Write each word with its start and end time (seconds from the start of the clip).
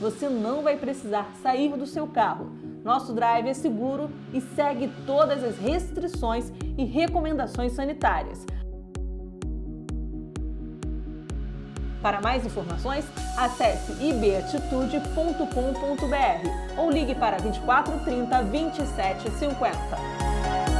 Você 0.00 0.30
não 0.30 0.62
vai 0.62 0.78
precisar 0.78 1.30
sair 1.42 1.76
do 1.76 1.86
seu 1.86 2.06
carro. 2.06 2.50
Nosso 2.82 3.12
drive 3.12 3.48
é 3.48 3.54
seguro 3.54 4.10
e 4.32 4.40
segue 4.40 4.90
todas 5.06 5.44
as 5.44 5.58
restrições 5.58 6.50
e 6.78 6.84
recomendações 6.84 7.72
sanitárias. 7.72 8.46
Para 12.00 12.22
mais 12.22 12.46
informações, 12.46 13.04
acesse 13.36 13.92
ibatitude.com.br 14.02 16.78
ou 16.78 16.90
ligue 16.90 17.14
para 17.14 17.36
2430 17.36 18.42
2750. 18.44 20.79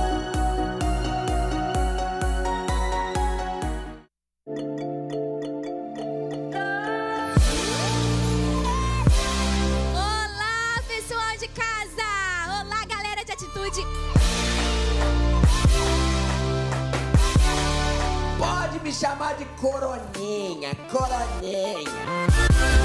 Me 18.91 18.95
chamar 18.95 19.37
de 19.37 19.45
coroninha, 19.61 20.75
coroninha. 20.91 21.87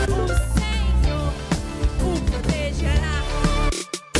O 0.07 0.27
Senhor 0.53 1.33
o 1.99 2.21
protegerá. 2.29 3.23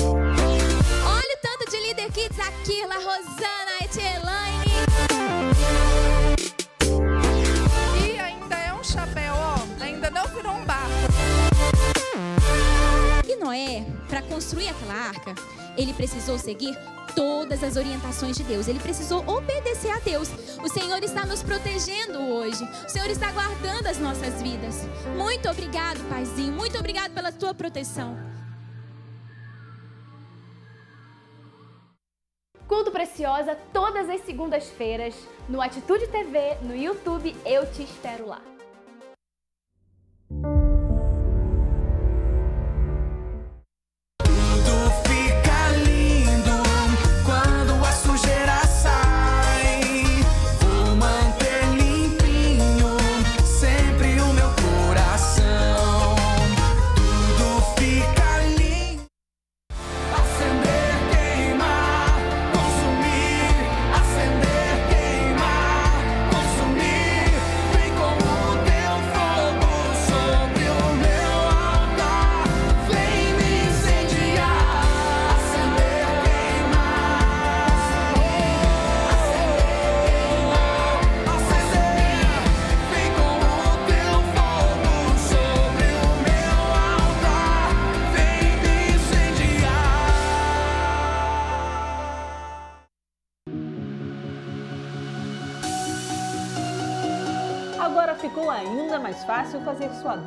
Olha 0.02 1.36
o 1.36 1.42
tanto 1.44 1.70
de 1.70 1.78
líder 1.78 2.12
kids 2.12 2.40
aqui, 2.40 2.84
La 2.88 2.96
Rosana, 2.96 3.84
Etielaine. 3.84 4.72
E 8.04 8.20
ainda 8.20 8.56
é 8.56 8.74
um 8.74 8.84
chapéu, 8.84 9.36
ó, 9.36 9.84
ainda 9.84 10.10
não 10.10 10.28
virou 10.30 10.54
um 10.54 10.66
barco. 10.66 10.90
E 13.28 13.36
Noé, 13.36 13.86
para 14.10 14.24
construir 14.24 14.70
aquela 14.70 15.10
arca, 15.10 15.36
ele 15.78 15.94
precisou 15.94 16.40
seguir 16.40 16.76
todas 17.16 17.64
as 17.64 17.76
orientações 17.76 18.36
de 18.36 18.44
Deus. 18.44 18.68
Ele 18.68 18.80
precisou 18.80 19.24
obedecer 19.28 19.90
a 19.90 20.00
Deus. 20.00 20.30
O 20.64 20.68
Senhor 20.68 21.02
está 21.04 21.26
nos 21.26 21.42
protegendo 21.42 22.20
hoje. 22.20 22.64
O 22.86 22.90
Senhor 22.90 23.10
está 23.10 23.32
guardando 23.32 23.88
as 23.88 23.98
nossas 23.98 24.42
vidas. 24.42 24.84
Muito 25.18 25.50
obrigado, 25.50 26.00
Paizinho. 26.10 26.54
Muito 26.54 26.78
obrigado 26.78 27.14
pela 27.14 27.32
tua 27.32 27.54
proteção. 27.54 28.18
Culto 32.68 32.92
Preciosa 32.92 33.56
todas 33.72 34.10
as 34.10 34.22
segundas-feiras 34.26 35.16
no 35.48 35.62
Atitude 35.62 36.08
TV, 36.08 36.56
no 36.62 36.76
YouTube. 36.76 37.36
Eu 37.46 37.72
te 37.72 37.84
espero 37.84 38.28
lá. 38.28 38.55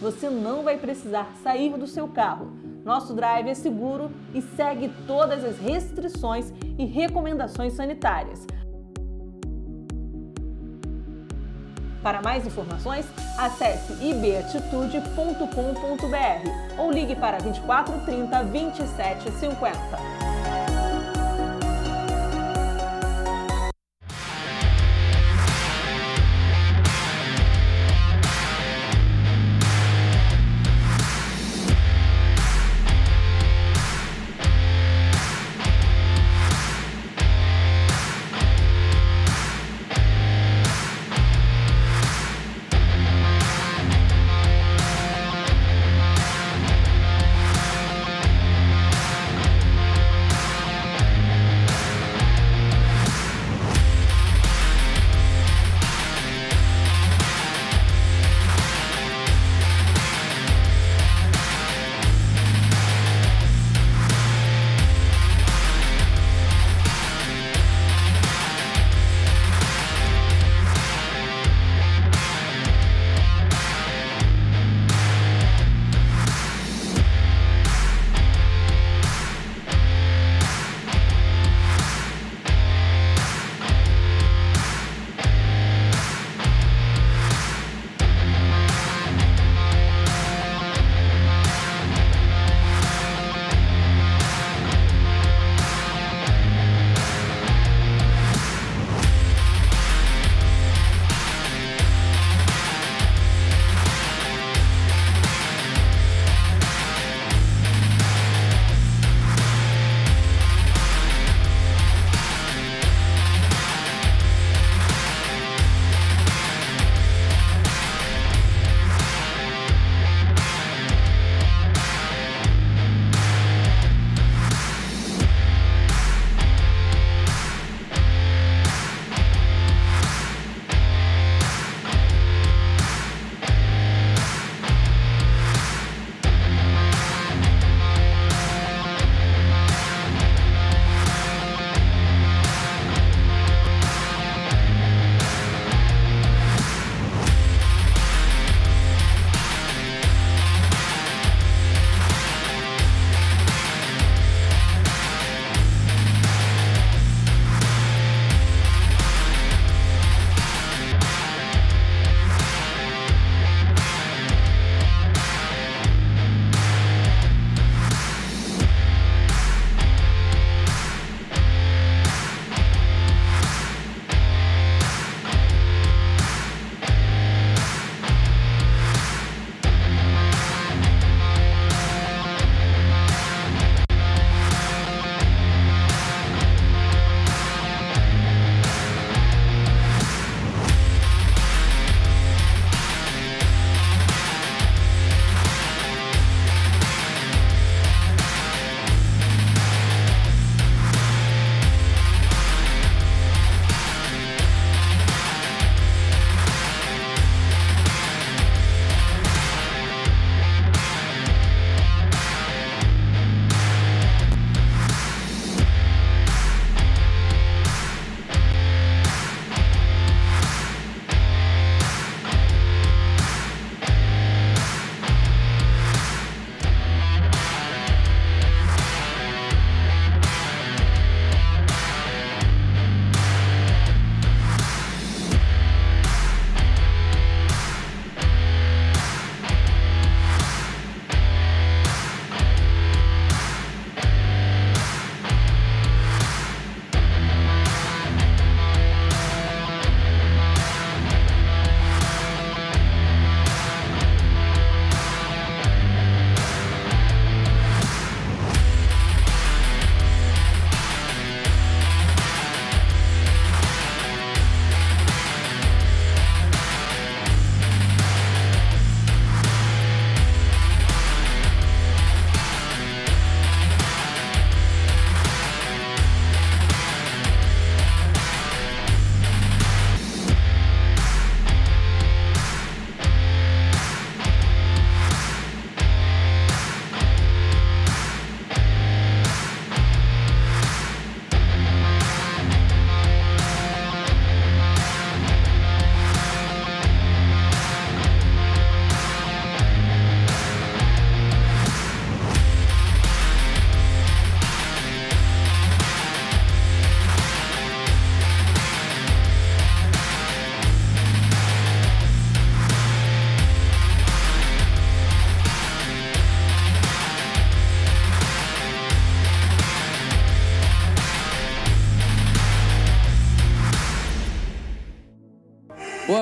Você 0.00 0.28
não 0.28 0.62
vai 0.62 0.76
precisar 0.76 1.32
sair 1.42 1.76
do 1.76 1.86
seu 1.86 2.06
carro. 2.06 2.52
Nosso 2.84 3.14
drive 3.14 3.48
é 3.48 3.54
seguro 3.54 4.10
e 4.34 4.42
segue 4.42 4.90
todas 5.06 5.42
as 5.42 5.58
restrições 5.58 6.52
e 6.78 6.84
recomendações 6.84 7.72
sanitárias. 7.72 8.46
Para 12.02 12.20
mais 12.22 12.46
informações, 12.46 13.06
acesse 13.36 13.92
ibatitude.com.br 13.94 16.78
ou 16.78 16.92
ligue 16.92 17.16
para 17.16 17.38
2430 17.38 18.44
2750. 18.44 20.75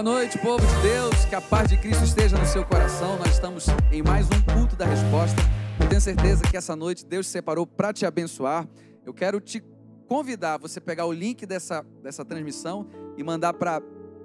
Noite, 0.05 0.39
povo 0.39 0.61
de 0.67 0.83
Deus. 0.83 1.25
Que 1.25 1.35
a 1.35 1.41
paz 1.41 1.71
de 1.71 1.79
Cristo 1.79 2.05
esteja 2.05 2.37
no 2.37 2.45
seu 2.45 2.63
coração. 2.63 3.17
Nós 3.17 3.33
estamos 3.33 3.65
em 3.91 4.03
mais 4.03 4.27
um 4.27 4.55
culto 4.55 4.77
da 4.77 4.85
resposta. 4.85 5.41
Eu 5.81 5.89
tenho 5.89 6.01
certeza 6.01 6.45
que 6.45 6.59
essa 6.59 6.77
noite 6.77 7.07
Deus 7.07 7.27
separou 7.27 7.67
para 7.67 7.91
te 7.91 8.05
abençoar. 8.05 8.69
Eu 9.03 9.15
quero 9.15 9.41
te 9.41 9.65
convidar 10.07 10.59
você 10.59 10.79
pegar 10.79 11.07
o 11.07 11.13
link 11.13 11.47
dessa, 11.47 11.83
dessa 12.03 12.23
transmissão 12.23 12.87
e 13.17 13.25
mandar 13.25 13.55
para 13.55 13.81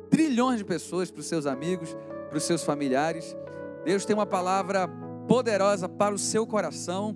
trilhões 0.09 0.57
de 0.57 0.65
pessoas, 0.65 1.09
para 1.09 1.21
os 1.21 1.27
seus 1.27 1.45
amigos, 1.45 1.95
para 2.27 2.38
os 2.38 2.43
seus 2.43 2.62
familiares. 2.62 3.33
Deus 3.86 4.03
tem 4.03 4.13
uma 4.13 4.25
palavra 4.25 4.86
poderosa 5.29 5.88
para 5.88 6.13
o 6.13 6.17
seu 6.17 6.45
coração 6.45 7.15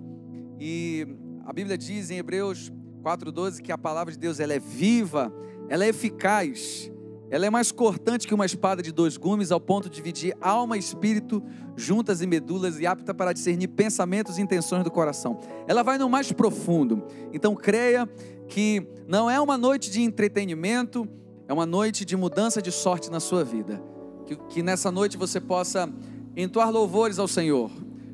e 0.58 1.06
a 1.44 1.52
Bíblia 1.52 1.76
diz 1.76 2.10
em 2.10 2.16
Hebreus 2.16 2.72
4:12 3.02 3.60
que 3.60 3.70
a 3.70 3.76
palavra 3.76 4.10
de 4.10 4.18
Deus 4.18 4.40
ela 4.40 4.54
é 4.54 4.58
viva, 4.58 5.30
ela 5.68 5.84
é 5.84 5.88
eficaz 5.88 6.90
ela 7.30 7.46
é 7.46 7.50
mais 7.50 7.72
cortante 7.72 8.26
que 8.26 8.34
uma 8.34 8.46
espada 8.46 8.82
de 8.82 8.92
dois 8.92 9.16
gumes, 9.16 9.50
ao 9.50 9.60
ponto 9.60 9.88
de 9.88 9.96
dividir 9.96 10.36
alma 10.40 10.76
e 10.76 10.80
espírito, 10.80 11.42
juntas 11.76 12.20
e 12.20 12.26
medulas, 12.26 12.78
e 12.78 12.86
apta 12.86 13.14
para 13.14 13.32
discernir 13.32 13.68
pensamentos 13.68 14.38
e 14.38 14.42
intenções 14.42 14.84
do 14.84 14.90
coração. 14.90 15.40
Ela 15.66 15.82
vai 15.82 15.98
no 15.98 16.08
mais 16.08 16.30
profundo. 16.32 17.02
Então 17.32 17.54
creia 17.54 18.08
que 18.48 18.86
não 19.08 19.30
é 19.30 19.40
uma 19.40 19.56
noite 19.56 19.90
de 19.90 20.02
entretenimento, 20.02 21.08
é 21.48 21.52
uma 21.52 21.66
noite 21.66 22.04
de 22.04 22.16
mudança 22.16 22.60
de 22.60 22.70
sorte 22.70 23.10
na 23.10 23.20
sua 23.20 23.42
vida. 23.42 23.82
Que, 24.26 24.36
que 24.36 24.62
nessa 24.62 24.90
noite 24.90 25.16
você 25.16 25.40
possa 25.40 25.92
entoar 26.36 26.70
louvores 26.70 27.18
ao 27.18 27.28
Senhor, 27.28 27.70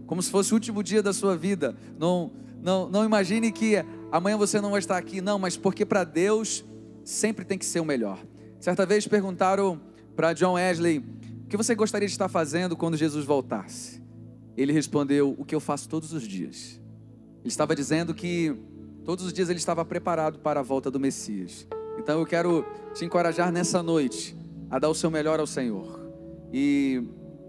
como 0.06 0.22
se 0.22 0.30
fosse 0.30 0.52
o 0.52 0.54
último 0.54 0.82
dia 0.82 1.02
da 1.02 1.12
sua 1.12 1.36
vida. 1.36 1.76
Não, 1.98 2.32
não, 2.62 2.88
não 2.88 3.04
imagine 3.04 3.50
que 3.52 3.84
amanhã 4.10 4.36
você 4.36 4.60
não 4.60 4.70
vai 4.70 4.78
estar 4.78 4.96
aqui, 4.96 5.20
não, 5.20 5.38
mas 5.38 5.56
porque 5.56 5.84
para 5.84 6.04
Deus 6.04 6.64
sempre 7.04 7.44
tem 7.44 7.58
que 7.58 7.64
ser 7.64 7.80
o 7.80 7.84
melhor. 7.84 8.18
Certa 8.60 8.84
vez 8.84 9.08
perguntaram 9.08 9.80
para 10.14 10.34
John 10.34 10.52
Wesley: 10.52 10.98
O 11.44 11.48
que 11.48 11.56
você 11.56 11.74
gostaria 11.74 12.06
de 12.06 12.12
estar 12.12 12.28
fazendo 12.28 12.76
quando 12.76 12.94
Jesus 12.94 13.24
voltasse? 13.24 14.02
Ele 14.54 14.70
respondeu: 14.70 15.34
O 15.38 15.46
que 15.46 15.54
eu 15.54 15.60
faço 15.60 15.88
todos 15.88 16.12
os 16.12 16.28
dias. 16.28 16.78
Ele 17.40 17.48
estava 17.48 17.74
dizendo 17.74 18.12
que 18.12 18.54
todos 19.02 19.24
os 19.24 19.32
dias 19.32 19.48
ele 19.48 19.58
estava 19.58 19.82
preparado 19.82 20.40
para 20.40 20.60
a 20.60 20.62
volta 20.62 20.90
do 20.90 21.00
Messias. 21.00 21.66
Então 21.98 22.20
eu 22.20 22.26
quero 22.26 22.66
te 22.92 23.02
encorajar 23.02 23.50
nessa 23.50 23.82
noite 23.82 24.36
a 24.70 24.78
dar 24.78 24.90
o 24.90 24.94
seu 24.94 25.10
melhor 25.10 25.40
ao 25.40 25.46
Senhor 25.46 25.98
e 26.52 27.02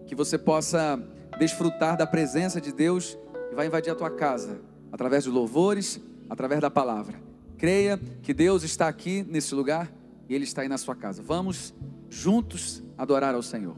que 0.08 0.16
você 0.16 0.38
possa 0.38 0.98
desfrutar 1.38 1.98
da 1.98 2.08
presença 2.08 2.62
de 2.62 2.72
Deus 2.72 3.18
que 3.50 3.56
vai 3.56 3.68
invadir 3.68 3.92
a 3.92 3.96
tua 3.96 4.10
casa 4.10 4.62
através 4.94 5.26
de 5.26 5.30
louvores, 5.30 6.00
através 6.30 6.62
da 6.62 6.70
palavra. 6.70 7.20
Creia 7.58 8.00
que 8.22 8.34
Deus 8.34 8.64
está 8.64 8.88
aqui 8.88 9.26
nesse 9.28 9.54
lugar 9.54 9.92
e 10.32 10.34
Ele 10.34 10.46
está 10.46 10.62
aí 10.62 10.70
na 10.70 10.78
sua 10.78 10.96
casa. 10.96 11.22
Vamos 11.22 11.74
juntos 12.10 12.82
adorar 12.98 13.36
ao 13.36 13.44
Senhor. 13.44 13.76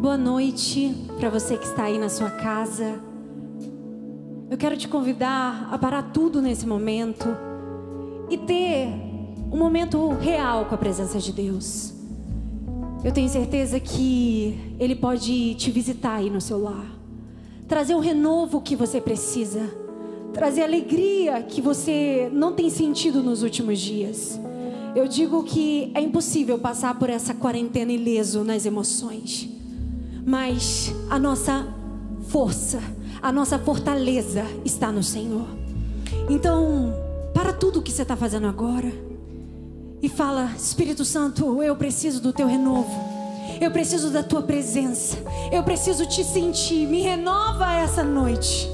Boa 0.00 0.18
noite 0.18 0.92
para 1.20 1.30
você 1.30 1.56
que 1.56 1.64
está 1.64 1.84
aí 1.84 1.96
na 1.96 2.08
sua 2.08 2.28
casa. 2.28 3.00
Eu 4.50 4.58
quero 4.58 4.76
te 4.76 4.88
convidar 4.88 5.68
a 5.70 5.78
parar 5.78 6.10
tudo 6.12 6.42
nesse 6.42 6.66
momento 6.66 7.24
e 8.28 8.36
ter 8.36 8.88
um 9.52 9.56
momento 9.56 10.08
real 10.08 10.64
com 10.64 10.74
a 10.74 10.78
presença 10.78 11.20
de 11.20 11.32
Deus. 11.32 11.94
Eu 13.04 13.12
tenho 13.12 13.28
certeza 13.28 13.78
que 13.78 14.76
Ele 14.80 14.96
pode 14.96 15.54
te 15.54 15.70
visitar 15.70 16.16
aí 16.16 16.28
no 16.28 16.40
seu 16.40 16.60
lar, 16.60 16.98
trazer 17.68 17.94
o 17.94 18.00
renovo 18.00 18.60
que 18.60 18.74
você 18.74 19.00
precisa 19.00 19.83
trazer 20.34 20.62
alegria 20.62 21.40
que 21.42 21.60
você 21.60 22.28
não 22.32 22.52
tem 22.52 22.68
sentido 22.68 23.22
nos 23.22 23.42
últimos 23.42 23.78
dias. 23.78 24.38
Eu 24.94 25.08
digo 25.08 25.44
que 25.44 25.90
é 25.94 26.00
impossível 26.00 26.58
passar 26.58 26.98
por 26.98 27.08
essa 27.08 27.32
quarentena 27.32 27.92
ileso 27.92 28.44
nas 28.44 28.66
emoções, 28.66 29.48
mas 30.26 30.92
a 31.08 31.18
nossa 31.18 31.66
força, 32.28 32.80
a 33.22 33.32
nossa 33.32 33.58
fortaleza 33.58 34.44
está 34.64 34.92
no 34.92 35.02
Senhor. 35.02 35.46
Então, 36.28 36.92
para 37.32 37.52
tudo 37.52 37.82
que 37.82 37.92
você 37.92 38.02
está 38.02 38.16
fazendo 38.16 38.46
agora 38.46 38.92
e 40.02 40.08
fala: 40.08 40.52
Espírito 40.56 41.04
Santo, 41.04 41.62
eu 41.62 41.76
preciso 41.76 42.20
do 42.20 42.32
teu 42.32 42.46
renovo. 42.46 43.14
Eu 43.60 43.70
preciso 43.70 44.10
da 44.10 44.22
tua 44.22 44.42
presença. 44.42 45.16
Eu 45.52 45.62
preciso 45.62 46.06
te 46.06 46.24
sentir. 46.24 46.88
Me 46.88 47.02
renova 47.02 47.72
essa 47.72 48.02
noite. 48.02 48.68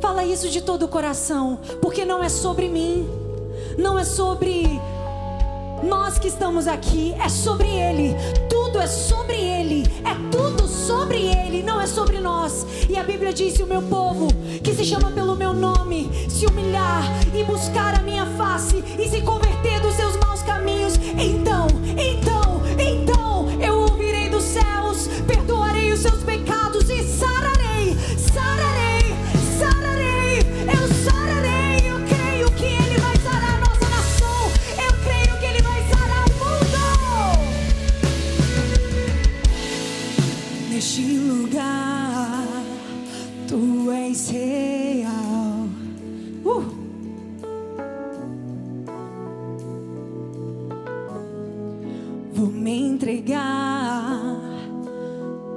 Fala 0.00 0.24
isso 0.24 0.48
de 0.48 0.62
todo 0.62 0.84
o 0.84 0.88
coração, 0.88 1.58
porque 1.82 2.06
não 2.06 2.24
é 2.24 2.28
sobre 2.30 2.70
mim, 2.70 3.06
não 3.76 3.98
é 3.98 4.04
sobre 4.04 4.80
nós 5.82 6.18
que 6.18 6.26
estamos 6.26 6.66
aqui, 6.66 7.14
é 7.22 7.28
sobre 7.28 7.68
Ele. 7.68 8.14
Tudo 8.48 8.78
é 8.78 8.86
sobre 8.86 9.34
Ele, 9.36 9.82
é 10.02 10.30
tudo 10.34 10.66
sobre 10.66 11.18
Ele, 11.18 11.62
não 11.62 11.78
é 11.78 11.86
sobre 11.86 12.18
nós. 12.18 12.66
E 12.88 12.96
a 12.96 13.02
Bíblia 13.02 13.30
diz: 13.30 13.60
o 13.60 13.66
meu 13.66 13.82
povo, 13.82 14.28
que 14.64 14.74
se 14.74 14.86
chama 14.86 15.10
pelo 15.10 15.36
meu 15.36 15.52
nome, 15.52 16.10
se 16.30 16.46
humilhar 16.46 17.04
e 17.34 17.44
buscar 17.44 17.94
a 17.98 18.02
minha 18.02 18.24
face 18.38 18.82
e 18.98 19.06
se 19.06 19.20
converter 19.20 19.80
dos 19.80 19.94
seus 19.96 20.16
maus 20.16 20.42
caminhos, 20.42 20.94
então, 20.96 21.66
então, 21.98 22.62
então 22.78 23.50
eu 23.60 23.80
ouvirei 23.80 24.30
dos 24.30 24.44
céus, 24.44 25.08
perdoarei 25.26 25.92
os 25.92 26.00
seus 26.00 26.22
pecados 26.22 26.59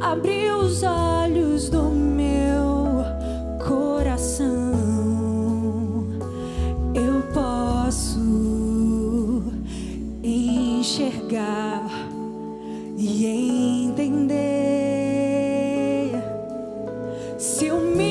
abriu 0.00 0.58
os 0.58 0.82
olhos 0.82 1.68
do 1.68 1.82
meu 1.90 3.04
coração. 3.66 4.70
enxergar 10.80 11.79
me 17.80 18.09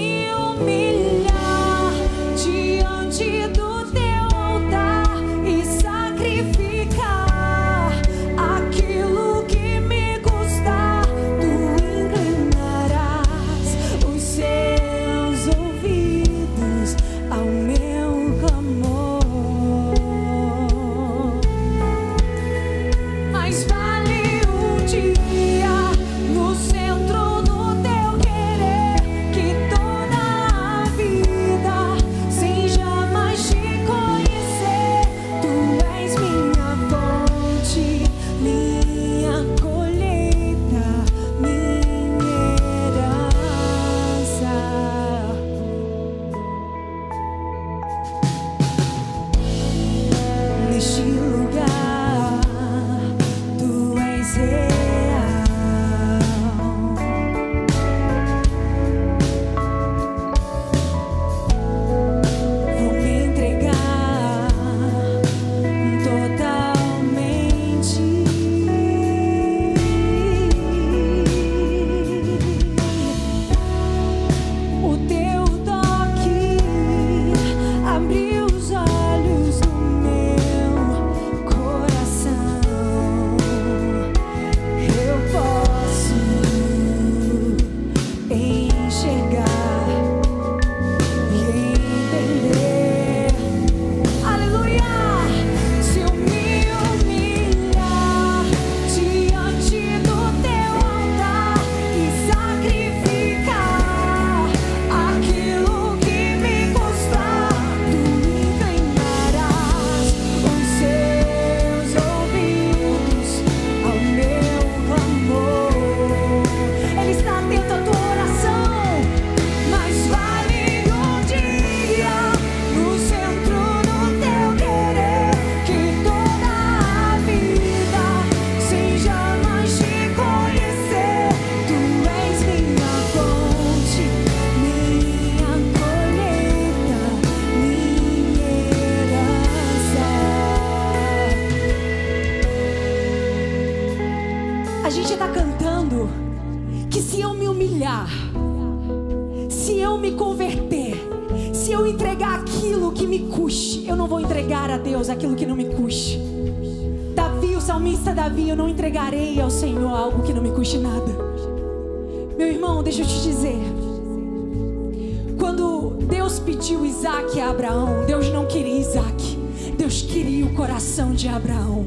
Queria 170.10 170.44
o 170.44 170.56
coração 170.56 171.14
de 171.14 171.28
Abraão. 171.28 171.86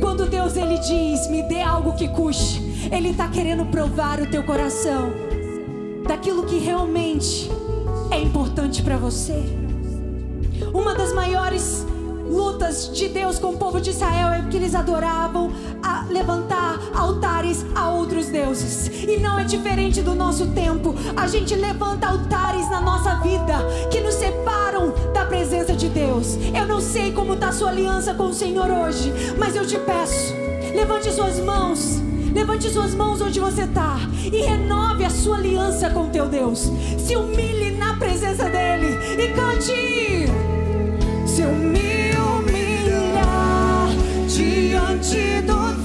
Quando 0.00 0.26
Deus 0.26 0.56
ele 0.56 0.78
diz, 0.78 1.28
me 1.28 1.42
dê 1.42 1.60
algo 1.60 1.94
que 1.94 2.06
custe, 2.06 2.62
Ele 2.90 3.10
está 3.10 3.26
querendo 3.26 3.66
provar 3.66 4.20
o 4.20 4.26
teu 4.26 4.44
coração 4.44 5.12
daquilo 6.06 6.44
que 6.44 6.58
realmente 6.58 7.50
é 8.12 8.20
importante 8.20 8.80
para 8.80 8.96
você. 8.96 9.42
Uma 10.72 10.94
das 10.94 11.12
maiores 11.12 11.84
lutas 12.30 12.92
de 12.94 13.08
Deus 13.08 13.40
com 13.40 13.50
o 13.50 13.56
povo 13.56 13.80
de 13.80 13.90
Israel 13.90 14.28
é 14.28 14.48
que 14.48 14.56
eles 14.56 14.74
adoravam 14.74 15.50
levantar 16.08 16.78
altares 16.94 17.64
a 17.74 17.90
outros 17.90 18.26
deuses. 18.26 18.88
E 19.08 19.16
não 19.18 19.38
é 19.38 19.44
diferente 19.44 20.02
do 20.02 20.14
nosso 20.14 20.46
tempo. 20.48 20.94
A 21.16 21.26
gente 21.26 21.54
levanta 21.54 22.08
altares 22.08 22.68
na 22.70 22.80
nossa 22.80 23.16
vida 23.16 23.54
que 23.90 24.00
nos 24.00 24.14
separam 24.14 24.92
da 25.12 25.24
presença 25.24 25.74
de 25.74 25.88
Deus. 25.88 26.36
Eu 26.54 26.66
não 26.66 26.80
sei 26.80 27.12
como 27.12 27.34
está 27.34 27.52
sua 27.52 27.70
aliança 27.70 28.14
com 28.14 28.24
o 28.24 28.34
Senhor 28.34 28.70
hoje, 28.70 29.12
mas 29.38 29.56
eu 29.56 29.66
te 29.66 29.78
peço, 29.78 30.34
levante 30.74 31.12
suas 31.12 31.38
mãos. 31.40 32.02
Levante 32.34 32.68
suas 32.68 32.94
mãos 32.96 33.20
onde 33.20 33.38
você 33.38 33.62
está 33.62 33.96
e 34.24 34.42
renove 34.42 35.04
a 35.04 35.10
sua 35.10 35.36
aliança 35.36 35.88
com 35.88 36.08
teu 36.08 36.26
Deus. 36.26 36.68
Se 36.98 37.14
humilhe 37.14 37.70
na 37.76 37.94
presença 37.96 38.48
dele 38.50 38.88
e 39.16 39.28
cante. 39.28 40.26
Se 41.24 41.42
humilhar 41.42 42.74
diante 44.26 45.42
do 45.42 45.83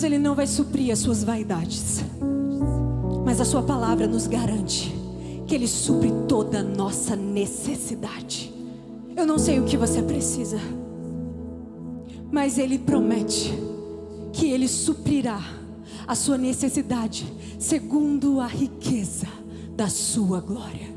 Deus 0.00 0.04
ele 0.04 0.18
não 0.18 0.34
vai 0.34 0.46
suprir 0.46 0.90
as 0.90 1.00
suas 1.00 1.22
vaidades, 1.22 2.02
mas 3.22 3.38
a 3.38 3.44
sua 3.44 3.62
palavra 3.62 4.06
nos 4.06 4.26
garante 4.26 4.90
que 5.46 5.54
ele 5.54 5.68
supre 5.68 6.10
toda 6.26 6.60
a 6.60 6.62
nossa 6.62 7.14
necessidade. 7.14 8.50
Eu 9.14 9.26
não 9.26 9.38
sei 9.38 9.60
o 9.60 9.66
que 9.66 9.76
você 9.76 10.02
precisa, 10.02 10.58
mas 12.32 12.56
ele 12.56 12.78
promete 12.78 13.52
que 14.32 14.46
ele 14.46 14.68
suprirá 14.68 15.38
a 16.06 16.14
sua 16.14 16.38
necessidade 16.38 17.30
segundo 17.58 18.40
a 18.40 18.46
riqueza 18.46 19.28
da 19.76 19.90
sua 19.90 20.40
glória. 20.40 20.88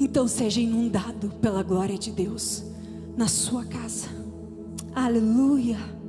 Então 0.00 0.26
seja 0.26 0.60
inundado 0.60 1.28
pela 1.40 1.62
glória 1.62 1.96
de 1.96 2.10
Deus 2.10 2.64
na 3.16 3.28
sua 3.28 3.64
casa. 3.64 4.08
Aleluia. 4.92 6.01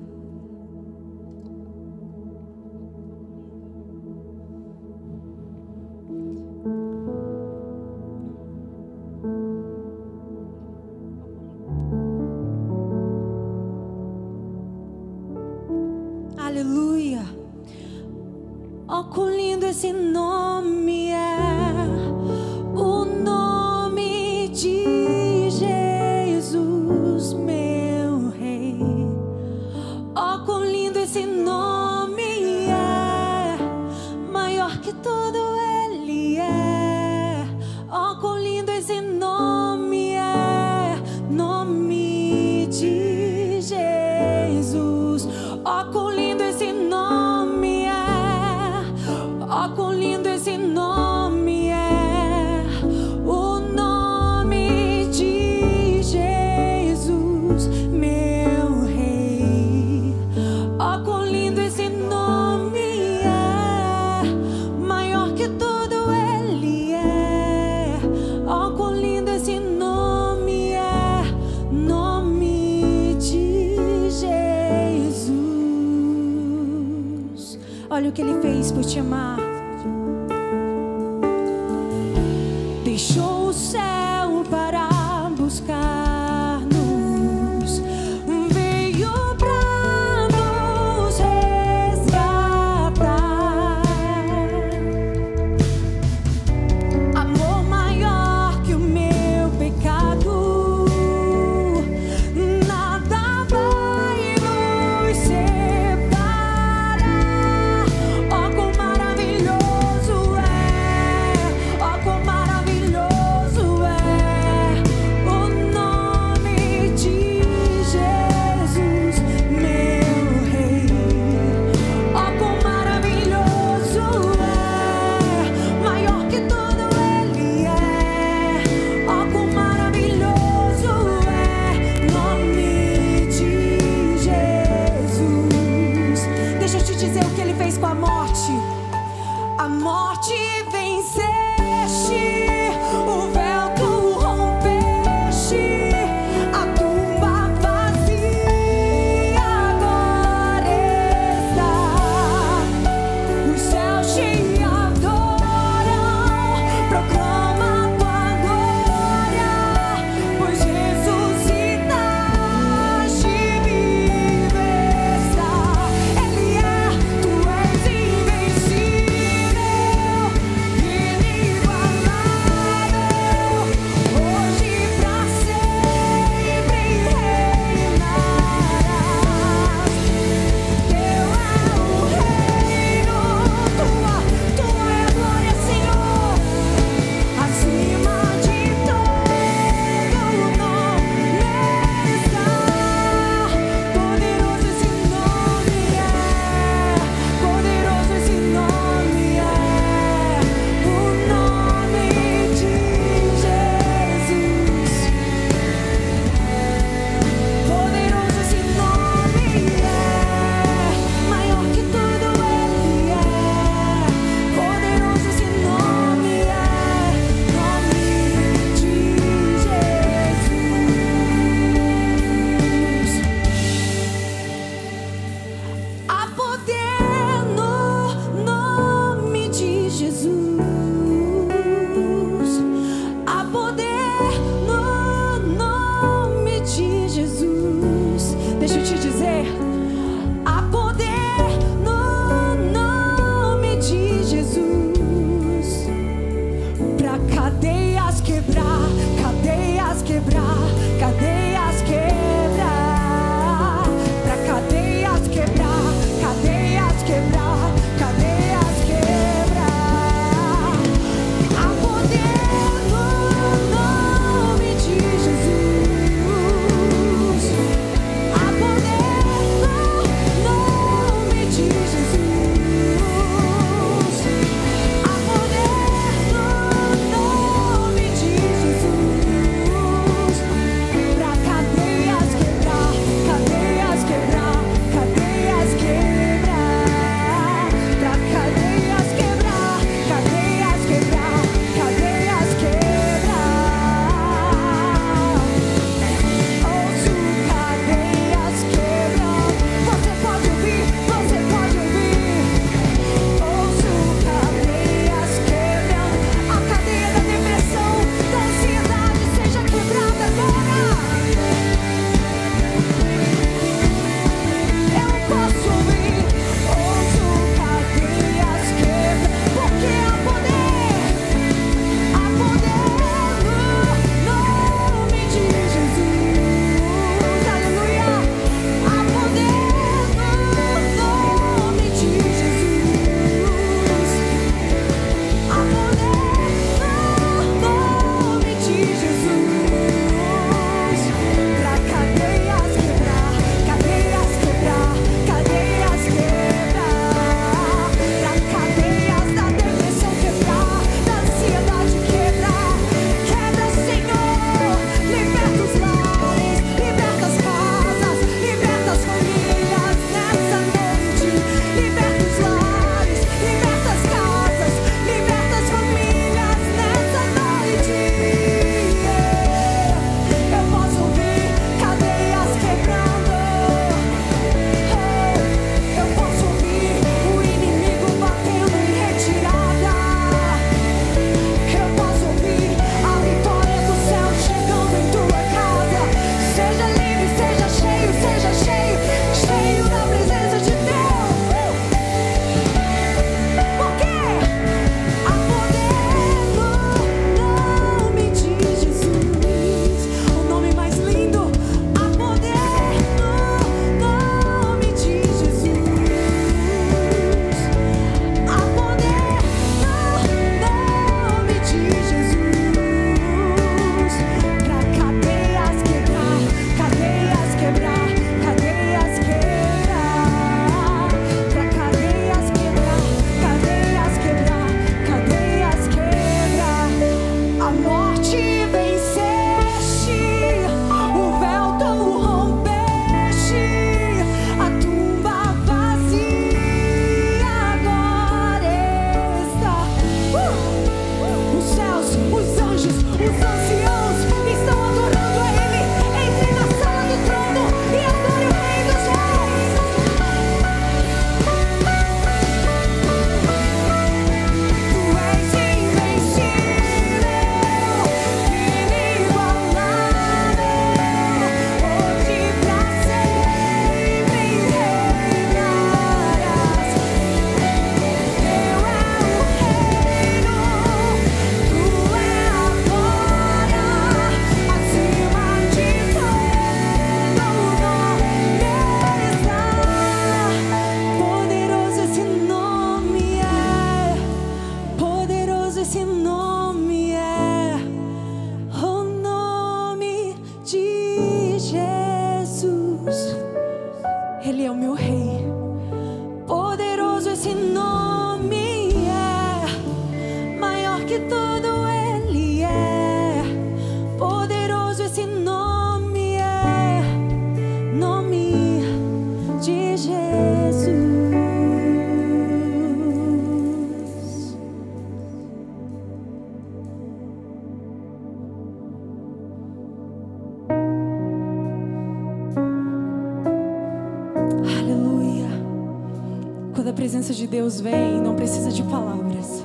Deus 527.53 527.79
vem, 527.79 528.19
não 528.19 528.35
precisa 528.35 528.71
de 528.71 528.81
palavras. 528.81 529.62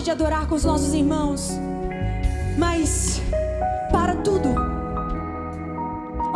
Falta 0.00 0.02
de 0.02 0.10
adorar 0.10 0.46
com 0.46 0.54
os 0.54 0.64
nossos 0.64 0.92
irmãos. 0.94 1.50
Mas 2.58 3.20
para 3.92 4.16
tudo. 4.16 4.48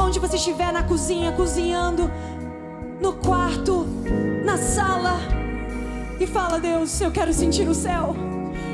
Onde 0.01 0.19
você 0.21 0.37
estiver 0.37 0.73
na 0.73 0.83
cozinha, 0.83 1.33
cozinhando, 1.33 2.11
no 3.01 3.15
quarto, 3.15 3.87
na 4.45 4.57
sala, 4.57 5.19
e 6.21 6.27
fala: 6.27 6.59
Deus, 6.59 7.01
eu 7.01 7.11
quero 7.11 7.33
sentir 7.33 7.69
o 7.69 7.75
céu. 7.75 8.15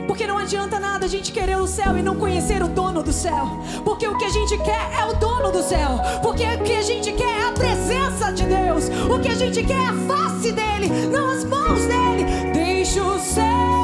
Porque 0.07 0.27
não 0.27 0.39
adianta 0.39 0.81
nada 0.81 1.07
a 1.07 1.09
gente 1.09 1.31
querer 1.31 1.57
o 1.57 1.69
céu 1.69 1.97
e 1.97 2.03
não 2.03 2.17
conhecer 2.17 2.63
o 2.63 2.69
dono 2.69 3.03
do 3.03 3.13
céu. 3.13 3.47
Porque 3.85 4.09
o 4.09 4.19
que 4.19 4.25
a 4.25 4.29
gente 4.29 4.59
quer 4.59 4.93
é 4.99 5.05
o 5.05 5.15
dono 5.15 5.53
do 5.53 5.63
céu. 5.63 6.01
Porque 6.21 6.45
o 6.45 6.63
que 6.65 6.73
a 6.73 6.83
gente 6.83 7.13
quer 7.13 7.41
é 7.41 7.49
a 7.49 7.53
presença 7.53 8.33
de 8.33 8.45
Deus. 8.45 8.89
O 9.09 9.21
que 9.21 9.29
a 9.29 9.35
gente 9.35 9.63
quer 9.63 9.81
é 9.81 9.87
a 9.87 9.93
face 9.93 10.51
dele, 10.51 11.07
não 11.13 11.31
as 11.31 11.45
mãos 11.45 11.81
dele. 11.83 12.25
Deixa 12.53 13.01
o 13.03 13.21
céu 13.21 13.80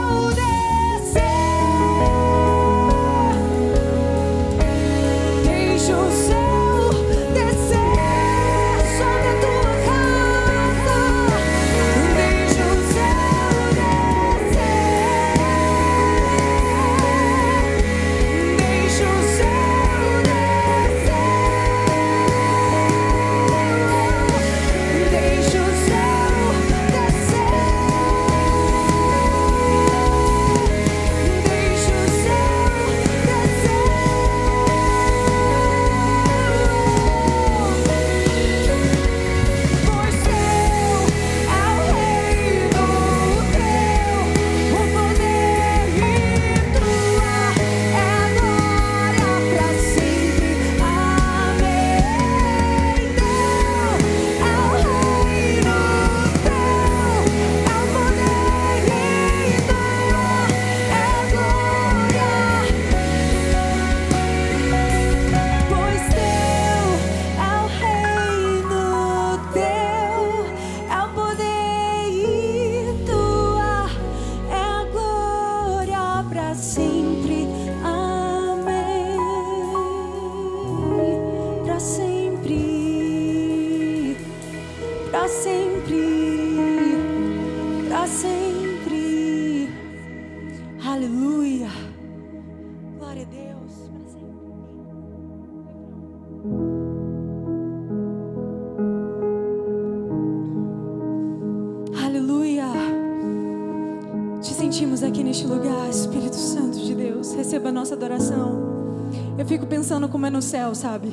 sabe? 110.76 111.12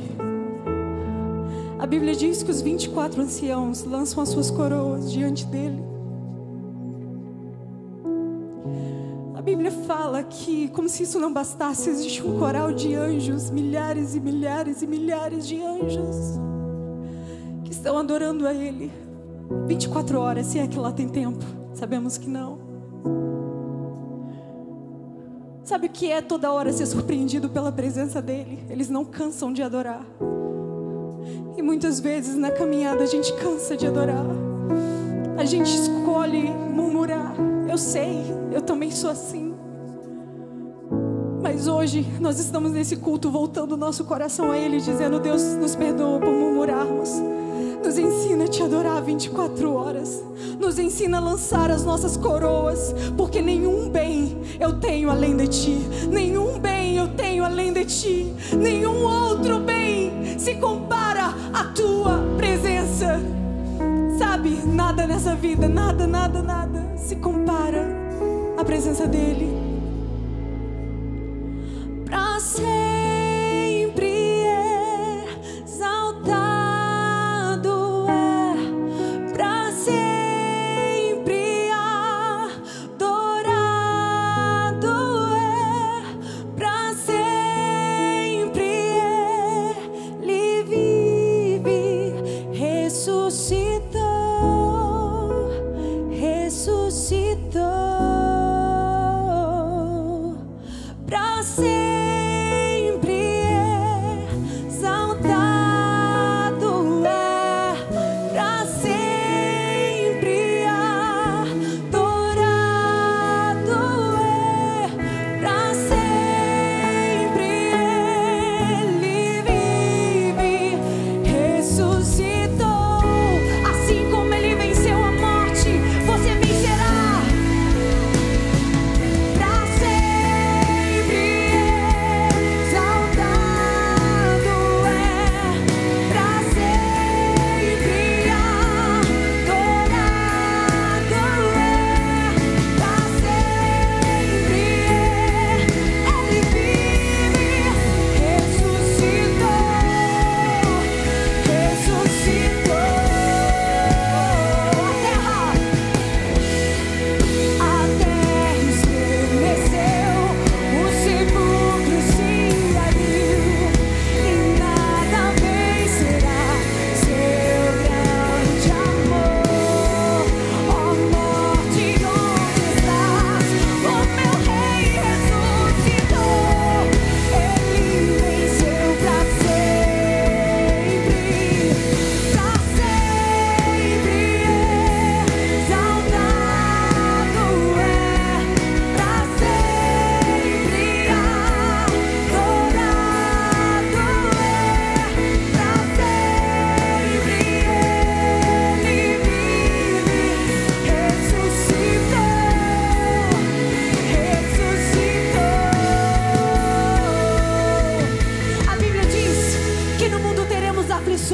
A 1.79 1.85
Bíblia 1.87 2.15
diz 2.15 2.43
que 2.43 2.51
os 2.51 2.61
24 2.61 3.21
anciãos 3.21 3.83
lançam 3.83 4.21
as 4.21 4.29
suas 4.29 4.51
coroas 4.51 5.11
diante 5.11 5.45
dele. 5.45 5.81
A 9.35 9.41
Bíblia 9.41 9.71
fala 9.71 10.23
que, 10.23 10.69
como 10.69 10.87
se 10.87 11.03
isso 11.03 11.19
não 11.19 11.33
bastasse, 11.33 11.89
existe 11.89 12.25
um 12.25 12.39
coral 12.39 12.71
de 12.71 12.93
anjos, 12.93 13.49
milhares 13.49 14.15
e 14.15 14.19
milhares 14.19 14.81
e 14.81 14.87
milhares 14.87 15.47
de 15.47 15.61
anjos 15.61 16.39
que 17.65 17.71
estão 17.71 17.97
adorando 17.97 18.47
a 18.47 18.53
Ele. 18.53 18.91
24 19.67 20.19
horas, 20.19 20.45
se 20.45 20.59
é 20.59 20.67
que 20.67 20.79
lá 20.79 20.91
tem 20.91 21.09
tempo. 21.09 21.43
Sabemos 21.73 22.17
que 22.17 22.29
não. 22.29 22.72
Sabe 25.63 25.87
o 25.87 25.89
que 25.89 26.11
é 26.11 26.21
toda 26.21 26.51
hora 26.51 26.73
ser 26.73 26.85
surpreendido 26.85 27.49
pela 27.49 27.71
presença 27.71 28.21
dEle? 28.21 28.65
Eles 28.69 28.89
não 28.89 29.05
cansam 29.05 29.53
de 29.53 29.63
adorar. 29.63 30.05
E 31.55 31.61
muitas 31.61 32.01
vezes 32.01 32.35
na 32.35 32.51
caminhada 32.51 33.03
a 33.03 33.05
gente 33.05 33.31
cansa 33.35 33.77
de 33.77 33.87
adorar. 33.87 34.25
A 35.37 35.45
gente 35.45 35.73
escolhe 35.73 36.49
murmurar. 36.49 37.33
Eu 37.69 37.77
sei, 37.77 38.25
eu 38.51 38.61
também 38.61 38.91
sou 38.91 39.09
assim. 39.09 39.53
Mas 41.41 41.67
hoje 41.67 42.05
nós 42.19 42.39
estamos 42.39 42.73
nesse 42.73 42.97
culto 42.97 43.31
voltando 43.31 43.73
o 43.73 43.77
nosso 43.77 44.03
coração 44.03 44.51
a 44.51 44.57
Ele, 44.57 44.81
dizendo: 44.81 45.19
Deus, 45.19 45.41
nos 45.55 45.75
perdoa 45.75 46.19
por 46.19 46.31
murmurarmos. 46.31 47.09
Nos 47.83 47.97
ensina 47.97 48.45
a 48.45 48.47
te 48.47 48.63
adorar 48.63 49.01
24 49.01 49.73
horas. 49.73 50.23
Nos 50.57 50.79
ensina 50.79 51.17
a 51.17 51.19
lançar 51.19 51.69
as 51.69 51.83
nossas 51.83 52.15
coroas. 52.15 52.95
Porque 53.17 53.41
nenhum 53.41 53.89
bem 53.89 54.37
eu 54.57 54.79
tenho 54.79 55.09
além 55.09 55.35
de 55.35 55.47
ti. 55.49 55.77
Nenhum 56.09 56.57
bem 56.59 56.95
eu 56.95 57.09
tenho 57.09 57.43
além 57.43 57.73
de 57.73 57.83
ti. 57.83 58.33
Nenhum 58.57 59.03
outro 59.03 59.59
bem 59.59 60.39
se 60.39 60.55
compara 60.55 61.33
à 61.53 61.65
tua 61.65 62.23
presença. 62.37 63.19
Sabe, 64.17 64.61
nada 64.65 65.05
nessa 65.05 65.35
vida, 65.35 65.67
nada, 65.67 66.07
nada, 66.07 66.41
nada 66.41 66.93
se 66.95 67.17
compara 67.17 67.85
à 68.57 68.63
presença 68.63 69.05
dEle. 69.05 69.51
Pra 72.05 72.39
sempre 72.39 72.92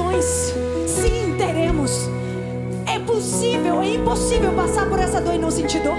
nós. 0.10 0.54
Sim, 0.88 1.36
teremos. 1.38 2.10
É 2.86 3.00
possível, 3.00 3.82
é 3.82 3.96
impossível 3.96 4.52
passar 4.54 4.88
por 4.90 5.00
essa 5.00 5.22
dor 5.22 5.36
e 5.36 5.38
não 5.38 5.52
sentir 5.52 5.80
dor. 5.82 5.98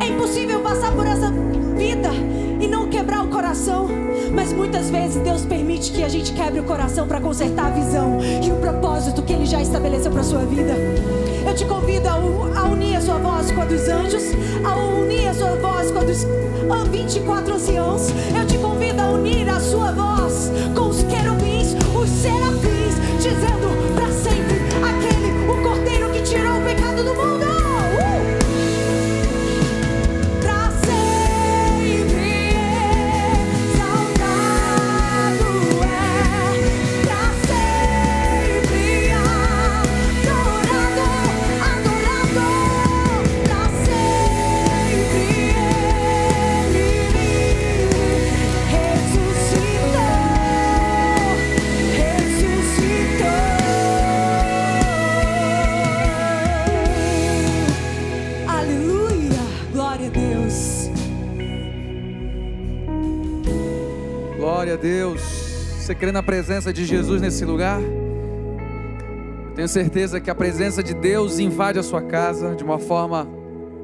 É 0.00 0.06
impossível 0.06 0.60
passar 0.60 0.92
por 0.92 1.06
essa 1.06 1.30
vida 1.76 2.10
e 2.60 2.66
não 2.66 2.88
quebrar 2.88 3.24
o 3.24 3.28
coração. 3.28 3.88
Mas 4.32 4.52
muitas 4.52 4.90
vezes 4.90 5.22
Deus 5.22 5.44
permite 5.44 5.92
que 5.92 6.02
a 6.02 6.08
gente 6.08 6.32
quebre 6.32 6.60
o 6.60 6.64
coração 6.64 7.06
para 7.06 7.20
consertar 7.20 7.66
a 7.66 7.70
visão 7.70 8.18
e 8.42 8.50
o 8.50 8.56
propósito 8.56 9.22
que 9.22 9.32
Ele 9.32 9.46
já 9.46 9.60
estabeleceu 9.60 10.10
para 10.10 10.22
sua 10.22 10.44
vida. 10.44 10.74
Eu 11.46 11.54
te 11.54 11.64
convido 11.64 12.08
a, 12.08 12.64
unir 12.64 12.96
a 12.96 13.00
sua 13.00 13.18
voz 13.18 13.50
com 13.50 13.62
a 13.62 13.64
dos 13.64 13.88
anjos, 13.88 14.24
a 14.64 14.76
unir 14.76 15.28
a 15.28 15.34
sua 15.34 15.56
voz 15.56 15.90
com 15.90 15.98
a 15.98 16.04
dos 16.04 16.24
24 16.90 17.54
anciãos. 17.54 18.10
Eu 18.36 18.46
te 18.46 18.58
convido 18.58 19.00
a 19.00 19.10
unir 19.10 19.48
a 19.48 19.58
sua 19.58 19.92
voz 19.92 20.50
com 20.74 20.88
os 20.88 21.02
querubins, 21.04 21.74
os 21.94 22.08
serafins 22.08 22.79
dizendo 23.20 23.68
para 23.94 24.10
sempre 24.12 24.39
Glória 64.70 64.74
a 64.74 64.76
Deus. 64.76 65.20
Você 65.80 65.94
crê 65.96 66.12
na 66.12 66.22
presença 66.22 66.72
de 66.72 66.84
Jesus 66.84 67.20
nesse 67.20 67.44
lugar? 67.44 67.80
Eu 67.80 69.54
tenho 69.56 69.66
certeza 69.68 70.20
que 70.20 70.30
a 70.30 70.34
presença 70.34 70.80
de 70.80 70.94
Deus 70.94 71.40
invade 71.40 71.76
a 71.80 71.82
sua 71.82 72.00
casa 72.02 72.54
de 72.54 72.62
uma 72.62 72.78
forma 72.78 73.26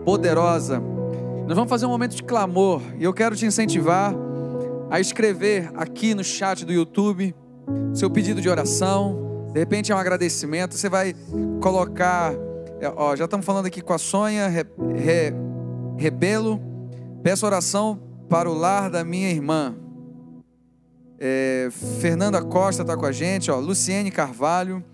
poderosa. 0.04 0.80
Nós 1.44 1.56
vamos 1.56 1.68
fazer 1.68 1.86
um 1.86 1.88
momento 1.88 2.14
de 2.14 2.22
clamor 2.22 2.80
e 3.00 3.02
eu 3.02 3.12
quero 3.12 3.34
te 3.34 3.44
incentivar 3.44 4.14
a 4.88 5.00
escrever 5.00 5.72
aqui 5.74 6.14
no 6.14 6.22
chat 6.22 6.64
do 6.64 6.72
YouTube 6.72 7.34
seu 7.92 8.08
pedido 8.08 8.40
de 8.40 8.48
oração. 8.48 9.48
De 9.52 9.58
repente 9.58 9.90
é 9.90 9.94
um 9.94 9.98
agradecimento. 9.98 10.76
Você 10.76 10.88
vai 10.88 11.16
colocar. 11.60 12.32
é, 12.80 12.88
Ó, 12.94 13.16
já 13.16 13.24
estamos 13.24 13.44
falando 13.44 13.66
aqui 13.66 13.80
com 13.80 13.92
a 13.92 13.98
Sonha 13.98 14.46
Re, 14.46 14.64
Re- 14.94 15.34
Rebelo. 15.96 16.60
Peço 17.24 17.44
oração 17.44 17.98
para 18.28 18.48
o 18.48 18.54
lar 18.54 18.88
da 18.88 19.02
minha 19.02 19.28
irmã. 19.30 19.74
É, 21.18 21.68
Fernanda 22.00 22.42
Costa 22.42 22.82
está 22.82 22.96
com 22.96 23.06
a 23.06 23.12
gente, 23.12 23.50
ó, 23.50 23.58
Luciene 23.58 24.10
Carvalho, 24.10 24.84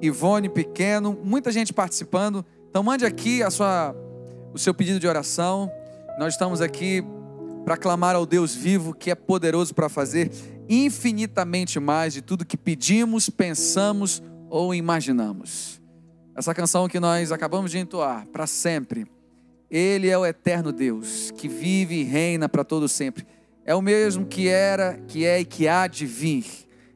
Ivone 0.00 0.48
Pequeno, 0.48 1.18
muita 1.24 1.50
gente 1.50 1.72
participando. 1.72 2.44
Então 2.68 2.82
mande 2.82 3.06
aqui 3.06 3.42
a 3.42 3.50
sua, 3.50 3.94
o 4.52 4.58
seu 4.58 4.74
pedido 4.74 5.00
de 5.00 5.06
oração. 5.06 5.70
Nós 6.18 6.34
estamos 6.34 6.60
aqui 6.60 7.02
para 7.64 7.76
clamar 7.76 8.14
ao 8.14 8.26
Deus 8.26 8.54
vivo 8.54 8.92
que 8.94 9.10
é 9.10 9.14
poderoso 9.14 9.74
para 9.74 9.88
fazer 9.88 10.30
infinitamente 10.68 11.78
mais 11.80 12.12
de 12.12 12.20
tudo 12.20 12.44
que 12.44 12.56
pedimos, 12.56 13.30
pensamos 13.30 14.22
ou 14.50 14.74
imaginamos. 14.74 15.80
Essa 16.34 16.54
canção 16.54 16.88
que 16.88 16.98
nós 16.98 17.30
acabamos 17.30 17.70
de 17.70 17.78
entoar, 17.78 18.26
para 18.26 18.46
sempre. 18.46 19.06
Ele 19.70 20.08
é 20.08 20.18
o 20.18 20.26
eterno 20.26 20.72
Deus 20.72 21.30
que 21.30 21.48
vive 21.48 21.94
e 21.96 22.04
reina 22.04 22.48
para 22.48 22.64
todo 22.64 22.88
sempre. 22.88 23.26
É 23.64 23.74
o 23.74 23.82
mesmo 23.82 24.26
que 24.26 24.48
era, 24.48 24.98
que 25.06 25.24
é 25.24 25.40
e 25.40 25.44
que 25.44 25.68
há 25.68 25.86
de 25.86 26.04
vir. 26.06 26.44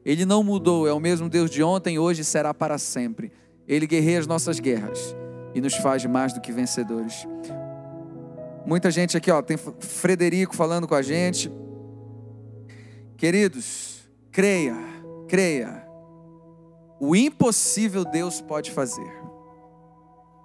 Ele 0.03 0.25
não 0.25 0.43
mudou, 0.43 0.87
é 0.87 0.93
o 0.93 0.99
mesmo 0.99 1.29
Deus 1.29 1.49
de 1.49 1.63
ontem, 1.63 1.99
hoje 1.99 2.21
e 2.21 2.25
será 2.25 2.53
para 2.53 2.77
sempre. 2.77 3.31
Ele 3.67 3.85
guerreia 3.87 4.19
as 4.19 4.27
nossas 4.27 4.59
guerras 4.59 5.15
e 5.53 5.61
nos 5.61 5.75
faz 5.75 6.05
mais 6.05 6.33
do 6.33 6.41
que 6.41 6.51
vencedores. 6.51 7.25
Muita 8.65 8.91
gente 8.91 9.15
aqui, 9.15 9.31
ó, 9.31 9.41
tem 9.41 9.57
Frederico 9.57 10.55
falando 10.55 10.87
com 10.87 10.95
a 10.95 11.01
gente. 11.01 11.51
Queridos, 13.15 14.01
creia, 14.31 14.75
creia. 15.27 15.87
O 16.99 17.15
impossível 17.15 18.03
Deus 18.03 18.41
pode 18.41 18.71
fazer. 18.71 19.11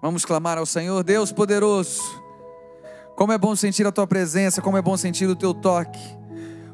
Vamos 0.01 0.25
clamar 0.25 0.59
ao 0.59 0.67
Senhor, 0.67 1.03
Deus 1.03 1.33
poderoso. 1.33 2.22
Como 3.23 3.33
é 3.33 3.39
bom 3.39 3.55
sentir 3.55 3.87
a 3.87 3.93
tua 3.93 4.05
presença, 4.05 4.61
como 4.61 4.77
é 4.77 4.83
bom 4.83 4.97
sentir 4.97 5.29
o 5.29 5.37
teu 5.37 5.55
toque. 5.55 6.01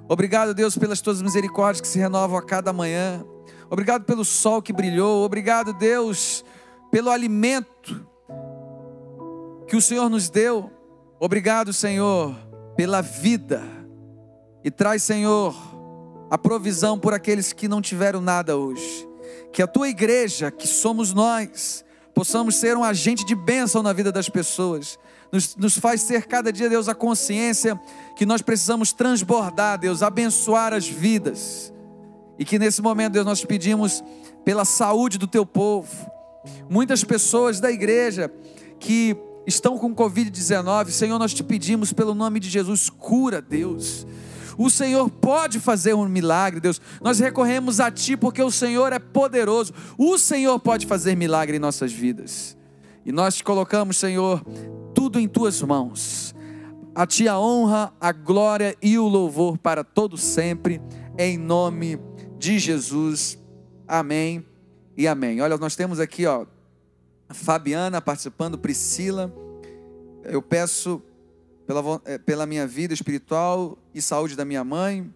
Obrigado, 0.08 0.54
Deus, 0.54 0.78
pelas 0.78 0.98
tuas 0.98 1.20
misericórdias 1.20 1.82
que 1.82 1.86
se 1.86 1.98
renovam 1.98 2.38
a 2.38 2.42
cada 2.42 2.72
manhã. 2.72 3.22
Obrigado 3.68 4.04
pelo 4.04 4.24
sol 4.24 4.62
que 4.62 4.72
brilhou. 4.72 5.26
Obrigado, 5.26 5.74
Deus, 5.74 6.42
pelo 6.90 7.10
alimento 7.10 8.02
que 9.66 9.76
o 9.76 9.82
Senhor 9.82 10.08
nos 10.08 10.30
deu. 10.30 10.70
Obrigado, 11.20 11.70
Senhor, 11.70 12.34
pela 12.74 13.02
vida. 13.02 13.62
E 14.64 14.70
traz, 14.70 15.02
Senhor, 15.02 15.54
a 16.30 16.38
provisão 16.38 16.98
por 16.98 17.12
aqueles 17.12 17.52
que 17.52 17.68
não 17.68 17.82
tiveram 17.82 18.22
nada 18.22 18.56
hoje. 18.56 19.06
Que 19.52 19.60
a 19.60 19.66
tua 19.66 19.90
igreja, 19.90 20.50
que 20.50 20.66
somos 20.66 21.12
nós, 21.12 21.84
possamos 22.14 22.54
ser 22.54 22.74
um 22.74 22.84
agente 22.84 23.22
de 23.22 23.34
bênção 23.34 23.82
na 23.82 23.92
vida 23.92 24.10
das 24.10 24.30
pessoas. 24.30 24.98
Nos, 25.32 25.56
nos 25.56 25.76
faz 25.78 26.04
ter 26.04 26.26
cada 26.26 26.52
dia, 26.52 26.68
Deus, 26.68 26.88
a 26.88 26.94
consciência 26.94 27.78
que 28.16 28.24
nós 28.24 28.40
precisamos 28.40 28.92
transbordar, 28.92 29.78
Deus, 29.78 30.02
abençoar 30.02 30.72
as 30.72 30.88
vidas. 30.88 31.72
E 32.38 32.44
que 32.44 32.58
nesse 32.58 32.80
momento, 32.80 33.14
Deus, 33.14 33.26
nós 33.26 33.44
pedimos 33.44 34.02
pela 34.44 34.64
saúde 34.64 35.18
do 35.18 35.26
teu 35.26 35.44
povo. 35.44 35.88
Muitas 36.70 37.04
pessoas 37.04 37.60
da 37.60 37.70
igreja 37.70 38.32
que 38.78 39.16
estão 39.46 39.76
com 39.76 39.94
Covid-19, 39.94 40.90
Senhor, 40.90 41.18
nós 41.18 41.34
te 41.34 41.42
pedimos 41.42 41.92
pelo 41.92 42.14
nome 42.14 42.38
de 42.38 42.48
Jesus, 42.48 42.88
cura, 42.88 43.42
Deus. 43.42 44.06
O 44.58 44.68
Senhor 44.68 45.08
pode 45.08 45.60
fazer 45.60 45.94
um 45.94 46.08
milagre, 46.08 46.60
Deus. 46.60 46.80
Nós 47.00 47.20
recorremos 47.20 47.78
a 47.78 47.90
Ti 47.90 48.16
porque 48.16 48.42
o 48.42 48.50
Senhor 48.50 48.92
é 48.92 48.98
poderoso. 48.98 49.72
O 49.96 50.18
Senhor 50.18 50.58
pode 50.58 50.84
fazer 50.84 51.16
milagre 51.16 51.56
em 51.56 51.60
nossas 51.60 51.92
vidas. 51.92 52.56
E 53.06 53.12
nós 53.12 53.36
te 53.36 53.44
colocamos, 53.44 53.96
Senhor, 53.96 54.44
tudo 55.08 55.20
em 55.20 55.26
Tuas 55.26 55.62
mãos. 55.62 56.34
A 56.94 57.06
Ti 57.06 57.26
a 57.28 57.38
honra, 57.38 57.94
a 57.98 58.12
glória 58.12 58.76
e 58.82 58.98
o 58.98 59.08
louvor 59.08 59.56
para 59.56 59.82
todo 59.82 60.18
sempre, 60.18 60.82
em 61.16 61.38
nome 61.38 61.98
de 62.36 62.58
Jesus. 62.58 63.38
Amém 63.86 64.44
e 64.94 65.08
amém. 65.08 65.40
Olha, 65.40 65.56
nós 65.56 65.74
temos 65.74 65.98
aqui, 65.98 66.26
ó, 66.26 66.44
Fabiana 67.30 68.02
participando, 68.02 68.58
Priscila. 68.58 69.32
Eu 70.24 70.42
peço 70.42 71.02
pela, 71.66 72.02
eh, 72.04 72.18
pela 72.18 72.44
minha 72.44 72.66
vida 72.66 72.92
espiritual 72.92 73.78
e 73.94 74.02
saúde 74.02 74.36
da 74.36 74.44
minha 74.44 74.62
mãe. 74.62 75.10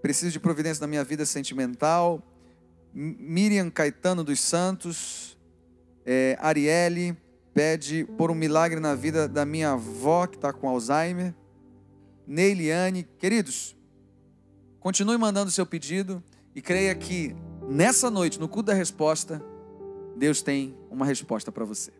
Preciso 0.00 0.32
de 0.32 0.40
providência 0.40 0.80
na 0.80 0.86
minha 0.86 1.04
vida 1.04 1.26
sentimental. 1.26 2.22
Miriam 2.94 3.70
Caetano 3.70 4.24
dos 4.24 4.40
Santos. 4.40 5.36
eh, 6.06 6.38
Arielle 6.40 7.14
pede 7.52 8.04
por 8.16 8.30
um 8.30 8.34
milagre 8.34 8.80
na 8.80 8.94
vida 8.94 9.28
da 9.28 9.44
minha 9.44 9.72
avó 9.72 10.26
que 10.26 10.36
está 10.36 10.52
com 10.52 10.68
Alzheimer. 10.68 11.34
Neiliane. 12.26 13.06
Queridos, 13.18 13.76
continue 14.78 15.18
mandando 15.18 15.50
seu 15.50 15.66
pedido 15.66 16.22
e 16.54 16.62
creia 16.62 16.94
que 16.94 17.34
nessa 17.68 18.10
noite, 18.10 18.38
no 18.38 18.48
culto 18.48 18.66
da 18.68 18.74
resposta, 18.74 19.42
Deus 20.16 20.42
tem 20.42 20.76
uma 20.90 21.04
resposta 21.04 21.50
para 21.50 21.64
você. 21.64 21.99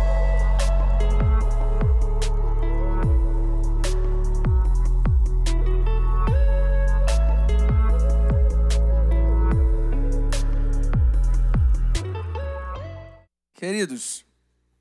Queridos, 13.71 14.25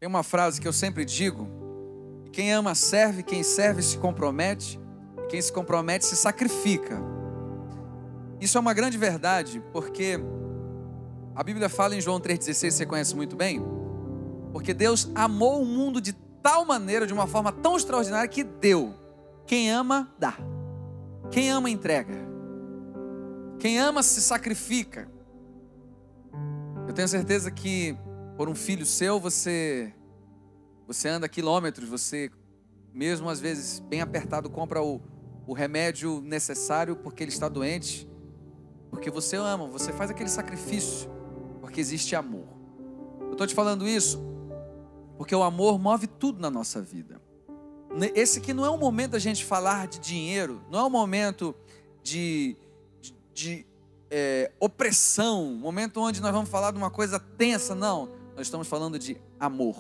tem 0.01 0.09
uma 0.09 0.25
frase 0.25 0.61
que 0.61 0.67
eu 0.67 0.73
sempre 0.73 1.05
digo: 1.05 1.47
quem 2.33 2.53
ama 2.53 2.75
serve, 2.75 3.23
quem 3.23 3.45
serve 3.45 3.83
se 3.83 3.97
compromete, 3.97 4.81
quem 5.29 5.41
se 5.41 5.53
compromete 5.53 6.05
se 6.05 6.17
sacrifica. 6.17 7.01
Isso 8.41 8.59
é 8.59 8.61
uma 8.61 8.75
grande 8.75 8.99
verdade, 8.99 9.63
porque 9.73 10.19
a 11.37 11.45
Bíblia 11.45 11.69
fala 11.69 11.95
em 11.95 12.01
João 12.01 12.19
3,16, 12.19 12.71
você 12.73 12.85
conhece 12.85 13.15
muito 13.15 13.37
bem, 13.37 13.63
porque 14.53 14.75
Deus 14.75 15.09
amou 15.15 15.63
o 15.63 15.65
mundo 15.65 16.01
de 16.01 16.13
tal 16.43 16.65
maneira, 16.65 17.07
de 17.07 17.13
uma 17.13 17.29
forma 17.29 17.53
tão 17.53 17.77
extraordinária, 17.77 18.29
que 18.29 18.43
deu. 18.43 18.93
Quem 19.47 19.71
ama, 19.71 20.13
dá. 20.19 20.35
Quem 21.31 21.49
ama, 21.49 21.71
entrega. 21.71 22.17
Quem 23.61 23.79
ama, 23.79 24.03
se 24.03 24.21
sacrifica. 24.21 25.09
Eu 26.89 26.93
tenho 26.93 27.07
certeza 27.07 27.53
que 27.53 27.97
por 28.41 28.49
um 28.49 28.55
filho 28.55 28.87
seu, 28.87 29.21
você 29.21 29.93
você 30.87 31.11
anda 31.11 31.29
quilômetros, 31.29 31.87
você 31.87 32.31
mesmo 32.91 33.29
às 33.29 33.39
vezes 33.39 33.81
bem 33.81 34.01
apertado 34.01 34.49
compra 34.49 34.83
o, 34.83 34.99
o 35.47 35.53
remédio 35.53 36.23
necessário 36.23 36.97
porque 36.97 37.23
ele 37.23 37.31
está 37.31 37.51
doente, 37.51 38.09
porque 38.89 39.11
você 39.11 39.37
ama, 39.37 39.67
você 39.67 39.93
faz 39.93 40.11
aquele 40.11 40.31
sacrifício, 40.31 41.11
porque 41.61 41.83
existe 41.83 42.17
amor. 42.17 42.47
Eu 43.27 43.33
estou 43.33 43.47
te 43.47 43.55
falando 43.55 43.87
isso 43.87 44.19
porque 45.19 45.35
o 45.35 45.43
amor 45.43 45.79
move 45.79 46.07
tudo 46.07 46.41
na 46.41 46.49
nossa 46.51 46.81
vida. 46.81 47.21
Esse 48.15 48.39
aqui 48.39 48.55
não 48.55 48.65
é 48.65 48.71
um 48.71 48.79
momento 48.79 49.11
da 49.11 49.19
gente 49.19 49.45
falar 49.45 49.87
de 49.87 49.99
dinheiro, 49.99 50.63
não 50.71 50.79
é 50.79 50.85
um 50.85 50.89
momento 50.89 51.55
de, 52.03 52.57
de, 53.03 53.15
de 53.35 53.67
é, 54.11 54.51
opressão, 54.59 55.45
momento 55.57 56.01
onde 56.01 56.23
nós 56.23 56.33
vamos 56.33 56.49
falar 56.49 56.71
de 56.71 56.79
uma 56.79 56.91
coisa 56.91 57.21
tensa, 57.21 57.75
não 57.75 58.19
nós 58.41 58.47
estamos 58.47 58.69
falando 58.69 58.99
de 58.99 59.21
amor. 59.39 59.77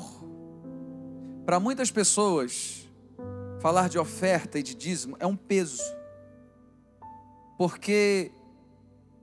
Para 1.46 1.58
muitas 1.58 1.90
pessoas, 1.90 2.86
falar 3.58 3.88
de 3.88 3.98
oferta 3.98 4.58
e 4.58 4.62
de 4.62 4.74
dízimo 4.74 5.16
é 5.18 5.26
um 5.26 5.34
peso, 5.34 5.82
porque 7.56 8.30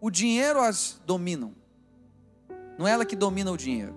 o 0.01 0.09
dinheiro 0.09 0.59
as 0.59 0.99
dominam, 1.05 1.53
não 2.79 2.87
é 2.87 2.91
ela 2.93 3.05
que 3.05 3.15
domina 3.15 3.51
o 3.51 3.55
dinheiro. 3.55 3.93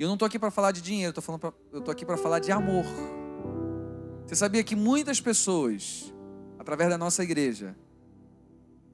E 0.00 0.02
eu 0.02 0.08
não 0.08 0.16
estou 0.16 0.26
aqui 0.26 0.36
para 0.36 0.50
falar 0.50 0.72
de 0.72 0.80
dinheiro, 0.82 1.14
eu 1.70 1.78
estou 1.78 1.92
aqui 1.92 2.04
para 2.04 2.16
falar 2.16 2.40
de 2.40 2.50
amor. 2.50 2.86
Você 4.26 4.34
sabia 4.34 4.64
que 4.64 4.74
muitas 4.74 5.20
pessoas, 5.20 6.12
através 6.58 6.90
da 6.90 6.98
nossa 6.98 7.22
igreja, 7.22 7.76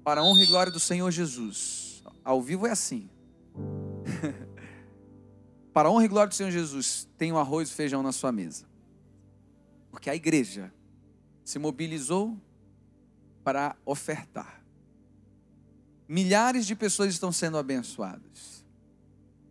para 0.04 0.20
a 0.20 0.24
honra 0.24 0.42
e 0.42 0.46
glória 0.46 0.70
do 0.70 0.78
Senhor 0.78 1.10
Jesus, 1.10 2.04
ao 2.22 2.42
vivo 2.42 2.66
é 2.66 2.70
assim. 2.72 3.08
Para 5.72 5.88
a 5.88 5.92
honra 5.92 6.04
e 6.04 6.08
glória 6.08 6.28
do 6.28 6.34
Senhor 6.34 6.50
Jesus, 6.50 7.08
o 7.32 7.38
arroz 7.38 7.70
e 7.70 7.72
feijão 7.72 8.02
na 8.02 8.12
sua 8.12 8.30
mesa. 8.30 8.66
Porque 9.90 10.10
a 10.10 10.14
igreja 10.14 10.72
se 11.44 11.58
mobilizou 11.58 12.36
para 13.42 13.74
ofertar. 13.84 14.62
Milhares 16.06 16.66
de 16.66 16.74
pessoas 16.74 17.10
estão 17.10 17.32
sendo 17.32 17.56
abençoadas. 17.56 18.64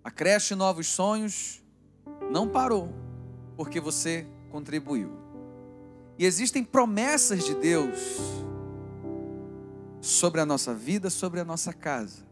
A 0.03 0.11
creche 0.11 0.53
Novos 0.53 0.87
Sonhos 0.87 1.63
não 2.31 2.47
parou 2.47 2.93
porque 3.55 3.79
você 3.79 4.27
contribuiu. 4.51 5.11
E 6.19 6.25
existem 6.25 6.63
promessas 6.63 7.43
de 7.43 7.55
Deus 7.55 7.97
sobre 10.01 10.39
a 10.41 10.45
nossa 10.45 10.73
vida, 10.73 11.09
sobre 11.09 11.39
a 11.39 11.45
nossa 11.45 11.73
casa. 11.73 12.27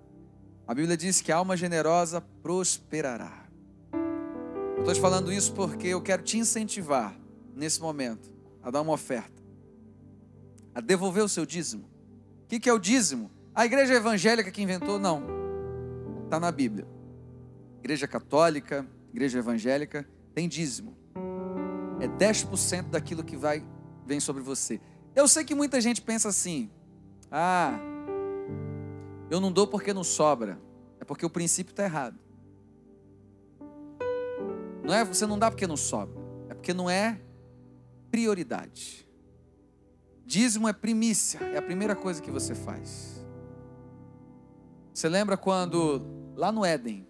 A 0.68 0.76
Bíblia 0.76 0.96
diz 0.96 1.22
que 1.22 1.32
a 1.32 1.38
alma 1.38 1.58
generosa 1.58 2.22
prosperará. 2.44 3.49
Estou 4.80 4.94
te 4.94 5.02
falando 5.02 5.32
isso 5.32 5.54
porque 5.54 5.88
eu 5.88 6.02
quero 6.02 6.24
te 6.24 6.38
incentivar 6.38 7.16
nesse 7.56 7.80
momento 7.82 8.32
a 8.64 8.72
dar 8.72 8.82
uma 8.82 8.94
oferta, 8.94 9.44
a 10.74 10.82
devolver 10.82 11.24
o 11.24 11.30
seu 11.30 11.46
dízimo. 11.46 11.84
O 12.44 12.48
que, 12.48 12.60
que 12.60 12.70
é 12.70 12.74
o 12.74 12.80
dízimo? 12.80 13.30
A 13.54 13.66
igreja 13.66 13.94
evangélica 13.94 14.50
que 14.50 14.62
inventou? 14.62 14.98
Não. 14.98 15.24
Está 16.24 16.40
na 16.40 16.52
Bíblia. 16.52 16.88
Igreja 17.80 18.08
católica, 18.08 18.88
igreja 19.12 19.40
evangélica, 19.40 20.08
tem 20.34 20.48
dízimo. 20.48 20.98
É 22.00 22.08
10% 22.08 22.90
daquilo 22.90 23.24
que 23.24 23.36
vai 23.36 23.64
vem 24.06 24.20
sobre 24.20 24.42
você. 24.42 24.80
Eu 25.14 25.28
sei 25.28 25.44
que 25.44 25.54
muita 25.54 25.80
gente 25.82 26.02
pensa 26.02 26.30
assim: 26.30 26.70
ah, 27.32 27.78
eu 29.30 29.40
não 29.40 29.52
dou 29.52 29.68
porque 29.68 29.94
não 29.94 30.04
sobra. 30.04 30.60
É 31.00 31.06
porque 31.06 31.26
o 31.26 31.30
princípio 31.30 31.72
está 31.72 31.84
errado. 31.84 32.18
Não 34.90 34.96
é 34.96 35.06
você 35.06 35.28
não 35.28 35.38
dá 35.38 35.52
porque 35.52 35.68
não 35.68 35.78
sobra, 35.78 36.20
é 36.50 36.56
porque 36.56 36.74
não 36.74 36.90
é 36.90 37.22
prioridade. 38.10 39.08
Dízimo 40.26 40.68
é 40.68 40.74
primícia, 40.74 41.38
é 41.42 41.60
a 41.60 41.62
primeira 41.62 41.96
coisa 41.96 42.20
que 42.20 42.32
você 42.32 42.56
faz. 42.56 43.24
Você 44.92 45.08
lembra 45.08 45.38
quando 45.38 46.02
lá 46.36 46.52
no 46.52 46.66
Éden 46.66 47.08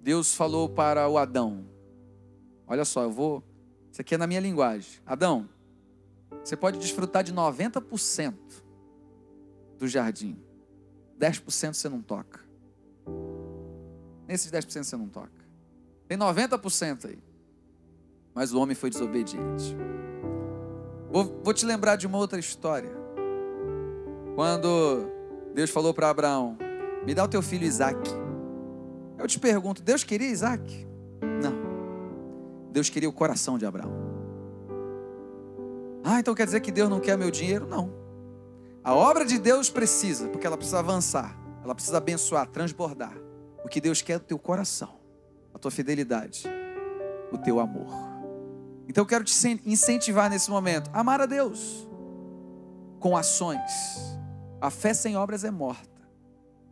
Deus 0.00 0.34
falou 0.34 0.68
para 0.68 1.08
o 1.08 1.16
Adão: 1.16 1.64
Olha 2.66 2.84
só, 2.84 3.04
eu 3.04 3.12
vou, 3.12 3.44
isso 3.92 4.00
aqui 4.00 4.16
é 4.16 4.18
na 4.18 4.26
minha 4.26 4.40
linguagem. 4.40 5.00
Adão, 5.06 5.48
você 6.42 6.56
pode 6.56 6.80
desfrutar 6.80 7.22
de 7.22 7.32
90% 7.32 8.34
do 9.78 9.86
jardim. 9.86 10.36
10% 11.16 11.74
você 11.74 11.88
não 11.88 12.02
toca. 12.02 12.40
Nesses 14.26 14.50
10% 14.50 14.82
você 14.82 14.96
não 14.96 15.08
toca. 15.08 15.37
Tem 16.08 16.16
90% 16.16 17.04
aí. 17.04 17.18
Mas 18.34 18.52
o 18.52 18.58
homem 18.58 18.74
foi 18.74 18.88
desobediente. 18.88 19.76
Vou, 21.10 21.40
vou 21.44 21.52
te 21.52 21.66
lembrar 21.66 21.96
de 21.96 22.06
uma 22.06 22.16
outra 22.16 22.38
história. 22.38 22.90
Quando 24.34 25.06
Deus 25.54 25.68
falou 25.68 25.92
para 25.92 26.08
Abraão: 26.08 26.56
Me 27.04 27.14
dá 27.14 27.24
o 27.24 27.28
teu 27.28 27.42
filho 27.42 27.64
Isaac. 27.64 27.98
Eu 29.18 29.26
te 29.26 29.38
pergunto: 29.38 29.82
Deus 29.82 30.02
queria 30.02 30.28
Isaac? 30.28 30.86
Não. 31.42 32.70
Deus 32.70 32.88
queria 32.88 33.08
o 33.08 33.12
coração 33.12 33.58
de 33.58 33.66
Abraão. 33.66 33.92
Ah, 36.02 36.20
então 36.20 36.34
quer 36.34 36.46
dizer 36.46 36.60
que 36.60 36.72
Deus 36.72 36.88
não 36.88 37.00
quer 37.00 37.18
meu 37.18 37.30
dinheiro? 37.30 37.66
Não. 37.66 37.92
A 38.82 38.94
obra 38.94 39.26
de 39.26 39.38
Deus 39.38 39.68
precisa, 39.68 40.28
porque 40.28 40.46
ela 40.46 40.56
precisa 40.56 40.78
avançar, 40.78 41.38
ela 41.62 41.74
precisa 41.74 41.98
abençoar, 41.98 42.46
transbordar. 42.46 43.14
O 43.62 43.68
que 43.68 43.80
Deus 43.80 44.00
quer 44.00 44.14
é 44.14 44.16
o 44.16 44.20
teu 44.20 44.38
coração 44.38 44.97
a 45.58 45.60
tua 45.60 45.70
fidelidade, 45.72 46.44
o 47.32 47.36
teu 47.36 47.58
amor. 47.58 47.92
Então 48.88 49.02
eu 49.02 49.06
quero 49.06 49.24
te 49.24 49.34
incentivar 49.66 50.30
nesse 50.30 50.48
momento, 50.50 50.88
amar 50.92 51.20
a 51.20 51.26
Deus 51.26 51.86
com 53.00 53.16
ações. 53.16 53.60
A 54.60 54.70
fé 54.70 54.94
sem 54.94 55.16
obras 55.16 55.44
é 55.44 55.50
morta. 55.50 56.00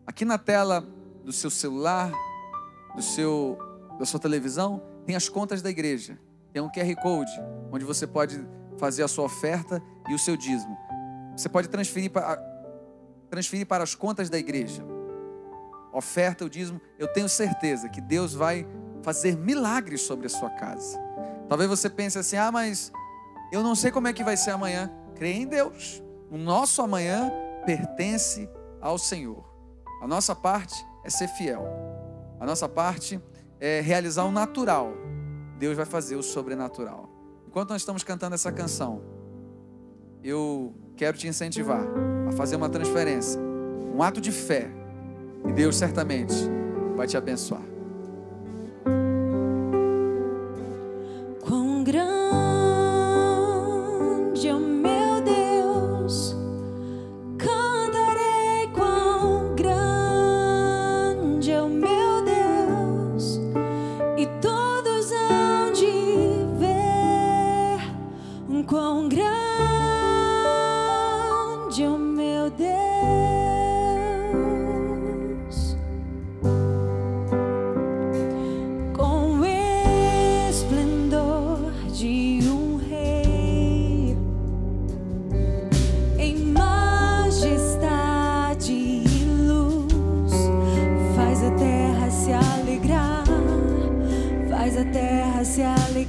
Aqui 0.07 0.25
na 0.25 0.39
tela 0.39 0.87
do 1.25 1.33
seu 1.33 1.51
celular, 1.51 2.13
do 2.95 3.03
seu 3.03 3.59
da 3.99 4.05
sua 4.05 4.21
televisão, 4.21 4.83
tem 5.05 5.17
as 5.17 5.29
contas 5.29 5.63
da 5.63 5.71
igreja. 5.71 6.19
Tem 6.53 6.63
um 6.63 6.71
QR 6.71 6.95
Code, 7.03 7.33
onde 7.73 7.85
você 7.85 8.07
pode 8.07 8.47
fazer 8.79 9.03
a 9.03 9.09
sua 9.09 9.25
oferta 9.25 9.83
e 10.09 10.15
o 10.15 10.19
seu 10.19 10.37
dízimo. 10.37 10.77
Você 11.37 11.49
pode 11.49 11.69
transferir 11.69 12.11
para, 12.11 12.37
transferir 13.29 13.67
para 13.67 13.83
as 13.83 13.95
contas 13.95 14.31
da 14.31 14.39
igreja. 14.39 14.83
Oferta, 15.97 16.45
o 16.45 16.51
dízimo. 16.51 16.79
Eu 16.99 17.09
tenho 17.09 17.27
certeza 17.27 17.89
que 17.89 18.03
Deus 18.03 18.35
vai 18.35 18.69
fazer 19.03 19.35
milagres 19.35 20.03
sobre 20.03 20.27
a 20.27 20.29
sua 20.29 20.51
casa. 20.51 21.01
Talvez 21.49 21.71
você 21.71 21.89
pense 21.89 22.19
assim: 22.19 22.37
ah, 22.37 22.53
mas 22.53 22.93
eu 23.51 23.63
não 23.63 23.75
sei 23.75 23.91
como 23.91 24.07
é 24.07 24.13
que 24.13 24.23
vai 24.23 24.37
ser 24.37 24.51
amanhã. 24.51 24.93
Creia 25.15 25.37
em 25.37 25.47
Deus. 25.47 26.03
O 26.31 26.37
nosso 26.37 26.83
amanhã 26.83 27.33
pertence 27.65 28.47
ao 28.79 28.99
Senhor. 28.99 29.43
A 30.03 30.07
nossa 30.07 30.35
parte 30.35 30.75
é 31.03 31.09
ser 31.09 31.29
fiel. 31.29 31.65
A 32.39 32.45
nossa 32.45 32.69
parte 32.69 33.19
é 33.59 33.81
realizar 33.81 34.25
o 34.25 34.31
natural. 34.31 34.93
Deus 35.59 35.79
vai 35.79 35.87
fazer 35.87 36.17
o 36.17 36.23
sobrenatural. 36.23 37.09
Enquanto 37.47 37.71
nós 37.71 37.81
estamos 37.81 38.05
cantando 38.05 38.35
essa 38.35 38.53
canção, 38.53 39.01
eu 40.23 40.75
quero 40.95 41.17
te 41.17 41.27
incentivar 41.27 41.87
a 42.29 42.33
fazer 42.33 42.57
uma 42.57 42.69
transferência, 42.69 43.41
um 43.41 44.03
ato 44.03 44.21
de 44.21 44.31
fé. 44.31 44.71
E 45.49 45.53
Deus 45.53 45.77
certamente 45.77 46.35
vai 46.97 47.07
te 47.07 47.17
abençoar. 47.17 47.76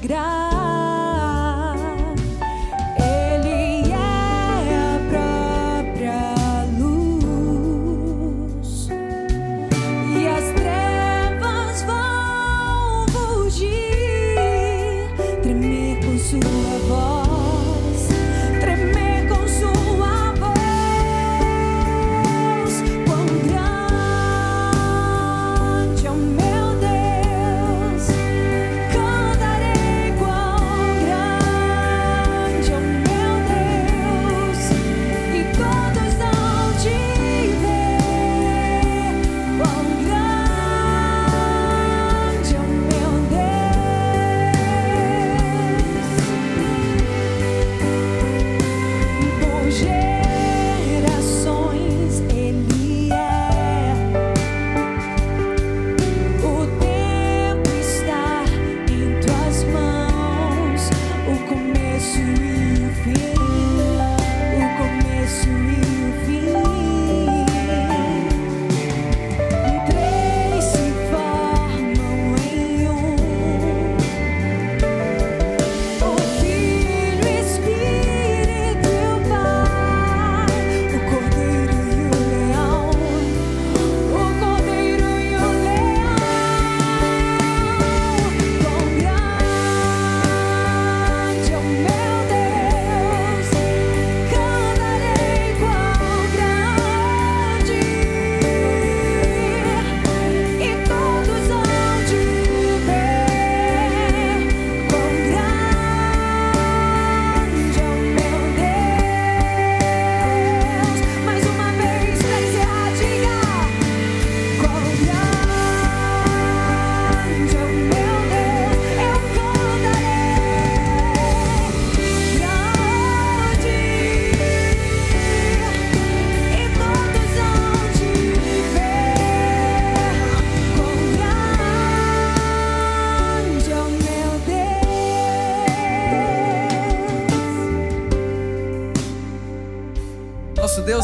gracias. 0.07 0.36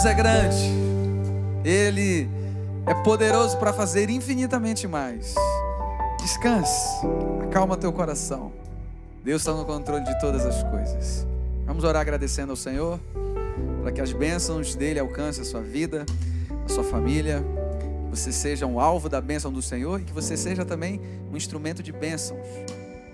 Deus. 0.04 0.06
É 0.06 0.14
grande. 0.14 0.72
Ele 1.64 2.30
é 2.86 2.94
poderoso 3.04 3.58
para 3.58 3.72
fazer 3.72 4.10
infinitamente 4.10 4.88
mais. 4.88 5.34
Descanse, 6.20 7.06
acalma 7.44 7.78
teu 7.78 7.92
coração. 7.94 8.52
Deus 9.24 9.42
está 9.42 9.54
no 9.54 9.64
controle 9.64 10.04
de 10.04 10.20
todas 10.20 10.46
as 10.46 10.62
coisas. 10.64 11.26
Vamos 11.66 11.86
orar 11.86 12.02
agradecendo 12.02 12.52
ao 12.52 12.58
Senhor 12.58 13.00
para 13.82 13.92
que 13.92 14.02
as 14.02 14.12
bênçãos 14.12 14.76
dele 14.76 15.00
alcancem 15.00 15.42
a 15.42 15.46
sua 15.46 15.62
vida, 15.62 16.06
a 16.66 16.70
sua 16.70 16.84
família. 16.84 17.44
Que 17.80 18.20
você 18.20 18.32
seja 18.32 18.66
um 18.66 18.80
alvo 18.80 19.08
da 19.08 19.22
bênção 19.22 19.52
do 19.52 19.62
Senhor 19.62 20.02
e 20.02 20.04
que 20.04 20.14
você 20.14 20.36
seja 20.36 20.66
também 20.66 21.00
um 21.32 21.38
instrumento 21.38 21.82
de 21.82 21.92
bênçãos 21.92 22.46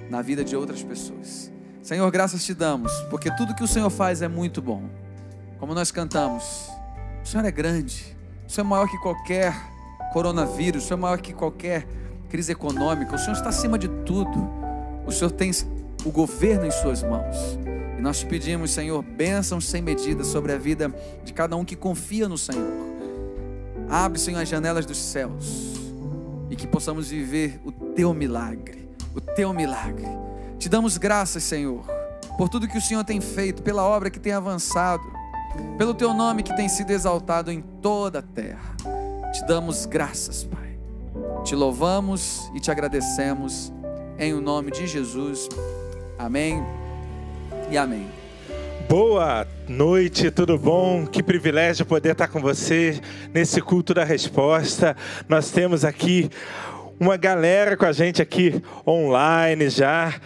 na 0.09 0.21
vida 0.23 0.43
de 0.43 0.55
outras 0.55 0.81
pessoas. 0.81 1.51
Senhor, 1.83 2.09
graças 2.11 2.43
te 2.43 2.53
damos, 2.53 2.91
porque 3.09 3.33
tudo 3.35 3.55
que 3.55 3.63
o 3.63 3.67
Senhor 3.67 3.89
faz 3.89 4.21
é 4.21 4.27
muito 4.27 4.61
bom. 4.61 4.83
Como 5.59 5.73
nós 5.73 5.91
cantamos, 5.91 6.69
o 7.23 7.27
Senhor 7.27 7.45
é 7.45 7.51
grande, 7.51 8.15
o 8.47 8.51
Senhor 8.51 8.65
é 8.65 8.69
maior 8.69 8.87
que 8.87 8.97
qualquer 8.97 9.53
coronavírus, 10.11 10.83
o 10.83 10.87
Senhor 10.87 10.97
é 10.97 11.01
maior 11.01 11.21
que 11.21 11.33
qualquer 11.33 11.87
crise 12.29 12.51
econômica, 12.51 13.15
o 13.15 13.17
Senhor 13.17 13.33
está 13.33 13.49
acima 13.49 13.77
de 13.77 13.87
tudo. 14.05 14.49
O 15.05 15.11
Senhor 15.11 15.31
tem 15.31 15.51
o 16.05 16.11
governo 16.11 16.65
em 16.65 16.71
Suas 16.71 17.01
mãos. 17.03 17.57
E 17.97 18.01
nós 18.01 18.19
te 18.19 18.25
pedimos, 18.25 18.71
Senhor, 18.71 19.03
bênçãos 19.03 19.67
sem 19.67 19.81
medida 19.81 20.23
sobre 20.23 20.53
a 20.53 20.57
vida 20.57 20.93
de 21.25 21.33
cada 21.33 21.55
um 21.55 21.65
que 21.65 21.75
confia 21.75 22.29
no 22.29 22.37
Senhor. 22.37 22.89
Abre, 23.89 24.19
Senhor, 24.19 24.39
as 24.39 24.47
janelas 24.47 24.85
dos 24.85 24.97
céus 24.97 25.79
e 26.49 26.55
que 26.55 26.67
possamos 26.67 27.09
viver 27.09 27.59
o 27.65 27.71
Teu 27.71 28.13
milagre, 28.13 28.87
o 29.15 29.19
Teu 29.19 29.51
milagre. 29.51 30.07
Te 30.57 30.69
damos 30.69 30.97
graças, 30.97 31.43
Senhor, 31.43 31.83
por 32.37 32.49
tudo 32.49 32.67
que 32.67 32.77
o 32.77 32.81
Senhor 32.81 33.03
tem 33.03 33.19
feito, 33.19 33.63
pela 33.63 33.83
obra 33.83 34.09
que 34.09 34.19
tem 34.19 34.33
avançado, 34.33 35.03
pelo 35.77 35.93
Teu 35.93 36.13
nome 36.13 36.43
que 36.43 36.55
tem 36.55 36.67
sido 36.69 36.91
exaltado 36.91 37.51
em 37.51 37.61
toda 37.61 38.19
a 38.19 38.21
terra. 38.21 38.75
Te 39.31 39.45
damos 39.45 39.85
graças, 39.85 40.43
Pai. 40.43 40.77
Te 41.43 41.55
louvamos 41.55 42.51
e 42.55 42.59
te 42.59 42.71
agradecemos 42.71 43.71
em 44.17 44.33
o 44.33 44.41
nome 44.41 44.71
de 44.71 44.85
Jesus. 44.87 45.47
Amém 46.17 46.63
e 47.71 47.77
amém. 47.77 48.07
Boa 48.89 49.45
noite, 49.67 50.31
tudo 50.31 50.57
bom? 50.57 51.05
Que 51.05 51.21
privilégio 51.21 51.85
poder 51.85 52.13
estar 52.13 52.27
com 52.27 52.41
você 52.41 52.99
nesse 53.31 53.61
culto 53.61 53.93
da 53.93 54.03
resposta. 54.03 54.97
Nós 55.27 55.51
temos 55.51 55.85
aqui 55.85 56.29
uma 56.99 57.15
galera 57.15 57.77
com 57.77 57.85
a 57.85 57.91
gente 57.91 58.21
aqui 58.21 58.61
online 58.85 59.69
já. 59.69 60.19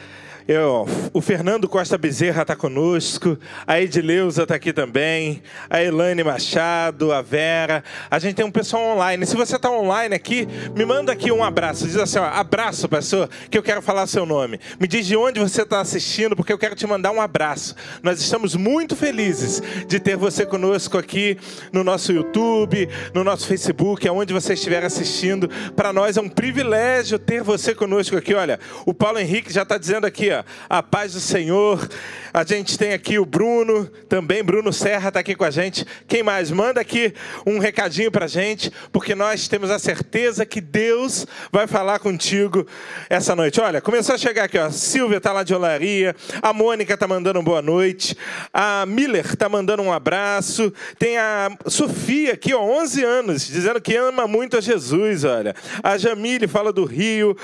Eu, 0.45 0.85
o 1.13 1.21
Fernando 1.21 1.69
Costa 1.69 1.97
Bezerra 1.97 2.41
está 2.41 2.53
conosco, 2.53 3.37
a 3.65 3.79
Edileuza 3.79 4.43
está 4.43 4.55
aqui 4.55 4.73
também, 4.73 5.41
a 5.69 5.81
Elaine 5.81 6.21
Machado, 6.21 7.13
a 7.13 7.21
Vera. 7.21 7.81
A 8.11 8.19
gente 8.19 8.35
tem 8.35 8.45
um 8.45 8.51
pessoal 8.51 8.83
online. 8.97 9.25
Se 9.25 9.37
você 9.37 9.55
está 9.55 9.71
online 9.71 10.13
aqui, 10.13 10.45
me 10.75 10.83
manda 10.83 11.13
aqui 11.13 11.31
um 11.31 11.41
abraço. 11.41 11.85
Diz 11.85 11.95
assim: 11.95 12.19
ó, 12.19 12.25
abraço, 12.25 12.89
pastor, 12.89 13.29
que 13.49 13.57
eu 13.57 13.63
quero 13.63 13.81
falar 13.81 14.05
seu 14.05 14.25
nome. 14.25 14.59
Me 14.77 14.85
diz 14.85 15.05
de 15.05 15.15
onde 15.15 15.39
você 15.39 15.61
está 15.61 15.79
assistindo, 15.79 16.35
porque 16.35 16.51
eu 16.51 16.57
quero 16.57 16.75
te 16.75 16.85
mandar 16.85 17.11
um 17.11 17.21
abraço. 17.21 17.73
Nós 18.01 18.19
estamos 18.19 18.53
muito 18.53 18.97
felizes 18.97 19.63
de 19.87 19.97
ter 19.97 20.17
você 20.17 20.45
conosco 20.45 20.97
aqui 20.97 21.37
no 21.71 21.85
nosso 21.85 22.11
YouTube, 22.11 22.89
no 23.13 23.23
nosso 23.23 23.47
Facebook, 23.47 24.05
aonde 24.09 24.33
você 24.33 24.55
estiver 24.55 24.83
assistindo. 24.83 25.49
Para 25.73 25.93
nós 25.93 26.17
é 26.17 26.21
um 26.21 26.27
privilégio 26.27 27.17
ter 27.17 27.41
você 27.41 27.73
conosco 27.73 28.17
aqui. 28.17 28.33
Olha, 28.33 28.59
o 28.85 28.93
Paulo 28.93 29.19
Henrique 29.19 29.53
já 29.53 29.61
está 29.61 29.77
dizendo 29.77 30.05
aqui, 30.05 30.32
ó, 30.33 30.43
a 30.69 30.83
paz 30.83 31.13
do 31.13 31.19
Senhor. 31.19 31.87
A 32.33 32.43
gente 32.43 32.79
tem 32.79 32.93
aqui 32.93 33.19
o 33.19 33.25
Bruno, 33.25 33.85
também 34.09 34.43
Bruno 34.43 34.73
Serra 34.73 35.09
está 35.09 35.19
aqui 35.19 35.35
com 35.35 35.43
a 35.43 35.51
gente. 35.51 35.85
Quem 36.07 36.23
mais? 36.23 36.49
Manda 36.49 36.81
aqui 36.81 37.13
um 37.45 37.59
recadinho 37.59 38.11
para 38.11 38.25
a 38.25 38.27
gente, 38.27 38.71
porque 38.91 39.13
nós 39.13 39.47
temos 39.47 39.69
a 39.69 39.77
certeza 39.77 40.43
que 40.43 40.59
Deus 40.59 41.27
vai 41.51 41.67
falar 41.67 41.99
contigo 41.99 42.65
essa 43.07 43.35
noite. 43.35 43.61
Olha, 43.61 43.79
começou 43.81 44.15
a 44.15 44.17
chegar 44.17 44.45
aqui, 44.45 44.57
ó. 44.57 44.71
Silvia 44.71 45.17
está 45.17 45.31
lá 45.31 45.43
de 45.43 45.53
Olaria, 45.53 46.15
a 46.41 46.51
Mônica 46.51 46.95
está 46.95 47.07
mandando 47.07 47.41
boa 47.43 47.61
noite, 47.61 48.17
a 48.51 48.85
Miller 48.87 49.25
está 49.25 49.47
mandando 49.47 49.83
um 49.83 49.93
abraço, 49.93 50.73
tem 50.97 51.17
a 51.17 51.55
Sofia 51.67 52.33
aqui, 52.33 52.53
ó, 52.53 52.61
11 52.61 53.03
anos, 53.03 53.45
dizendo 53.45 53.79
que 53.79 53.95
ama 53.95 54.27
muito 54.27 54.57
a 54.57 54.61
Jesus, 54.61 55.23
olha. 55.23 55.53
A 55.83 55.99
Jamile 55.99 56.47
fala 56.47 56.73
do 56.73 56.83
Rio, 56.83 57.37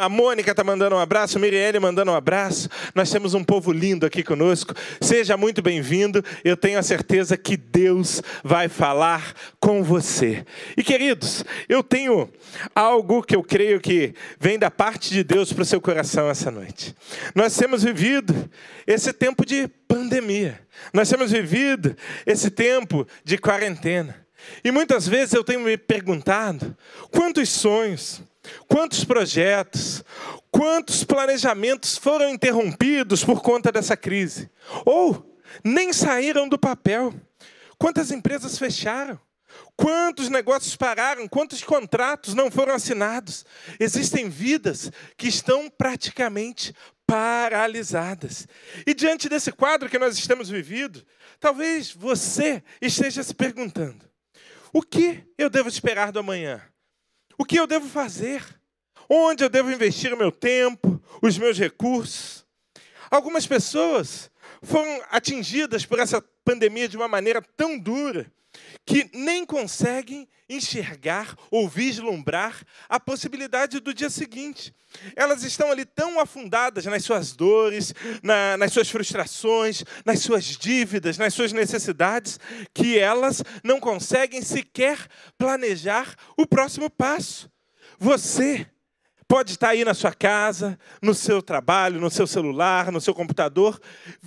a 0.00 0.08
Mônica 0.08 0.50
está 0.50 0.62
mandando 0.62 0.96
um 0.96 0.98
abraço, 0.98 1.38
Mirielle 1.38 1.80
mandando 1.80 2.01
um 2.10 2.14
abraço. 2.14 2.68
Nós 2.94 3.10
temos 3.10 3.34
um 3.34 3.44
povo 3.44 3.70
lindo 3.72 4.04
aqui 4.04 4.22
conosco. 4.22 4.74
Seja 5.00 5.36
muito 5.36 5.62
bem-vindo. 5.62 6.24
Eu 6.44 6.56
tenho 6.56 6.78
a 6.78 6.82
certeza 6.82 7.36
que 7.36 7.56
Deus 7.56 8.22
vai 8.42 8.68
falar 8.68 9.34
com 9.60 9.82
você. 9.82 10.44
E 10.76 10.82
queridos, 10.82 11.44
eu 11.68 11.82
tenho 11.82 12.28
algo 12.74 13.22
que 13.22 13.36
eu 13.36 13.42
creio 13.42 13.80
que 13.80 14.14
vem 14.40 14.58
da 14.58 14.70
parte 14.70 15.10
de 15.10 15.22
Deus 15.22 15.52
para 15.52 15.62
o 15.62 15.66
seu 15.66 15.80
coração 15.80 16.28
essa 16.28 16.50
noite. 16.50 16.94
Nós 17.34 17.56
temos 17.56 17.82
vivido 17.82 18.50
esse 18.86 19.12
tempo 19.12 19.44
de 19.44 19.68
pandemia. 19.86 20.60
Nós 20.92 21.08
temos 21.08 21.30
vivido 21.30 21.96
esse 22.26 22.50
tempo 22.50 23.06
de 23.24 23.38
quarentena. 23.38 24.22
E 24.64 24.70
muitas 24.70 25.06
vezes 25.06 25.34
eu 25.34 25.44
tenho 25.44 25.60
me 25.60 25.76
perguntado 25.76 26.76
quantos 27.10 27.48
sonhos, 27.48 28.22
quantos 28.66 29.04
projetos, 29.04 30.04
Quantos 30.52 31.02
planejamentos 31.02 31.96
foram 31.96 32.28
interrompidos 32.28 33.24
por 33.24 33.40
conta 33.40 33.72
dessa 33.72 33.96
crise? 33.96 34.50
Ou 34.84 35.34
nem 35.64 35.94
saíram 35.94 36.46
do 36.46 36.58
papel? 36.58 37.14
Quantas 37.78 38.10
empresas 38.10 38.58
fecharam? 38.58 39.18
Quantos 39.74 40.28
negócios 40.28 40.76
pararam? 40.76 41.26
Quantos 41.26 41.64
contratos 41.64 42.34
não 42.34 42.50
foram 42.50 42.74
assinados? 42.74 43.46
Existem 43.80 44.28
vidas 44.28 44.92
que 45.16 45.26
estão 45.26 45.70
praticamente 45.70 46.74
paralisadas. 47.06 48.46
E 48.86 48.92
diante 48.92 49.30
desse 49.30 49.52
quadro 49.52 49.88
que 49.88 49.98
nós 49.98 50.18
estamos 50.18 50.50
vivendo, 50.50 51.02
talvez 51.40 51.92
você 51.92 52.62
esteja 52.80 53.22
se 53.22 53.34
perguntando: 53.34 54.04
o 54.70 54.82
que 54.82 55.24
eu 55.38 55.48
devo 55.48 55.68
esperar 55.68 56.12
do 56.12 56.20
amanhã? 56.20 56.62
O 57.42 57.44
que 57.44 57.58
eu 57.58 57.66
devo 57.66 57.88
fazer? 57.88 58.40
Onde 59.10 59.42
eu 59.42 59.48
devo 59.48 59.72
investir 59.72 60.14
o 60.14 60.16
meu 60.16 60.30
tempo, 60.30 61.02
os 61.20 61.36
meus 61.36 61.58
recursos? 61.58 62.46
Algumas 63.10 63.48
pessoas 63.48 64.30
foram 64.62 65.02
atingidas 65.10 65.84
por 65.84 65.98
essa 65.98 66.22
pandemia 66.44 66.88
de 66.88 66.96
uma 66.96 67.08
maneira 67.08 67.42
tão 67.56 67.76
dura 67.76 68.32
que 68.84 69.08
nem 69.14 69.44
conseguem 69.44 70.28
enxergar 70.48 71.36
ou 71.50 71.68
vislumbrar 71.68 72.62
a 72.88 72.98
possibilidade 72.98 73.80
do 73.80 73.94
dia 73.94 74.10
seguinte. 74.10 74.74
Elas 75.16 75.42
estão 75.42 75.70
ali 75.70 75.84
tão 75.84 76.20
afundadas 76.20 76.84
nas 76.84 77.04
suas 77.04 77.32
dores, 77.32 77.94
na, 78.22 78.56
nas 78.56 78.72
suas 78.72 78.90
frustrações, 78.90 79.84
nas 80.04 80.20
suas 80.20 80.44
dívidas, 80.44 81.16
nas 81.16 81.32
suas 81.32 81.52
necessidades, 81.52 82.38
que 82.74 82.98
elas 82.98 83.42
não 83.64 83.80
conseguem 83.80 84.42
sequer 84.42 85.06
planejar 85.38 86.14
o 86.36 86.46
próximo 86.46 86.90
passo. 86.90 87.50
Você 87.98 88.66
Pode 89.32 89.52
estar 89.52 89.70
aí 89.70 89.82
na 89.82 89.94
sua 89.94 90.12
casa, 90.12 90.78
no 91.00 91.14
seu 91.14 91.40
trabalho, 91.40 91.98
no 91.98 92.10
seu 92.10 92.26
celular, 92.26 92.92
no 92.92 93.00
seu 93.00 93.14
computador, 93.14 93.80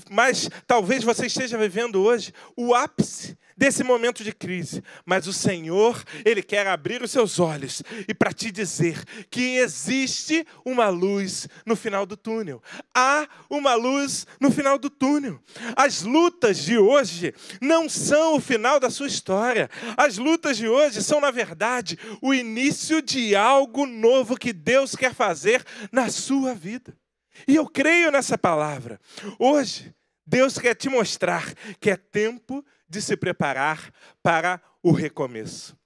mas 0.09 0.49
talvez 0.65 1.03
você 1.03 1.27
esteja 1.27 1.59
vivendo 1.59 2.01
hoje 2.01 2.33
o 2.57 2.73
ápice 2.73 3.37
desse 3.55 3.83
momento 3.83 4.23
de 4.23 4.33
crise. 4.33 4.83
Mas 5.05 5.27
o 5.27 5.33
Senhor, 5.33 6.03
Ele 6.23 6.41
quer 6.41 6.67
abrir 6.67 7.01
os 7.01 7.11
seus 7.11 7.39
olhos 7.39 7.81
e 8.07 8.13
para 8.13 8.33
te 8.33 8.51
dizer 8.51 9.03
que 9.29 9.57
existe 9.57 10.45
uma 10.65 10.89
luz 10.89 11.47
no 11.65 11.75
final 11.75 12.05
do 12.05 12.17
túnel. 12.17 12.61
Há 12.93 13.27
uma 13.49 13.75
luz 13.75 14.27
no 14.39 14.51
final 14.51 14.77
do 14.77 14.89
túnel. 14.89 15.39
As 15.75 16.01
lutas 16.01 16.57
de 16.57 16.77
hoje 16.77 17.33
não 17.61 17.87
são 17.87 18.35
o 18.35 18.41
final 18.41 18.79
da 18.79 18.89
sua 18.89 19.07
história. 19.07 19.69
As 19.95 20.17
lutas 20.17 20.57
de 20.57 20.67
hoje 20.67 21.01
são, 21.01 21.21
na 21.21 21.31
verdade, 21.31 21.97
o 22.21 22.33
início 22.33 23.01
de 23.01 23.35
algo 23.35 23.85
novo 23.85 24.37
que 24.37 24.51
Deus 24.51 24.95
quer 24.95 25.13
fazer 25.13 25.63
na 25.91 26.09
sua 26.09 26.53
vida. 26.53 26.95
E 27.47 27.55
eu 27.55 27.67
creio 27.67 28.11
nessa 28.11 28.37
palavra. 28.37 28.99
Hoje, 29.37 29.93
Deus 30.25 30.57
quer 30.57 30.73
te 30.73 30.89
mostrar 30.89 31.53
que 31.79 31.91
é 31.91 31.95
tempo 31.97 32.65
de 32.87 33.01
se 33.01 33.17
preparar 33.17 33.91
para 34.21 34.61
o 34.81 34.91
recomeço. 34.91 35.77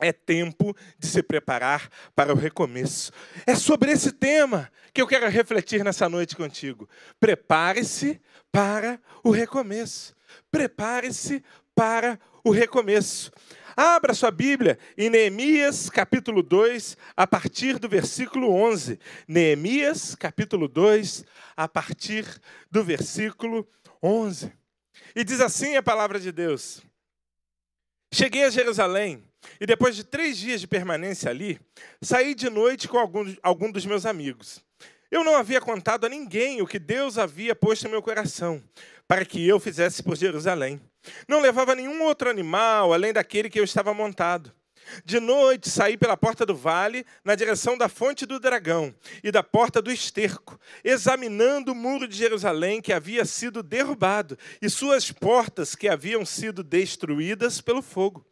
É 0.00 0.12
tempo 0.12 0.74
de 0.98 1.06
se 1.06 1.22
preparar 1.22 1.90
para 2.14 2.32
o 2.32 2.36
recomeço. 2.36 3.12
É 3.46 3.54
sobre 3.54 3.92
esse 3.92 4.12
tema 4.12 4.70
que 4.94 5.02
eu 5.02 5.06
quero 5.06 5.28
refletir 5.28 5.84
nessa 5.84 6.08
noite 6.08 6.34
contigo. 6.34 6.88
Prepare-se 7.20 8.20
para 8.50 8.98
o 9.22 9.30
recomeço. 9.30 10.14
Prepare-se 10.50 11.44
para 11.74 12.18
o 12.42 12.50
recomeço. 12.50 13.30
Abra 13.76 14.14
sua 14.14 14.30
Bíblia 14.30 14.78
em 14.96 15.08
Neemias 15.08 15.88
capítulo 15.88 16.42
2, 16.42 16.96
a 17.16 17.26
partir 17.26 17.78
do 17.78 17.88
versículo 17.88 18.50
11. 18.50 18.98
Neemias 19.28 20.14
capítulo 20.14 20.66
2, 20.66 21.24
a 21.56 21.68
partir 21.68 22.26
do 22.70 22.82
versículo 22.82 23.68
11. 24.02 24.59
E 25.14 25.24
diz 25.24 25.40
assim 25.40 25.76
a 25.76 25.82
palavra 25.82 26.20
de 26.20 26.30
Deus: 26.32 26.82
Cheguei 28.12 28.44
a 28.44 28.50
Jerusalém 28.50 29.22
e 29.60 29.66
depois 29.66 29.96
de 29.96 30.04
três 30.04 30.36
dias 30.36 30.60
de 30.60 30.66
permanência 30.66 31.30
ali, 31.30 31.60
saí 32.02 32.34
de 32.34 32.50
noite 32.50 32.88
com 32.88 32.98
algum, 32.98 33.34
algum 33.42 33.70
dos 33.70 33.86
meus 33.86 34.04
amigos. 34.04 34.62
Eu 35.10 35.24
não 35.24 35.36
havia 35.36 35.60
contado 35.60 36.06
a 36.06 36.08
ninguém 36.08 36.62
o 36.62 36.66
que 36.66 36.78
Deus 36.78 37.18
havia 37.18 37.54
posto 37.54 37.86
em 37.86 37.90
meu 37.90 38.00
coração 38.00 38.62
para 39.08 39.24
que 39.24 39.46
eu 39.46 39.58
fizesse 39.58 40.02
por 40.04 40.16
Jerusalém. 40.16 40.80
Não 41.26 41.40
levava 41.40 41.74
nenhum 41.74 42.02
outro 42.04 42.30
animal 42.30 42.92
além 42.92 43.12
daquele 43.12 43.50
que 43.50 43.58
eu 43.58 43.64
estava 43.64 43.92
montado. 43.92 44.52
De 45.04 45.20
noite 45.20 45.68
saí 45.68 45.96
pela 45.96 46.16
porta 46.16 46.44
do 46.44 46.54
vale, 46.54 47.04
na 47.24 47.34
direção 47.34 47.76
da 47.76 47.88
fonte 47.88 48.26
do 48.26 48.40
dragão 48.40 48.94
e 49.22 49.30
da 49.30 49.42
porta 49.42 49.80
do 49.80 49.90
esterco, 49.90 50.58
examinando 50.84 51.72
o 51.72 51.74
muro 51.74 52.08
de 52.08 52.16
Jerusalém 52.16 52.80
que 52.80 52.92
havia 52.92 53.24
sido 53.24 53.62
derrubado 53.62 54.38
e 54.60 54.68
suas 54.68 55.10
portas 55.10 55.74
que 55.74 55.88
haviam 55.88 56.24
sido 56.24 56.62
destruídas 56.62 57.60
pelo 57.60 57.82
fogo. 57.82 58.26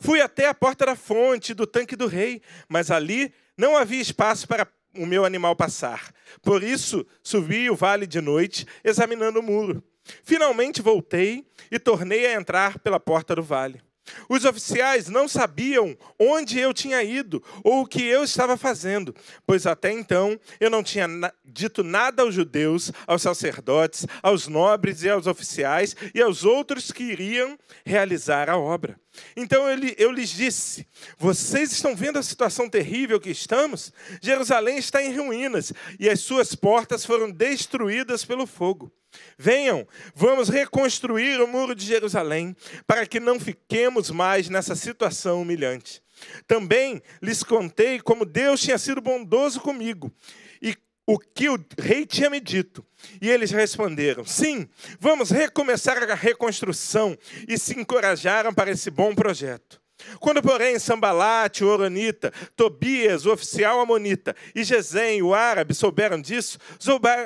Fui 0.00 0.20
até 0.20 0.48
a 0.48 0.54
porta 0.54 0.86
da 0.86 0.96
fonte 0.96 1.54
do 1.54 1.66
tanque 1.66 1.94
do 1.94 2.06
rei, 2.06 2.42
mas 2.68 2.90
ali 2.90 3.32
não 3.56 3.76
havia 3.76 4.00
espaço 4.00 4.48
para 4.48 4.66
o 4.96 5.06
meu 5.06 5.24
animal 5.24 5.54
passar. 5.54 6.12
Por 6.42 6.62
isso 6.62 7.06
subi 7.22 7.70
o 7.70 7.76
vale 7.76 8.06
de 8.06 8.20
noite, 8.20 8.66
examinando 8.82 9.40
o 9.40 9.42
muro. 9.42 9.82
Finalmente 10.24 10.82
voltei 10.82 11.46
e 11.70 11.78
tornei 11.78 12.26
a 12.26 12.34
entrar 12.34 12.78
pela 12.78 12.98
porta 12.98 13.34
do 13.36 13.42
vale. 13.42 13.80
Os 14.28 14.44
oficiais 14.44 15.08
não 15.08 15.28
sabiam 15.28 15.96
onde 16.18 16.58
eu 16.58 16.72
tinha 16.72 17.02
ido 17.02 17.42
ou 17.62 17.82
o 17.82 17.86
que 17.86 18.02
eu 18.02 18.24
estava 18.24 18.56
fazendo, 18.56 19.14
pois 19.46 19.66
até 19.66 19.92
então 19.92 20.38
eu 20.58 20.70
não 20.70 20.82
tinha 20.82 21.06
dito 21.44 21.82
nada 21.82 22.22
aos 22.22 22.34
judeus, 22.34 22.92
aos 23.06 23.22
sacerdotes, 23.22 24.06
aos 24.22 24.46
nobres 24.46 25.02
e 25.02 25.08
aos 25.08 25.26
oficiais 25.26 25.96
e 26.14 26.20
aos 26.20 26.44
outros 26.44 26.92
que 26.92 27.04
iriam 27.04 27.58
realizar 27.84 28.48
a 28.48 28.56
obra. 28.56 28.98
Então 29.36 29.68
ele, 29.68 29.94
eu 29.98 30.10
lhes 30.10 30.30
disse: 30.30 30.86
Vocês 31.18 31.72
estão 31.72 31.94
vendo 31.94 32.18
a 32.18 32.22
situação 32.22 32.68
terrível 32.68 33.20
que 33.20 33.30
estamos? 33.30 33.92
Jerusalém 34.20 34.78
está 34.78 35.02
em 35.02 35.16
ruínas 35.16 35.72
e 35.98 36.08
as 36.08 36.20
suas 36.20 36.54
portas 36.54 37.04
foram 37.04 37.30
destruídas 37.30 38.24
pelo 38.24 38.46
fogo. 38.46 38.92
Venham, 39.36 39.86
vamos 40.14 40.48
reconstruir 40.48 41.40
o 41.40 41.46
muro 41.48 41.74
de 41.74 41.84
Jerusalém, 41.84 42.54
para 42.86 43.04
que 43.06 43.18
não 43.18 43.40
fiquemos 43.40 44.10
mais 44.10 44.48
nessa 44.48 44.76
situação 44.76 45.42
humilhante. 45.42 46.00
Também 46.46 47.02
lhes 47.20 47.42
contei 47.42 47.98
como 47.98 48.24
Deus 48.24 48.60
tinha 48.60 48.78
sido 48.78 49.00
bondoso 49.00 49.60
comigo 49.60 50.12
o 51.12 51.18
que 51.18 51.48
o 51.48 51.58
rei 51.78 52.06
tinha 52.06 52.30
me 52.30 52.38
dito. 52.38 52.84
E 53.20 53.28
eles 53.28 53.50
responderam: 53.50 54.24
Sim, 54.24 54.68
vamos 54.98 55.30
recomeçar 55.30 55.98
a 55.98 56.14
reconstrução. 56.14 57.18
E 57.48 57.58
se 57.58 57.78
encorajaram 57.78 58.54
para 58.54 58.70
esse 58.70 58.90
bom 58.90 59.14
projeto. 59.14 59.80
Quando, 60.18 60.40
porém, 60.40 60.78
Sambalate, 60.78 61.64
o 61.64 61.68
Oronita, 61.68 62.32
Tobias, 62.56 63.26
o 63.26 63.32
oficial 63.32 63.80
amonita, 63.80 64.34
e 64.54 64.64
Gesem, 64.64 65.20
o 65.20 65.34
árabe, 65.34 65.74
souberam 65.74 66.20
disso, 66.20 66.58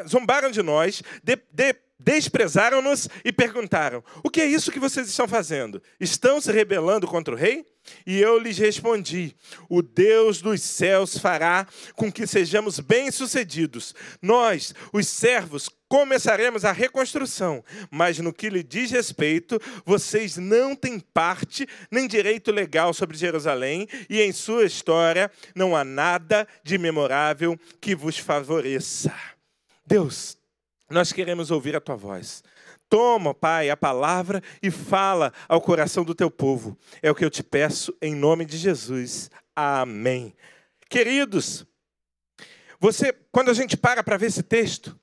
zombaram 0.09 0.51
de 0.51 0.61
nós, 0.61 1.01
de, 1.22 1.37
de, 1.53 1.76
desprezaram-nos 2.05 3.09
e 3.25 3.33
perguntaram: 3.33 4.05
O 4.23 4.29
que 4.29 4.41
é 4.41 4.47
isso 4.47 4.71
que 4.71 4.79
vocês 4.79 5.09
estão 5.09 5.27
fazendo? 5.27 5.83
Estão 5.99 6.41
se 6.41 6.53
rebelando 6.53 7.07
contra 7.07 7.35
o 7.35 7.37
rei? 7.37 7.65
E 8.07 8.21
eu 8.21 8.39
lhes 8.39 8.59
respondi: 8.59 9.35
O 9.69 9.81
Deus 9.81 10.43
dos 10.43 10.61
céus 10.61 11.17
fará 11.17 11.67
com 11.95 12.13
que 12.13 12.27
sejamos 12.27 12.79
bem-sucedidos. 12.79 13.95
Nós, 14.21 14.75
os 14.93 15.09
servos, 15.09 15.71
começaremos 15.89 16.65
a 16.65 16.73
reconstrução, 16.73 17.65
mas 17.91 18.19
no 18.19 18.33
que 18.33 18.51
lhe 18.51 18.63
diz 18.63 18.91
respeito, 18.91 19.61
vocês 19.85 20.37
não 20.37 20.75
têm 20.75 20.99
parte 20.99 21.67
nem 21.91 22.07
direito 22.07 22.51
legal 22.51 22.93
sobre 22.93 23.17
Jerusalém, 23.17 23.89
e 24.11 24.21
em 24.21 24.33
sua 24.33 24.65
história 24.65 25.31
não 25.55 25.75
há 25.75 25.85
nada 25.85 26.47
de 26.63 26.77
memorável 26.77 27.59
que 27.81 27.95
vos 27.95 28.19
favoreça. 28.19 29.15
Deus, 29.87 30.37
nós 30.95 31.13
queremos 31.13 31.51
ouvir 31.51 31.77
a 31.77 31.81
tua 31.81 31.97
voz. 31.97 32.43
Toma, 32.89 33.35
Pai, 33.35 33.69
a 33.69 33.77
palavra 33.77 34.43
e 34.63 34.71
fala 34.71 35.33
ao 35.49 35.61
coração 35.61 36.05
do 36.05 36.15
teu 36.15 36.31
povo. 36.31 36.79
É 37.03 37.11
o 37.11 37.15
que 37.15 37.25
eu 37.25 37.31
te 37.31 37.43
peço 37.43 37.95
em 38.01 38.15
nome 38.15 38.45
de 38.45 38.57
Jesus. 38.57 39.31
Amém. 39.55 40.35
Queridos, 40.89 41.67
você, 42.79 43.13
quando 43.33 43.51
a 43.51 43.55
gente 43.55 43.77
para 43.77 44.03
para 44.03 44.17
ver 44.17 44.27
esse 44.27 44.43
texto, 44.43 44.99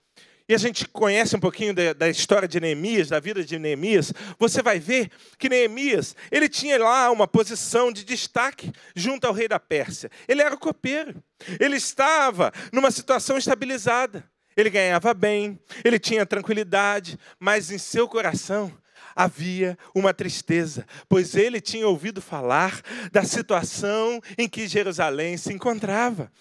e 0.48 0.54
a 0.54 0.58
gente 0.58 0.88
conhece 0.88 1.36
um 1.36 1.40
pouquinho 1.40 1.74
da, 1.74 1.94
da, 1.94 2.10
história 2.10 2.48
de 2.48 2.60
Neemias, 2.60 3.10
da 3.10 3.20
vida 3.20 3.44
de 3.44 3.58
Neemias, 3.58 4.14
você 4.38 4.62
vai 4.62 4.80
ver 4.80 5.10
que 5.38 5.50
Neemias, 5.50 6.16
ele 6.32 6.50
tinha 6.50 6.78
lá 6.78 7.10
uma 7.12 7.28
posição 7.28 7.92
de 7.92 8.04
destaque 8.04 8.72
junto 8.96 9.26
ao 9.26 9.34
rei 9.34 9.48
da 9.48 9.60
Pérsia. 9.60 10.10
Ele 10.28 10.42
era 10.42 10.58
copeiro. 10.58 11.24
Ele 11.60 11.76
estava 11.76 12.52
numa 12.72 12.92
situação 12.92 13.38
estabilizada. 13.38 14.30
Ele 14.56 14.70
ganhava 14.70 15.14
bem, 15.14 15.60
ele 15.84 15.98
tinha 16.00 16.26
tranquilidade, 16.26 17.18
mas 17.40 17.72
em 17.72 17.78
seu 17.78 18.08
coração 18.08 18.72
havia 19.16 19.78
uma 19.94 20.14
tristeza, 20.14 20.86
pois 21.08 21.36
ele 21.36 21.60
tinha 21.60 21.88
ouvido 21.88 22.22
falar 22.22 22.82
da 23.12 23.24
situação 23.24 24.22
em 24.38 24.48
que 24.48 24.68
Jerusalém 24.68 25.38
se 25.38 25.54
encontrava. 25.54 26.32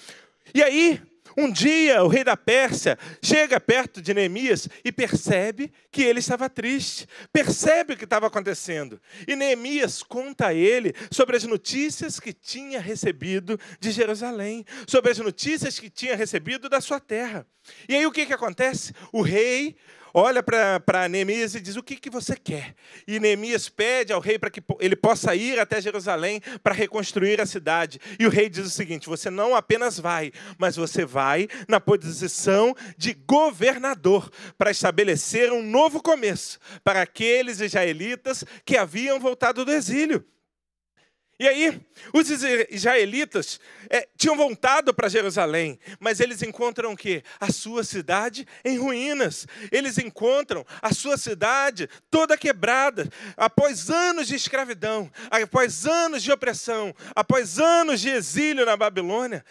E 0.54 0.62
aí, 0.62 1.00
um 1.36 1.50
dia, 1.50 2.02
o 2.02 2.08
rei 2.08 2.24
da 2.24 2.36
Pérsia 2.36 2.98
chega 3.22 3.60
perto 3.60 4.00
de 4.00 4.12
Neemias 4.14 4.68
e 4.84 4.90
percebe 4.90 5.72
que 5.90 6.02
ele 6.02 6.20
estava 6.20 6.48
triste, 6.48 7.06
percebe 7.32 7.94
o 7.94 7.96
que 7.96 8.04
estava 8.04 8.26
acontecendo. 8.26 9.00
E 9.26 9.36
Neemias 9.36 10.02
conta 10.02 10.48
a 10.48 10.54
ele 10.54 10.94
sobre 11.10 11.36
as 11.36 11.44
notícias 11.44 12.18
que 12.18 12.32
tinha 12.32 12.80
recebido 12.80 13.58
de 13.78 13.90
Jerusalém, 13.90 14.64
sobre 14.86 15.10
as 15.10 15.18
notícias 15.18 15.78
que 15.78 15.90
tinha 15.90 16.16
recebido 16.16 16.68
da 16.68 16.80
sua 16.80 17.00
terra. 17.00 17.46
E 17.88 17.94
aí 17.94 18.06
o 18.06 18.12
que, 18.12 18.26
que 18.26 18.32
acontece? 18.32 18.92
O 19.12 19.22
rei 19.22 19.76
olha 20.12 20.42
para 20.42 21.08
Neemias 21.08 21.54
e 21.54 21.60
diz: 21.60 21.76
O 21.76 21.82
que, 21.82 21.96
que 21.96 22.10
você 22.10 22.36
quer? 22.36 22.74
E 23.06 23.18
Neemias 23.20 23.68
pede 23.68 24.12
ao 24.12 24.20
rei 24.20 24.38
para 24.38 24.50
que 24.50 24.62
ele 24.78 24.96
possa 24.96 25.34
ir 25.34 25.58
até 25.58 25.80
Jerusalém 25.80 26.40
para 26.62 26.74
reconstruir 26.74 27.40
a 27.40 27.46
cidade. 27.46 28.00
E 28.18 28.26
o 28.26 28.30
rei 28.30 28.48
diz 28.48 28.66
o 28.66 28.70
seguinte: 28.70 29.08
Você 29.08 29.30
não 29.30 29.54
apenas 29.54 29.98
vai, 29.98 30.32
mas 30.58 30.76
você 30.76 31.04
vai 31.04 31.48
na 31.68 31.80
posição 31.80 32.74
de 32.96 33.14
governador 33.14 34.30
para 34.56 34.70
estabelecer 34.70 35.52
um 35.52 35.62
novo 35.62 36.02
começo 36.02 36.58
para 36.82 37.02
aqueles 37.02 37.60
israelitas 37.60 38.44
que 38.64 38.76
haviam 38.76 39.18
voltado 39.20 39.64
do 39.64 39.72
exílio. 39.72 40.24
E 41.40 41.48
aí, 41.48 41.80
os 42.12 42.28
israelitas 42.28 43.58
é, 43.88 44.06
tinham 44.14 44.36
voltado 44.36 44.92
para 44.92 45.08
Jerusalém, 45.08 45.80
mas 45.98 46.20
eles 46.20 46.42
encontram 46.42 46.92
o 46.92 46.96
quê? 46.96 47.24
A 47.40 47.50
sua 47.50 47.82
cidade 47.82 48.46
em 48.62 48.76
ruínas. 48.76 49.46
Eles 49.72 49.96
encontram 49.96 50.66
a 50.82 50.92
sua 50.92 51.16
cidade 51.16 51.88
toda 52.10 52.36
quebrada, 52.36 53.08
após 53.38 53.88
anos 53.88 54.28
de 54.28 54.34
escravidão, 54.34 55.10
após 55.30 55.86
anos 55.86 56.22
de 56.22 56.30
opressão, 56.30 56.94
após 57.16 57.58
anos 57.58 58.02
de 58.02 58.10
exílio 58.10 58.66
na 58.66 58.76
Babilônia. 58.76 59.42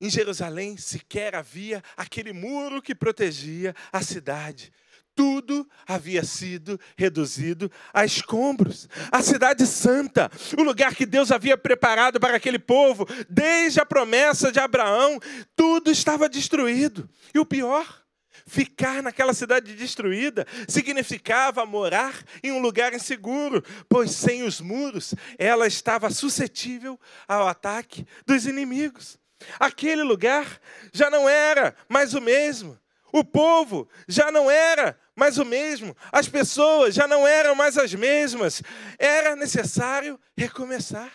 Em 0.00 0.08
Jerusalém 0.08 0.78
sequer 0.78 1.34
havia 1.34 1.84
aquele 1.98 2.32
muro 2.32 2.80
que 2.80 2.94
protegia 2.94 3.76
a 3.92 4.00
cidade 4.00 4.72
tudo 5.14 5.68
havia 5.86 6.24
sido 6.24 6.78
reduzido 6.96 7.70
a 7.92 8.04
escombros. 8.04 8.88
A 9.10 9.22
cidade 9.22 9.66
santa, 9.66 10.30
o 10.58 10.62
lugar 10.62 10.94
que 10.94 11.06
Deus 11.06 11.30
havia 11.30 11.56
preparado 11.56 12.18
para 12.20 12.36
aquele 12.36 12.58
povo, 12.58 13.06
desde 13.28 13.80
a 13.80 13.86
promessa 13.86 14.50
de 14.50 14.58
Abraão, 14.58 15.18
tudo 15.56 15.90
estava 15.90 16.28
destruído. 16.28 17.08
E 17.34 17.38
o 17.38 17.46
pior, 17.46 18.04
Ficar 18.46 19.02
naquela 19.02 19.32
cidade 19.32 19.74
destruída 19.74 20.46
significava 20.68 21.64
morar 21.64 22.22
em 22.42 22.52
um 22.52 22.58
lugar 22.58 22.92
inseguro, 22.92 23.64
pois 23.88 24.10
sem 24.10 24.42
os 24.42 24.60
muros 24.60 25.14
ela 25.38 25.66
estava 25.66 26.10
suscetível 26.10 27.00
ao 27.26 27.48
ataque 27.48 28.06
dos 28.26 28.44
inimigos. 28.44 29.18
Aquele 29.58 30.02
lugar 30.02 30.60
já 30.92 31.08
não 31.08 31.26
era 31.26 31.74
mais 31.88 32.12
o 32.12 32.20
mesmo. 32.20 32.78
O 33.12 33.24
povo 33.24 33.88
já 34.08 34.30
não 34.30 34.50
era 34.50 34.98
mais 35.16 35.38
o 35.38 35.44
mesmo, 35.44 35.96
as 36.10 36.28
pessoas 36.28 36.94
já 36.94 37.06
não 37.06 37.26
eram 37.26 37.54
mais 37.54 37.78
as 37.78 37.94
mesmas. 37.94 38.62
Era 38.98 39.36
necessário 39.36 40.18
recomeçar. 40.36 41.12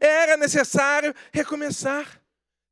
Era 0.00 0.36
necessário 0.36 1.14
recomeçar. 1.32 2.20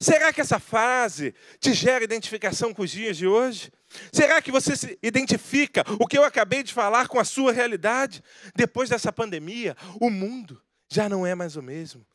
Será 0.01 0.33
que 0.33 0.41
essa 0.41 0.59
frase 0.59 1.35
te 1.59 1.73
gera 1.73 2.05
identificação 2.05 2.75
com 2.75 2.83
os 2.83 2.91
dias 2.91 3.17
de 3.17 3.27
hoje? 3.27 3.73
Será 4.13 4.43
que 4.43 4.53
você 4.53 4.77
se 4.77 4.99
identifica 5.03 5.83
o 5.99 6.07
que 6.07 6.19
eu 6.19 6.25
acabei 6.25 6.63
de 6.63 6.75
falar 6.75 7.09
com 7.09 7.19
a 7.19 7.25
sua 7.25 7.53
realidade? 7.53 8.23
Depois 8.55 8.91
dessa 8.91 9.11
pandemia, 9.11 9.75
o 9.99 10.11
mundo 10.11 10.61
já 10.89 11.09
não 11.09 11.27
é 11.27 11.35
mais 11.35 11.57
o 11.57 11.63
mesmo. 11.63 12.07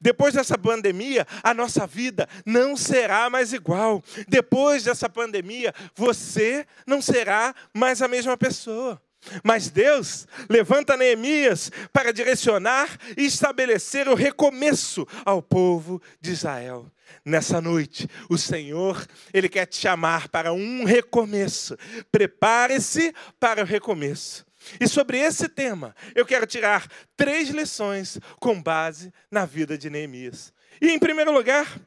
Depois 0.00 0.34
dessa 0.34 0.56
pandemia, 0.56 1.26
a 1.42 1.54
nossa 1.54 1.86
vida 1.86 2.28
não 2.44 2.76
será 2.76 3.28
mais 3.30 3.52
igual. 3.52 4.02
Depois 4.28 4.84
dessa 4.84 5.08
pandemia, 5.08 5.74
você 5.94 6.66
não 6.86 7.00
será 7.00 7.54
mais 7.74 8.02
a 8.02 8.08
mesma 8.08 8.36
pessoa. 8.36 9.00
Mas 9.44 9.68
Deus 9.68 10.26
levanta 10.48 10.96
Neemias 10.96 11.70
para 11.92 12.12
direcionar 12.12 12.88
e 13.16 13.26
estabelecer 13.26 14.08
o 14.08 14.14
recomeço 14.14 15.06
ao 15.24 15.42
povo 15.42 16.00
de 16.20 16.32
Israel. 16.32 16.86
Nessa 17.24 17.60
noite, 17.60 18.08
o 18.30 18.38
Senhor, 18.38 19.06
Ele 19.32 19.48
quer 19.48 19.66
te 19.66 19.76
chamar 19.76 20.28
para 20.28 20.52
um 20.52 20.84
recomeço. 20.84 21.76
Prepare-se 22.10 23.14
para 23.38 23.62
o 23.62 23.66
recomeço. 23.66 24.49
E 24.80 24.86
sobre 24.86 25.18
esse 25.18 25.48
tema, 25.48 25.94
eu 26.14 26.26
quero 26.26 26.46
tirar 26.46 26.86
três 27.16 27.48
lições 27.48 28.18
com 28.38 28.60
base 28.60 29.12
na 29.30 29.44
vida 29.44 29.76
de 29.76 29.88
Neemias. 29.88 30.52
E, 30.80 30.90
em 30.90 30.98
primeiro 30.98 31.32
lugar, 31.32 31.80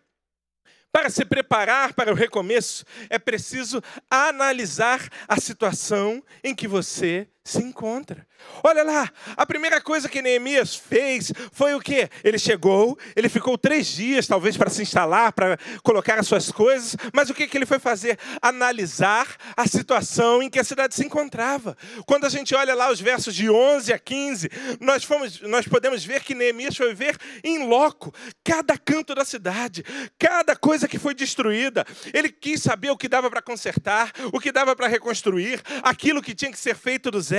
para 0.92 1.10
se 1.10 1.26
preparar 1.26 1.94
para 1.94 2.12
o 2.12 2.16
recomeço, 2.16 2.86
é 3.10 3.18
preciso 3.18 3.82
analisar 4.10 5.10
a 5.28 5.40
situação 5.40 6.24
em 6.44 6.54
que 6.54 6.68
você 6.68 7.28
se 7.44 7.62
encontra. 7.62 8.26
Olha 8.64 8.84
lá, 8.84 9.12
a 9.36 9.46
primeira 9.46 9.82
coisa 9.82 10.08
que 10.08 10.22
Neemias 10.22 10.76
fez 10.76 11.34
foi 11.52 11.74
o 11.76 11.80
quê? 11.80 12.10
Ele 12.24 12.38
chegou, 12.38 12.98
ele 13.16 13.28
ficou 13.28 13.58
três 13.58 13.88
dias, 13.88 14.28
talvez, 14.28 14.56
para 14.56 14.70
se 14.70 14.82
instalar, 14.82 15.34
para 15.34 15.58
colocar 15.82 16.18
as 16.18 16.28
suas 16.28 16.52
coisas, 16.52 16.96
mas 17.12 17.30
o 17.30 17.34
que, 17.34 17.48
que 17.48 17.58
ele 17.58 17.66
foi 17.66 17.80
fazer? 17.80 18.18
Analisar 18.42 19.28
a 19.58 19.68
situação 19.68 20.42
em 20.42 20.50
que 20.50 20.60
a 20.60 20.64
cidade 20.64 20.96
se 20.96 21.06
encontrava. 21.06 21.76
Quando 22.06 22.26
a 22.26 22.30
gente 22.30 22.56
olha 22.56 22.74
lá 22.74 22.90
os 22.90 23.02
versos 23.02 23.36
de 23.36 23.50
11 23.50 23.92
a 23.92 24.00
15, 24.00 24.50
nós, 24.80 25.04
fomos, 25.04 25.42
nós 25.42 25.68
podemos 25.68 26.06
ver 26.06 26.24
que 26.24 26.36
Neemias 26.36 26.78
foi 26.78 26.94
ver 26.94 27.18
em 27.44 27.68
loco 27.68 28.14
cada 28.44 28.78
canto 28.78 29.14
da 29.14 29.26
cidade, 29.26 29.84
cada 30.18 30.56
coisa 30.56 30.88
que 30.88 31.00
foi 31.00 31.14
destruída. 31.14 31.86
Ele 32.14 32.30
quis 32.30 32.62
saber 32.62 32.92
o 32.92 32.98
que 32.98 33.10
dava 33.10 33.30
para 33.30 33.42
consertar, 33.42 34.12
o 34.32 34.40
que 34.40 34.52
dava 34.52 34.76
para 34.76 34.88
reconstruir, 34.88 35.62
aquilo 35.82 36.22
que 36.22 36.34
tinha 36.34 36.52
que 36.52 36.60
ser 36.60 36.76
feito 36.76 37.12
do 37.12 37.20
zero 37.22 37.33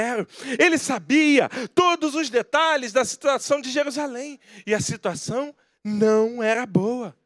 Ele 0.59 0.79
sabia 0.79 1.49
todos 1.75 2.15
os 2.15 2.31
detalhes 2.31 2.93
da 2.93 3.05
situação 3.05 3.61
de 3.61 3.71
Jerusalém. 3.71 4.39
E 4.67 4.75
a 4.75 4.81
situação 4.81 5.55
não 5.83 6.43
era 6.43 6.67
boa. 6.67 7.17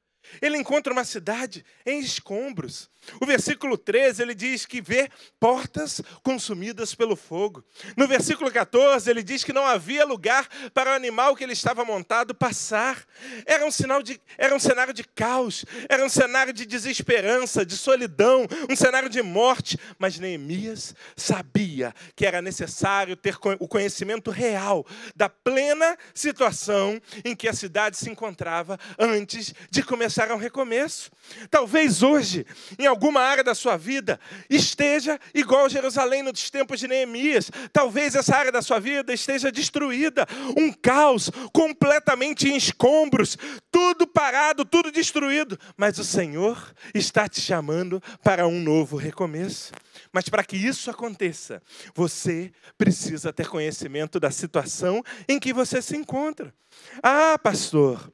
Ele 0.43 0.59
encontra 0.59 0.93
uma 0.93 1.05
cidade 1.05 1.64
em 1.87 2.01
escombros. 2.01 2.91
O 3.21 3.27
versículo 3.27 3.77
13 3.77 4.23
ele 4.23 4.35
diz 4.35 4.67
que 4.67 4.81
vê 4.81 5.11
portas 5.41 6.01
consumidas 6.23 6.95
pelo 6.95 7.17
fogo. 7.17 7.65
No 7.97 8.07
versículo 8.07 8.51
14 8.51 9.11
ele 9.11 9.23
diz 9.23 9.45
que 9.45 9.53
não 9.53 9.67
havia 9.67 10.05
lugar 10.05 10.49
para 10.73 10.91
o 10.91 10.95
animal 10.95 11.35
que 11.37 11.45
ele 11.45 11.53
estava 11.53 11.85
montado 11.85 12.35
passar. 12.35 13.05
Era 13.47 13.65
um 13.65 13.71
sinal 13.71 14.03
de 14.03 14.21
era 14.37 14.55
um 14.55 14.59
cenário 14.59 14.93
de 14.93 15.05
caos, 15.05 15.65
era 15.89 16.05
um 16.05 16.09
cenário 16.09 16.53
de 16.53 16.67
desesperança, 16.67 17.65
de 17.65 17.77
solidão, 17.77 18.47
um 18.69 18.77
cenário 18.77 19.09
de 19.09 19.23
morte, 19.23 19.79
mas 19.99 20.19
Neemias 20.19 20.95
sabia 21.17 21.95
que 22.15 22.27
era 22.27 22.43
necessário 22.43 23.17
ter 23.17 23.37
o 23.59 23.69
conhecimento 23.69 24.31
real 24.31 24.87
da 25.15 25.29
plena 25.29 25.97
situação 26.15 27.01
em 27.25 27.35
que 27.35 27.49
a 27.49 27.53
cidade 27.53 27.97
se 27.97 28.11
encontrava 28.11 28.79
antes 28.99 29.55
de 29.71 29.83
começar 29.83 30.31
um 30.33 30.37
recomeço. 30.37 31.11
Talvez 31.51 32.03
hoje, 32.03 32.47
em 32.79 32.87
alguma 32.99 33.20
área 33.20 33.44
da 33.44 33.55
sua 33.55 33.76
vida 33.76 34.18
esteja 34.51 35.20
igual 35.32 35.68
Jerusalém 35.68 36.20
nos 36.20 36.51
tempos 36.51 36.80
de 36.80 36.88
Neemias. 36.88 37.49
Talvez 37.72 38.16
essa 38.16 38.34
área 38.34 38.51
da 38.51 38.61
sua 38.61 38.80
vida 38.80 39.14
esteja 39.14 39.53
destruída, 39.53 40.26
um 40.57 40.72
caos, 40.72 41.30
completamente 41.53 42.49
em 42.49 42.57
escombros, 42.57 43.38
tudo 43.70 44.05
parado, 44.05 44.64
tudo 44.64 44.90
destruído. 44.90 45.57
Mas 45.76 45.96
o 45.99 46.05
Senhor 46.05 46.74
está 46.92 47.28
te 47.28 47.40
chamando 47.40 48.03
para 48.20 48.49
um 48.49 48.61
novo 48.61 48.96
recomeço. 48.96 49.72
Mas 50.12 50.28
para 50.28 50.42
que 50.42 50.57
isso 50.57 50.90
aconteça, 50.90 51.62
você 51.94 52.51
precisa 52.76 53.32
ter 53.32 53.46
conhecimento 53.46 54.18
da 54.18 54.32
situação 54.32 55.05
em 55.28 55.38
que 55.38 55.53
você 55.53 55.80
se 55.80 55.96
encontra. 55.96 56.53
Ah, 57.01 57.38
pastor, 57.38 58.12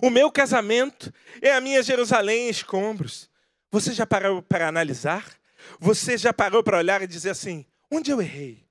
o 0.00 0.08
meu 0.08 0.30
casamento 0.30 1.12
é 1.42 1.52
a 1.52 1.60
minha 1.60 1.82
Jerusalém 1.82 2.46
em 2.46 2.50
escombros. 2.50 3.28
Você 3.70 3.92
já 3.92 4.06
parou 4.06 4.42
para 4.42 4.68
analisar? 4.68 5.26
Você 5.78 6.16
já 6.16 6.32
parou 6.32 6.62
para 6.62 6.78
olhar 6.78 7.02
e 7.02 7.06
dizer 7.06 7.30
assim: 7.30 7.66
onde 7.90 8.10
eu 8.10 8.20
errei? 8.20 8.68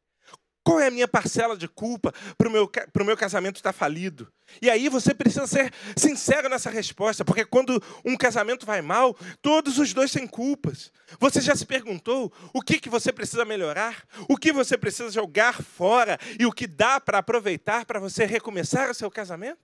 Qual 0.67 0.81
é 0.81 0.87
a 0.87 0.91
minha 0.91 1.07
parcela 1.07 1.55
de 1.55 1.65
culpa 1.65 2.13
para 2.37 2.49
o 2.49 2.51
meu, 2.51 2.69
meu 3.05 3.15
casamento 3.15 3.55
estar 3.55 3.71
falido? 3.71 4.27
E 4.61 4.69
aí 4.69 4.89
você 4.89 5.13
precisa 5.13 5.47
ser 5.47 5.71
sincero 5.95 6.49
nessa 6.49 6.69
resposta, 6.69 7.23
porque 7.23 7.45
quando 7.45 7.81
um 8.03 8.17
casamento 8.17 8.65
vai 8.65 8.81
mal, 8.81 9.15
todos 9.41 9.77
os 9.77 9.93
dois 9.93 10.11
têm 10.11 10.27
culpas. 10.27 10.91
Você 11.21 11.39
já 11.39 11.55
se 11.55 11.65
perguntou 11.65 12.33
o 12.53 12.61
que, 12.61 12.81
que 12.81 12.89
você 12.89 13.13
precisa 13.13 13.45
melhorar? 13.45 14.03
O 14.27 14.35
que 14.35 14.51
você 14.51 14.77
precisa 14.77 15.09
jogar 15.09 15.61
fora? 15.61 16.19
E 16.37 16.45
o 16.45 16.51
que 16.51 16.67
dá 16.67 16.99
para 16.99 17.19
aproveitar 17.19 17.85
para 17.85 18.01
você 18.01 18.25
recomeçar 18.25 18.91
o 18.91 18.93
seu 18.93 19.09
casamento? 19.09 19.59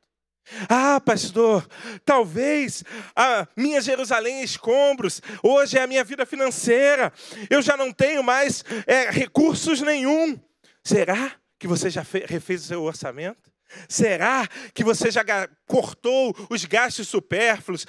Ah, 0.70 1.00
pastor, 1.00 1.68
talvez 2.04 2.84
a 3.16 3.48
minha 3.56 3.82
Jerusalém 3.82 4.42
em 4.42 4.44
escombros, 4.44 5.22
hoje 5.42 5.78
é 5.78 5.82
a 5.82 5.88
minha 5.88 6.04
vida 6.04 6.26
financeira, 6.26 7.14
eu 7.50 7.62
já 7.62 7.78
não 7.78 7.92
tenho 7.92 8.24
mais 8.24 8.64
é, 8.86 9.10
recursos 9.10 9.82
nenhum. 9.82 10.40
Será 10.84 11.32
que 11.58 11.68
você 11.68 11.90
já 11.90 12.06
refez 12.28 12.64
o 12.64 12.68
seu 12.68 12.84
orçamento? 12.84 13.53
Será 13.88 14.48
que 14.74 14.84
você 14.84 15.12
já 15.12 15.24
cortou 15.66 16.36
os 16.50 16.66
gastos 16.66 17.08
supérfluos, 17.08 17.86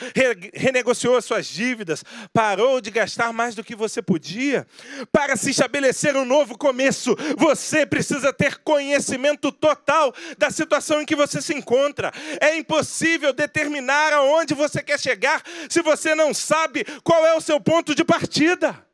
renegociou 0.52 1.16
as 1.16 1.24
suas 1.24 1.46
dívidas, 1.46 2.04
parou 2.32 2.80
de 2.80 2.90
gastar 2.90 3.32
mais 3.32 3.54
do 3.54 3.64
que 3.64 3.74
você 3.74 4.00
podia? 4.00 4.66
Para 5.12 5.36
se 5.36 5.50
estabelecer 5.50 6.16
um 6.16 6.24
novo 6.24 6.56
começo, 6.56 7.16
você 7.36 7.84
precisa 7.84 8.32
ter 8.32 8.58
conhecimento 8.58 9.52
total 9.52 10.14
da 10.38 10.50
situação 10.50 11.02
em 11.02 11.06
que 11.06 11.16
você 11.16 11.40
se 11.42 11.54
encontra. 11.54 12.12
É 12.40 12.56
impossível 12.56 13.32
determinar 13.32 14.12
aonde 14.12 14.54
você 14.54 14.82
quer 14.82 14.98
chegar 14.98 15.42
se 15.68 15.82
você 15.82 16.14
não 16.14 16.32
sabe 16.32 16.84
qual 17.02 17.24
é 17.26 17.34
o 17.34 17.40
seu 17.40 17.60
ponto 17.60 17.94
de 17.94 18.04
partida. 18.04 18.86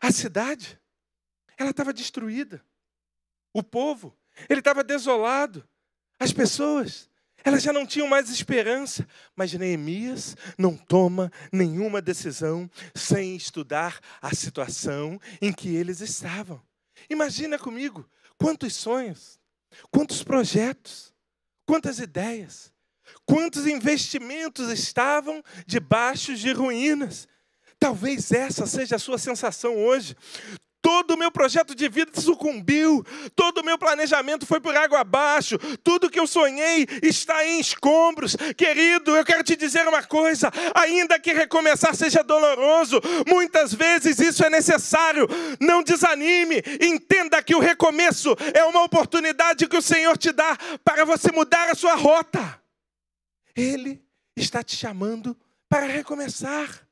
A 0.00 0.12
cidade, 0.12 0.78
ela 1.56 1.70
estava 1.70 1.92
destruída. 1.92 2.62
O 3.52 3.62
povo, 3.62 4.16
ele 4.48 4.60
estava 4.60 4.84
desolado. 4.84 5.66
As 6.18 6.32
pessoas, 6.32 7.08
elas 7.44 7.62
já 7.62 7.72
não 7.72 7.86
tinham 7.86 8.08
mais 8.08 8.28
esperança, 8.30 9.06
mas 9.36 9.52
Neemias 9.52 10.36
não 10.56 10.76
toma 10.76 11.30
nenhuma 11.52 12.02
decisão 12.02 12.68
sem 12.94 13.36
estudar 13.36 14.00
a 14.20 14.34
situação 14.34 15.20
em 15.40 15.52
que 15.52 15.74
eles 15.74 16.00
estavam. 16.00 16.60
Imagina 17.08 17.58
comigo 17.58 18.08
quantos 18.36 18.74
sonhos, 18.74 19.38
quantos 19.90 20.22
projetos, 20.24 21.14
quantas 21.64 22.00
ideias, 22.00 22.72
quantos 23.24 23.66
investimentos 23.66 24.68
estavam 24.70 25.42
debaixo 25.66 26.34
de 26.34 26.52
ruínas. 26.52 27.28
Talvez 27.78 28.32
essa 28.32 28.66
seja 28.66 28.96
a 28.96 28.98
sua 28.98 29.18
sensação 29.18 29.76
hoje. 29.76 30.16
Todo 30.88 31.10
o 31.10 31.16
meu 31.18 31.30
projeto 31.30 31.74
de 31.74 31.86
vida 31.86 32.18
sucumbiu, 32.18 33.04
todo 33.36 33.58
o 33.58 33.62
meu 33.62 33.76
planejamento 33.76 34.46
foi 34.46 34.58
por 34.58 34.74
água 34.74 35.00
abaixo, 35.00 35.58
tudo 35.84 36.08
que 36.08 36.18
eu 36.18 36.26
sonhei 36.26 36.88
está 37.02 37.44
em 37.44 37.60
escombros. 37.60 38.34
Querido, 38.56 39.14
eu 39.14 39.22
quero 39.22 39.44
te 39.44 39.54
dizer 39.54 39.86
uma 39.86 40.02
coisa: 40.02 40.50
ainda 40.74 41.20
que 41.20 41.34
recomeçar 41.34 41.94
seja 41.94 42.24
doloroso, 42.24 43.02
muitas 43.26 43.74
vezes 43.74 44.18
isso 44.18 44.42
é 44.42 44.48
necessário. 44.48 45.28
Não 45.60 45.82
desanime, 45.82 46.62
entenda 46.80 47.42
que 47.42 47.54
o 47.54 47.60
recomeço 47.60 48.34
é 48.54 48.64
uma 48.64 48.82
oportunidade 48.82 49.68
que 49.68 49.76
o 49.76 49.82
Senhor 49.82 50.16
te 50.16 50.32
dá 50.32 50.56
para 50.82 51.04
você 51.04 51.30
mudar 51.30 51.68
a 51.68 51.74
sua 51.74 51.96
rota. 51.96 52.62
Ele 53.54 54.02
está 54.34 54.62
te 54.62 54.74
chamando 54.74 55.36
para 55.68 55.84
recomeçar. 55.84 56.88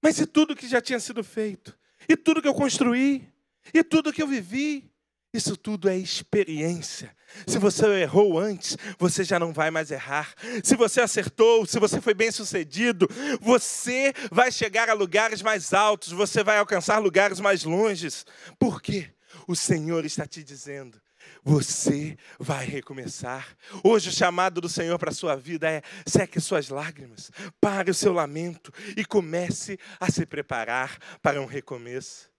Mas 0.00 0.20
e 0.20 0.26
tudo 0.26 0.54
que 0.54 0.68
já 0.68 0.80
tinha 0.80 1.00
sido 1.00 1.24
feito? 1.24 1.76
E 2.08 2.16
tudo 2.16 2.42
que 2.42 2.48
eu 2.48 2.54
construí, 2.54 3.26
e 3.72 3.82
tudo 3.82 4.12
que 4.12 4.22
eu 4.22 4.26
vivi, 4.26 4.90
isso 5.34 5.56
tudo 5.56 5.88
é 5.88 5.96
experiência. 5.96 7.14
Se 7.44 7.58
você 7.58 7.84
errou 8.02 8.38
antes, 8.38 8.76
você 8.96 9.24
já 9.24 9.36
não 9.36 9.52
vai 9.52 9.68
mais 9.68 9.90
errar. 9.90 10.32
Se 10.62 10.76
você 10.76 11.00
acertou, 11.00 11.66
se 11.66 11.80
você 11.80 12.00
foi 12.00 12.14
bem 12.14 12.30
sucedido, 12.30 13.08
você 13.40 14.12
vai 14.30 14.52
chegar 14.52 14.88
a 14.88 14.92
lugares 14.92 15.42
mais 15.42 15.74
altos, 15.74 16.12
você 16.12 16.44
vai 16.44 16.58
alcançar 16.58 16.98
lugares 16.98 17.40
mais 17.40 17.64
longes. 17.64 18.24
Por 18.60 18.80
quê? 18.80 19.08
O 19.48 19.56
Senhor 19.56 20.04
está 20.04 20.24
te 20.24 20.44
dizendo: 20.44 21.00
você 21.44 22.16
vai 22.38 22.64
recomeçar. 22.64 23.54
Hoje 23.82 24.08
o 24.08 24.12
chamado 24.12 24.60
do 24.60 24.68
Senhor 24.68 24.98
para 24.98 25.10
a 25.10 25.14
sua 25.14 25.36
vida 25.36 25.70
é: 25.70 25.82
seque 26.06 26.40
suas 26.40 26.70
lágrimas, 26.70 27.30
pare 27.60 27.90
o 27.90 27.94
seu 27.94 28.12
lamento 28.12 28.72
e 28.96 29.04
comece 29.04 29.78
a 30.00 30.10
se 30.10 30.24
preparar 30.24 30.98
para 31.20 31.40
um 31.40 31.46
recomeço. 31.46 32.30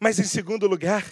Mas 0.00 0.18
em 0.20 0.24
segundo 0.24 0.68
lugar, 0.68 1.04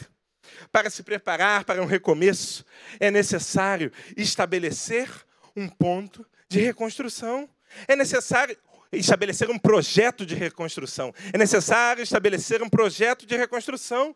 para 0.70 0.88
se 0.88 1.02
preparar 1.02 1.64
para 1.64 1.82
um 1.82 1.86
recomeço, 1.86 2.64
é 3.00 3.10
necessário 3.10 3.90
estabelecer 4.16 5.10
um 5.56 5.68
ponto 5.68 6.24
de 6.48 6.60
reconstrução. 6.60 7.48
É 7.88 7.96
necessário 7.96 8.56
estabelecer 8.92 9.50
um 9.50 9.58
projeto 9.58 10.24
de 10.24 10.34
reconstrução. 10.34 11.12
É 11.32 11.38
necessário 11.38 12.02
estabelecer 12.02 12.62
um 12.62 12.68
projeto 12.68 13.26
de 13.26 13.36
reconstrução. 13.36 14.14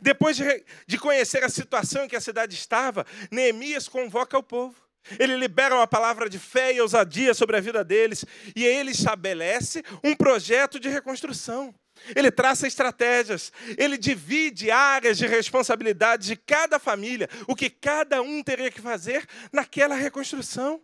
Depois 0.00 0.36
de, 0.36 0.44
de 0.86 0.98
conhecer 0.98 1.42
a 1.44 1.48
situação 1.48 2.04
em 2.04 2.08
que 2.08 2.16
a 2.16 2.20
cidade 2.20 2.54
estava, 2.54 3.06
Neemias 3.30 3.88
convoca 3.88 4.36
o 4.36 4.42
povo. 4.42 4.76
Ele 5.18 5.36
libera 5.36 5.74
uma 5.74 5.86
palavra 5.86 6.28
de 6.28 6.38
fé 6.38 6.74
e 6.74 6.80
ousadia 6.80 7.32
sobre 7.32 7.56
a 7.56 7.60
vida 7.60 7.82
deles 7.82 8.24
e 8.54 8.64
ele 8.64 8.90
estabelece 8.90 9.82
um 10.04 10.14
projeto 10.14 10.78
de 10.78 10.88
reconstrução. 10.88 11.74
Ele 12.14 12.30
traça 12.30 12.66
estratégias, 12.66 13.52
ele 13.76 13.98
divide 13.98 14.70
áreas 14.70 15.18
de 15.18 15.26
responsabilidade 15.26 16.26
de 16.26 16.36
cada 16.36 16.78
família, 16.78 17.28
o 17.46 17.56
que 17.56 17.68
cada 17.68 18.22
um 18.22 18.42
teria 18.42 18.70
que 18.70 18.80
fazer 18.80 19.26
naquela 19.52 19.94
reconstrução. 19.94 20.80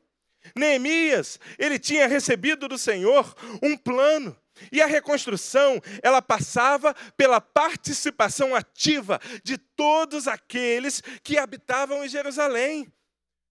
Neemias, 0.54 1.38
ele 1.58 1.78
tinha 1.78 2.06
recebido 2.06 2.68
do 2.68 2.76
Senhor 2.76 3.34
um 3.62 3.76
plano, 3.76 4.36
e 4.70 4.80
a 4.80 4.86
reconstrução, 4.86 5.80
ela 6.02 6.22
passava 6.22 6.94
pela 7.16 7.40
participação 7.40 8.54
ativa 8.54 9.20
de 9.42 9.58
todos 9.58 10.28
aqueles 10.28 11.02
que 11.22 11.38
habitavam 11.38 12.04
em 12.04 12.08
Jerusalém. 12.08 12.92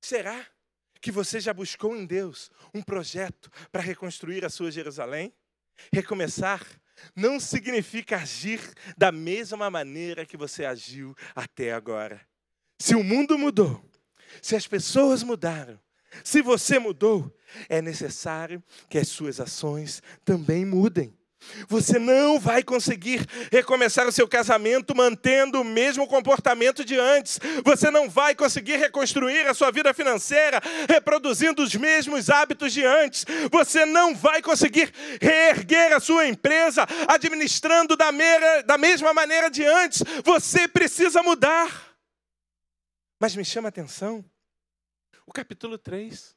Será 0.02 0.46
que 1.02 1.12
você 1.12 1.40
já 1.40 1.54
buscou 1.54 1.96
em 1.96 2.06
Deus 2.06 2.50
um 2.74 2.82
projeto 2.82 3.50
para 3.72 3.82
reconstruir 3.82 4.46
a 4.46 4.50
sua 4.50 4.72
Jerusalém? 4.72 5.34
Recomeçar 5.92 6.66
não 7.16 7.40
significa 7.40 8.18
agir 8.18 8.62
da 8.98 9.12
mesma 9.12 9.70
maneira 9.70 10.26
que 10.26 10.38
você 10.38 10.64
agiu 10.64 11.16
até 11.36 11.74
agora. 11.74 12.22
Se 12.80 12.96
o 12.96 13.04
mundo 13.04 13.38
mudou, 13.38 13.84
se 14.42 14.56
as 14.56 14.68
pessoas 14.68 15.24
mudaram, 15.24 15.80
se 16.24 16.42
você 16.42 16.78
mudou, 16.80 17.34
é 17.70 17.82
necessário 17.82 18.64
que 18.90 18.98
as 18.98 19.08
suas 19.08 19.40
ações 19.40 20.02
também 20.24 20.66
mudem. 20.66 21.14
Você 21.68 22.00
não 22.00 22.40
vai 22.40 22.64
conseguir 22.64 23.26
recomeçar 23.52 24.08
o 24.08 24.12
seu 24.12 24.28
casamento 24.28 24.96
mantendo 24.96 25.62
o 25.62 25.64
mesmo 25.64 26.08
comportamento 26.08 26.84
de 26.86 26.98
antes. 26.98 27.40
Você 27.64 27.92
não 27.92 28.10
vai 28.10 28.36
conseguir 28.36 28.78
reconstruir 28.78 29.48
a 29.48 29.54
sua 29.54 29.72
vida 29.72 29.94
financeira 29.94 30.62
reproduzindo 30.90 31.62
os 31.62 31.76
mesmos 31.76 32.30
hábitos 32.30 32.74
de 32.74 32.86
antes. 32.86 33.26
Você 33.52 33.86
não 33.86 34.16
vai 34.16 34.42
conseguir 34.42 34.92
reerguer 35.22 35.94
a 35.94 36.00
sua 36.00 36.28
empresa 36.28 36.88
administrando 37.08 37.96
da, 37.96 38.12
mera, 38.12 38.62
da 38.64 38.78
mesma 38.78 39.14
maneira 39.14 39.50
de 39.50 39.64
antes. 39.64 40.04
Você 40.24 40.68
precisa 40.68 41.22
mudar. 41.22 41.94
Mas 43.20 43.36
me 43.36 43.46
chama 43.46 43.68
a 43.68 43.70
atenção 43.70 44.24
o 45.26 45.32
capítulo 45.32 45.78
3. 45.78 46.36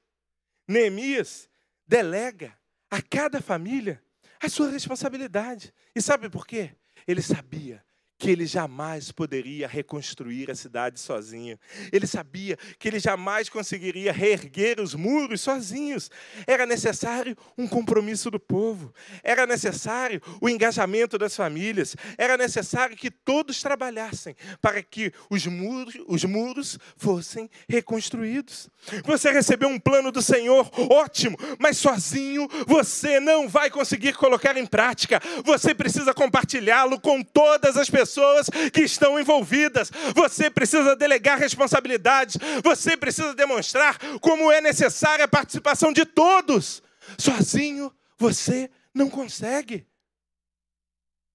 Neemias 0.67 1.49
delega 1.87 2.57
a 2.91 3.01
cada 3.01 3.41
família 3.41 4.03
a 4.41 4.49
sua 4.49 4.71
responsabilidade. 4.71 5.73
E 5.95 6.03
sabe 6.03 6.29
por 6.29 6.47
quê? 6.47 6.75
Ele 7.07 7.23
sabia 7.23 7.86
que 8.19 8.31
ele 8.31 8.47
jamais 8.47 9.13
poderia 9.13 9.69
reconstruir 9.69 10.51
a 10.51 10.55
cidade 10.55 10.99
sozinho. 10.99 11.59
Ele 11.93 12.07
sabia 12.07 12.57
que 12.79 12.89
ele 12.89 12.99
jamais 12.99 13.49
conseguiria 13.49 14.13
reerguer 14.13 14.81
os 14.81 14.95
muros 14.95 15.43
sozinhos. 15.43 16.11
Era 16.47 16.65
necessário 16.65 17.37
um 17.59 17.69
compromisso 17.69 18.31
do 18.31 18.41
povo, 18.41 18.93
era 19.23 19.47
necessário 19.47 20.21
o 20.41 20.49
engajamento 20.49 21.19
das 21.19 21.37
famílias, 21.37 21.95
era 22.17 22.37
necessário 22.37 22.97
que 22.97 23.11
todos 23.11 23.61
trabalhassem 23.61 24.35
para 24.61 24.83
que 24.83 25.13
os 25.29 25.47
muros, 25.47 25.95
os 26.07 26.25
muros 26.25 26.79
fossem 26.97 27.51
reconstruídos. 27.69 28.71
Você 29.05 29.31
recebeu 29.31 29.69
um 29.69 29.79
plano 29.79 30.11
do 30.11 30.23
Senhor, 30.23 30.71
ótimo, 30.91 31.37
mas 31.59 31.77
sozinho 31.77 32.49
você 32.67 33.21
não 33.21 33.49
vai 33.49 33.69
conseguir 33.69 34.15
colocar 34.15 34.57
em 34.57 34.67
prática. 34.67 35.21
Você 35.45 35.75
precisa 35.75 36.15
compartilhá-lo 36.15 36.99
com 36.99 37.23
todas 37.23 37.77
as 37.77 37.91
pessoas 37.91 38.06
pessoas 38.07 38.49
que 38.73 38.83
estão 38.83 39.19
envolvidas. 39.19 39.91
Você 40.15 40.49
precisa 40.49 40.95
delegar 40.95 41.39
responsabilidades. 41.39 42.37
Você 42.63 42.97
precisa 42.97 43.35
demonstrar 43.35 43.99
como 44.21 44.51
é 44.53 44.61
necessária 44.61 45.25
a 45.25 45.29
participação 45.29 45.93
de 45.93 46.05
todos. 46.05 46.83
Sozinho 47.19 47.95
você 48.17 48.71
não 48.95 49.11
consegue. 49.11 49.87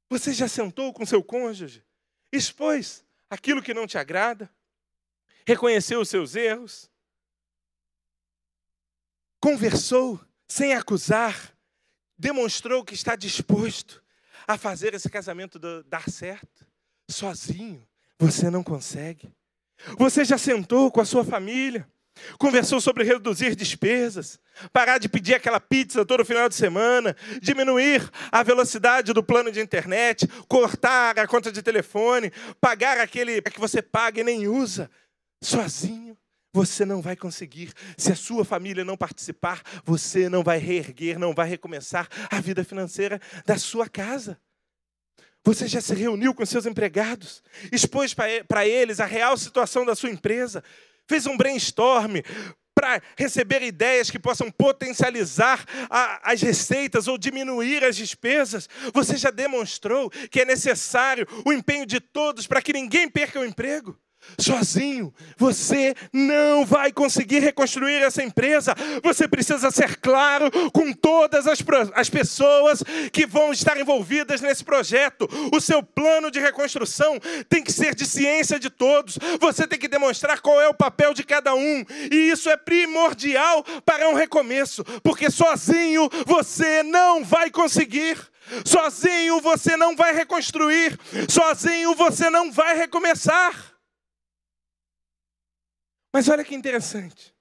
Você 0.10 0.34
já 0.34 0.48
sentou 0.48 0.94
com 0.94 1.06
seu 1.06 1.24
cônjuge, 1.24 1.86
expôs 2.32 3.06
aquilo 3.30 3.62
que 3.62 3.74
não 3.74 3.88
te 3.88 3.98
agrada, 3.98 4.50
reconheceu 5.46 6.02
os 6.02 6.10
seus 6.10 6.36
erros, 6.36 6.90
conversou 9.40 10.20
sem 10.50 10.74
acusar, 10.74 11.56
demonstrou 12.18 12.84
que 12.84 12.94
está 12.94 13.16
disposto 13.16 14.01
a 14.54 14.58
fazer 14.58 14.94
esse 14.94 15.10
casamento 15.10 15.60
dar 15.84 16.10
certo. 16.10 16.66
Sozinho, 17.10 17.86
você 18.20 18.50
não 18.50 18.64
consegue. 18.64 19.34
Você 19.98 20.24
já 20.24 20.38
sentou 20.38 20.92
com 20.92 21.02
a 21.02 21.06
sua 21.06 21.24
família, 21.24 21.88
conversou 22.38 22.80
sobre 22.80 23.04
reduzir 23.04 23.56
despesas, 23.56 24.40
parar 24.72 24.98
de 24.98 25.10
pedir 25.10 25.34
aquela 25.34 25.60
pizza 25.60 26.06
todo 26.06 26.26
final 26.26 26.48
de 26.48 26.56
semana, 26.56 27.16
diminuir 27.42 28.10
a 28.32 28.44
velocidade 28.44 29.14
do 29.14 29.24
plano 29.24 29.52
de 29.52 29.60
internet, 29.60 30.28
cortar 30.48 31.18
a 31.18 31.28
conta 31.28 31.52
de 31.52 31.62
telefone, 31.62 32.32
pagar 32.60 33.00
aquele 33.00 33.42
que 33.42 33.60
você 33.60 33.82
paga 33.82 34.22
e 34.22 34.24
nem 34.24 34.48
usa. 34.48 34.90
Sozinho, 35.44 36.16
você 36.54 36.86
não 36.86 37.02
vai 37.02 37.16
conseguir. 37.16 37.74
Se 37.98 38.12
a 38.12 38.16
sua 38.16 38.44
família 38.44 38.84
não 38.84 38.98
participar, 38.98 39.62
você 39.84 40.30
não 40.30 40.44
vai 40.44 40.58
reerguer, 40.58 41.18
não 41.18 41.34
vai 41.34 41.48
recomeçar 41.48 42.08
a 42.30 42.40
vida 42.40 42.64
financeira 42.64 43.20
da 43.46 43.58
sua 43.58 43.88
casa. 43.88 44.40
Você 45.44 45.68
já 45.68 45.82
se 45.82 45.96
reuniu 45.96 46.36
com 46.36 46.46
seus 46.46 46.66
empregados, 46.66 47.44
expôs 47.72 48.14
para 48.14 48.68
eles 48.68 49.00
a 49.00 49.06
real 49.06 49.36
situação 49.36 49.84
da 49.84 49.96
sua 49.96 50.12
empresa, 50.12 50.64
fez 51.08 51.26
um 51.26 51.36
brainstorm 51.36 52.18
para 52.76 53.02
receber 53.18 53.62
ideias 53.64 54.10
que 54.10 54.20
possam 54.20 54.52
potencializar 54.52 55.66
a, 55.90 56.32
as 56.32 56.42
receitas 56.42 57.08
ou 57.08 57.18
diminuir 57.18 57.84
as 57.84 57.96
despesas. 57.96 58.70
Você 58.94 59.18
já 59.18 59.32
demonstrou 59.32 60.10
que 60.10 60.42
é 60.42 60.46
necessário 60.46 61.28
o 61.46 61.52
empenho 61.52 61.86
de 61.86 62.00
todos 62.00 62.48
para 62.48 62.62
que 62.62 62.72
ninguém 62.72 63.10
perca 63.10 63.40
o 63.40 63.46
emprego. 63.46 64.00
Sozinho, 64.40 65.14
você 65.38 65.94
não 66.12 66.66
vai 66.66 66.92
conseguir 66.92 67.40
reconstruir 67.40 68.02
essa 68.04 68.24
empresa. 68.24 68.76
Você 69.04 69.28
precisa 69.28 69.70
ser 69.72 69.98
claro 69.98 70.50
com 70.72 70.94
todas 70.94 71.48
as, 71.48 71.64
as 71.94 72.10
pessoas 72.10 72.84
que 73.12 73.26
vão 73.26 73.52
estar 73.52 73.78
envolvidas 73.78 74.42
nesse 74.42 74.64
projeto. 74.64 75.28
O 75.52 75.60
seu 75.60 75.84
plano 75.84 76.32
de 76.32 76.40
reconstrução 76.40 77.20
tem 77.50 77.64
que 77.64 77.72
ser 77.72 77.96
de 77.96 78.06
ciência 78.06 78.60
de 78.60 78.70
todos. 78.70 79.18
Você 79.40 79.68
tem 79.68 79.80
que 79.80 79.88
demonstrar 79.88 80.40
qual 80.42 80.60
é 80.60 80.68
o 80.68 80.74
papel 80.74 81.14
de 81.14 81.24
cada 81.24 81.54
um. 81.54 81.84
E 82.12 82.16
isso 82.16 82.50
é 82.50 82.58
primordial 82.58 83.64
para 83.86 84.10
um 84.10 84.14
recomeço, 84.14 84.84
porque 85.04 85.30
sozinho 85.30 86.10
você 86.26 86.84
não 86.84 87.24
vai 87.24 87.50
conseguir. 87.50 88.18
Sozinho 88.66 89.40
você 89.40 89.78
não 89.78 89.96
vai 89.96 90.14
reconstruir. 90.14 90.98
Sozinho 91.30 91.96
você 91.96 92.30
não 92.30 92.52
vai 92.52 92.78
recomeçar. 92.78 93.71
Mas 96.12 96.28
olha 96.28 96.44
que 96.44 96.56
interessante. 96.56 97.34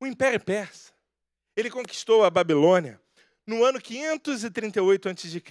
O 0.00 0.06
Império 0.06 0.40
Persa, 0.40 0.92
ele 1.54 1.70
conquistou 1.70 2.24
a 2.24 2.30
Babilônia 2.30 3.00
no 3.46 3.64
ano 3.64 3.80
538 3.80 5.08
a.C. 5.08 5.42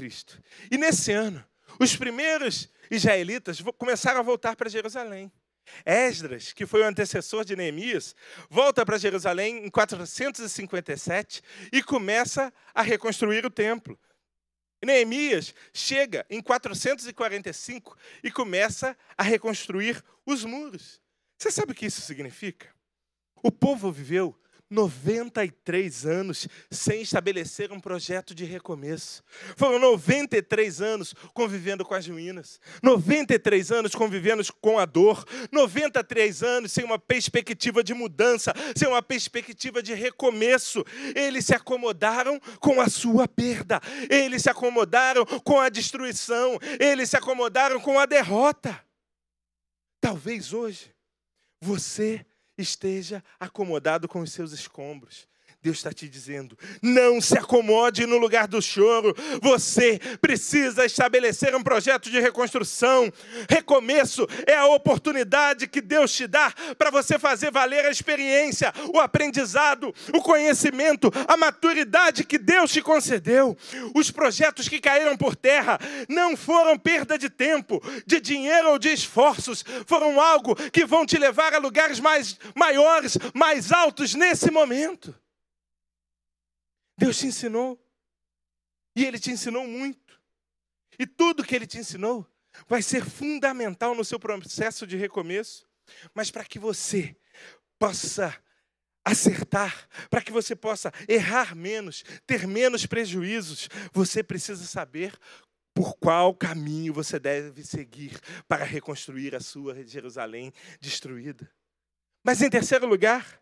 E 0.72 0.78
nesse 0.78 1.12
ano, 1.12 1.46
os 1.80 1.96
primeiros 1.96 2.70
israelitas 2.90 3.62
começaram 3.78 4.20
a 4.20 4.24
voltar 4.24 4.56
para 4.56 4.70
Jerusalém. 4.70 5.32
Esdras, 5.86 6.52
que 6.52 6.66
foi 6.66 6.82
o 6.82 6.86
antecessor 6.86 7.46
de 7.46 7.56
Neemias, 7.56 8.16
volta 8.50 8.84
para 8.84 8.98
Jerusalém 8.98 9.66
em 9.66 9.70
457 9.70 11.44
e 11.72 11.84
começa 11.84 12.52
a 12.74 12.82
reconstruir 12.82 13.46
o 13.46 13.52
templo. 13.52 14.00
Neemias 14.84 15.54
chega 15.74 16.26
em 16.30 16.42
445 16.42 17.98
e 18.24 18.32
começa 18.32 18.98
a 19.18 19.24
reconstruir 19.24 20.04
os 20.26 20.44
muros. 20.46 21.00
Você 21.40 21.50
sabe 21.50 21.72
o 21.72 21.76
que 21.76 21.86
isso 21.86 22.02
significa? 22.02 22.68
O 23.42 23.50
povo 23.50 23.90
viveu 23.90 24.36
93 24.70 26.06
anos 26.06 26.50
sem 26.70 27.02
estabelecer 27.02 27.72
um 27.72 27.80
projeto 27.80 28.36
de 28.36 28.44
recomeço. 28.44 29.24
Foram 29.56 29.80
93 29.80 30.82
anos 30.82 31.16
convivendo 31.34 31.86
com 31.86 31.96
as 31.96 32.06
ruínas, 32.06 32.60
93 32.84 33.72
anos 33.72 33.96
convivendo 33.96 34.44
com 34.60 34.78
a 34.78 34.86
dor, 34.86 35.26
93 35.50 36.44
anos 36.44 36.74
sem 36.74 36.84
uma 36.84 37.00
perspectiva 37.00 37.82
de 37.82 37.94
mudança, 37.94 38.54
sem 38.76 38.90
uma 38.90 39.02
perspectiva 39.02 39.82
de 39.82 39.94
recomeço. 39.94 40.84
Eles 41.16 41.46
se 41.46 41.56
acomodaram 41.56 42.38
com 42.60 42.82
a 42.82 42.90
sua 42.90 43.30
perda, 43.30 43.80
eles 44.10 44.44
se 44.44 44.50
acomodaram 44.50 45.26
com 45.26 45.58
a 45.58 45.70
destruição, 45.70 46.60
eles 46.78 47.10
se 47.10 47.16
acomodaram 47.16 47.80
com 47.80 47.98
a 47.98 48.06
derrota. 48.06 48.78
Talvez 50.02 50.52
hoje 50.52 50.99
você 51.62 52.26
esteja 52.58 53.24
acomodado 53.40 54.08
com 54.08 54.22
os 54.22 54.32
seus 54.32 54.52
escombros. 54.52 55.28
Deus 55.62 55.76
está 55.76 55.92
te 55.92 56.08
dizendo: 56.08 56.58
não 56.82 57.20
se 57.20 57.38
acomode 57.38 58.06
no 58.06 58.18
lugar 58.18 58.48
do 58.48 58.62
choro. 58.62 59.14
Você 59.42 60.00
precisa 60.22 60.86
estabelecer 60.86 61.54
um 61.54 61.62
projeto 61.62 62.10
de 62.10 62.18
reconstrução. 62.18 63.12
Recomeço 63.50 64.26
é 64.48 64.56
a 64.56 64.68
oportunidade 64.68 65.68
que 65.68 65.82
Deus 65.82 66.14
te 66.14 66.28
dá 66.28 66.54
para 66.78 66.90
você 66.90 67.20
fazer 67.20 67.52
valer 67.52 67.86
a 67.86 67.92
experiência, 67.92 68.74
o 68.94 69.00
aprendizado, 69.00 69.94
o 70.14 70.22
conhecimento, 70.22 71.12
a 71.28 71.36
maturidade 71.36 72.24
que 72.24 72.38
Deus 72.38 72.72
te 72.72 72.82
concedeu. 72.82 73.58
Os 73.94 74.10
projetos 74.10 74.70
que 74.70 74.80
caíram 74.80 75.18
por 75.18 75.36
terra 75.36 75.78
não 76.08 76.38
foram 76.38 76.78
perda 76.78 77.18
de 77.18 77.30
tempo, 77.30 77.84
de 78.06 78.22
dinheiro 78.22 78.70
ou 78.70 78.80
de 78.80 78.94
esforços, 78.94 79.66
foram 79.86 80.22
algo 80.22 80.56
que 80.72 80.86
vão 80.86 81.06
te 81.06 81.18
levar 81.18 81.54
a 81.54 81.58
lugares 81.58 82.00
mais 82.00 82.40
maiores, 82.56 83.18
mais 83.34 83.74
altos 83.74 84.16
nesse 84.16 84.50
momento. 84.50 85.14
Deus 87.00 87.18
te 87.18 87.28
ensinou. 87.28 87.82
E 88.96 89.06
Ele 89.06 89.18
te 89.18 89.32
ensinou 89.32 89.66
muito. 89.66 90.20
E 91.00 91.08
tudo 91.08 91.44
que 91.44 91.56
Ele 91.56 91.66
te 91.66 91.78
ensinou 91.78 92.28
vai 92.68 92.82
ser 92.82 93.06
fundamental 93.06 93.96
no 93.96 94.04
seu 94.04 94.20
processo 94.20 94.86
de 94.86 94.98
recomeço. 94.98 95.68
Mas 96.14 96.30
para 96.30 96.44
que 96.44 96.60
você 96.60 97.16
possa 97.80 98.38
acertar, 99.06 99.88
para 100.10 100.22
que 100.22 100.32
você 100.32 100.56
possa 100.56 100.92
errar 101.08 101.56
menos, 101.56 102.04
ter 102.28 102.46
menos 102.46 102.86
prejuízos, 102.86 103.70
você 103.94 104.22
precisa 104.22 104.66
saber 104.66 105.18
por 105.74 105.96
qual 105.96 106.36
caminho 106.36 106.94
você 106.94 107.18
deve 107.18 107.64
seguir 107.64 108.20
para 108.48 108.66
reconstruir 108.66 109.34
a 109.34 109.40
sua 109.40 109.82
Jerusalém 109.86 110.52
destruída. 110.82 111.50
Mas 112.24 112.42
em 112.42 112.50
terceiro 112.50 112.86
lugar, 112.86 113.42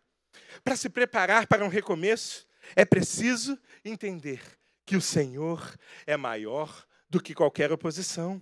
para 0.63 0.75
se 0.75 0.87
preparar 0.89 1.47
para 1.47 1.65
um 1.65 1.69
recomeço, 1.69 2.46
é 2.75 2.85
preciso 2.85 3.57
entender 3.83 4.41
que 4.85 4.95
o 4.95 5.01
Senhor 5.01 5.75
é 6.05 6.15
maior 6.15 6.85
do 7.09 7.21
que 7.21 7.33
qualquer 7.33 7.71
oposição. 7.71 8.41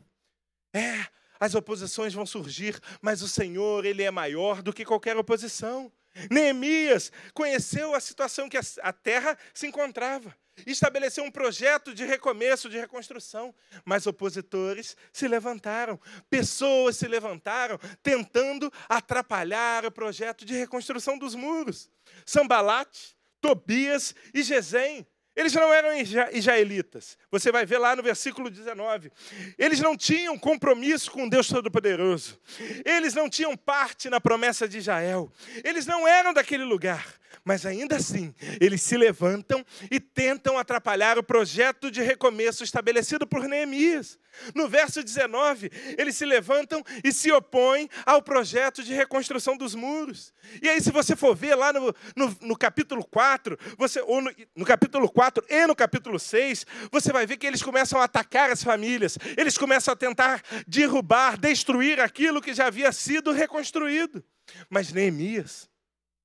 É, 0.74 1.06
as 1.40 1.56
oposições 1.56 2.14
vão 2.14 2.26
surgir, 2.26 2.80
mas 3.02 3.22
o 3.22 3.28
Senhor, 3.28 3.86
ele 3.86 4.04
é 4.04 4.12
maior 4.12 4.62
do 4.62 4.74
que 4.74 4.86
qualquer 4.86 5.18
oposição. 5.18 5.92
Neemias 6.30 7.12
conheceu 7.34 7.94
a 7.94 8.00
situação 8.00 8.48
que 8.48 8.58
a 8.58 8.94
terra 8.94 9.38
se 9.54 9.68
encontrava, 9.68 10.36
estabeleceu 10.66 11.24
um 11.24 11.32
projeto 11.32 11.94
de 11.94 12.06
recomeço, 12.06 12.70
de 12.70 12.78
reconstrução, 12.78 13.54
mas 13.84 14.08
opositores 14.08 14.96
se 15.12 15.28
levantaram, 15.28 16.00
pessoas 16.30 16.96
se 16.96 17.08
levantaram 17.08 17.78
tentando 18.02 18.72
atrapalhar 18.88 19.86
o 19.86 19.92
projeto 19.92 20.46
de 20.46 20.54
reconstrução 20.54 21.18
dos 21.18 21.36
muros. 21.36 21.90
Sambalate, 22.26 23.15
Tobias 23.46 24.16
e 24.34 24.42
Gesem 24.42 25.06
eles 25.36 25.52
não 25.52 25.74
eram 25.74 25.90
israelitas. 26.32 27.18
Você 27.30 27.52
vai 27.52 27.66
ver 27.66 27.78
lá 27.78 27.94
no 27.94 28.02
versículo 28.02 28.50
19. 28.50 29.12
Eles 29.58 29.82
não 29.82 29.98
tinham 29.98 30.40
compromisso 30.40 31.12
com 31.12 31.28
Deus 31.28 31.50
Todo-Poderoso. 31.50 32.40
Eles 32.86 33.14
não 33.14 33.30
tinham 33.30 33.56
parte 33.58 34.10
na 34.10 34.22
promessa 34.22 34.66
de 34.66 34.78
Israel. 34.78 35.30
Eles 35.62 35.86
não 35.86 36.08
eram 36.08 36.34
daquele 36.34 36.64
lugar. 36.64 37.06
Mas 37.44 37.66
ainda 37.66 37.98
assim, 37.98 38.34
eles 38.62 38.82
se 38.82 38.96
levantam 38.96 39.64
e 39.92 40.00
tentam 40.00 40.58
atrapalhar 40.58 41.20
o 41.20 41.24
projeto 41.24 41.92
de 41.92 42.02
recomeço 42.02 42.64
estabelecido 42.64 43.28
por 43.28 43.44
Neemias. 43.44 44.18
No 44.54 44.68
verso 44.68 45.04
19, 45.04 45.72
eles 45.98 46.16
se 46.16 46.26
levantam 46.26 46.84
e 47.04 47.12
se 47.12 47.32
opõem 47.32 47.90
ao 48.06 48.22
projeto 48.22 48.84
de 48.84 48.94
reconstrução 48.94 49.58
dos 49.58 49.76
muros. 49.76 50.34
E 50.62 50.70
aí, 50.70 50.82
se 50.82 50.92
você 50.92 51.16
for 51.16 51.36
ver 51.36 51.56
lá 51.56 51.72
no, 51.74 51.94
no, 52.16 52.38
no 52.42 52.58
capítulo 52.58 53.06
4, 53.06 53.58
você, 53.78 54.02
ou 54.02 54.22
no, 54.22 54.32
no 54.56 54.66
capítulo 54.66 55.10
4 55.10 55.44
e 55.50 55.68
no 55.68 55.76
capítulo 55.76 56.20
6, 56.20 56.66
você 56.92 57.12
vai 57.12 57.26
ver 57.26 57.38
que 57.38 57.48
eles 57.48 57.62
começam 57.62 58.00
a 58.00 58.06
atacar 58.06 58.50
as 58.50 58.64
famílias, 58.64 59.18
eles 59.38 59.58
começam 59.58 59.94
a 59.94 59.98
tentar 59.98 60.42
derrubar, 60.68 61.38
destruir 61.38 62.00
aquilo 62.00 62.42
que 62.42 62.54
já 62.54 62.68
havia 62.68 62.92
sido 62.92 63.32
reconstruído. 63.32 64.24
Mas 64.70 64.92
Neemias, 64.92 65.70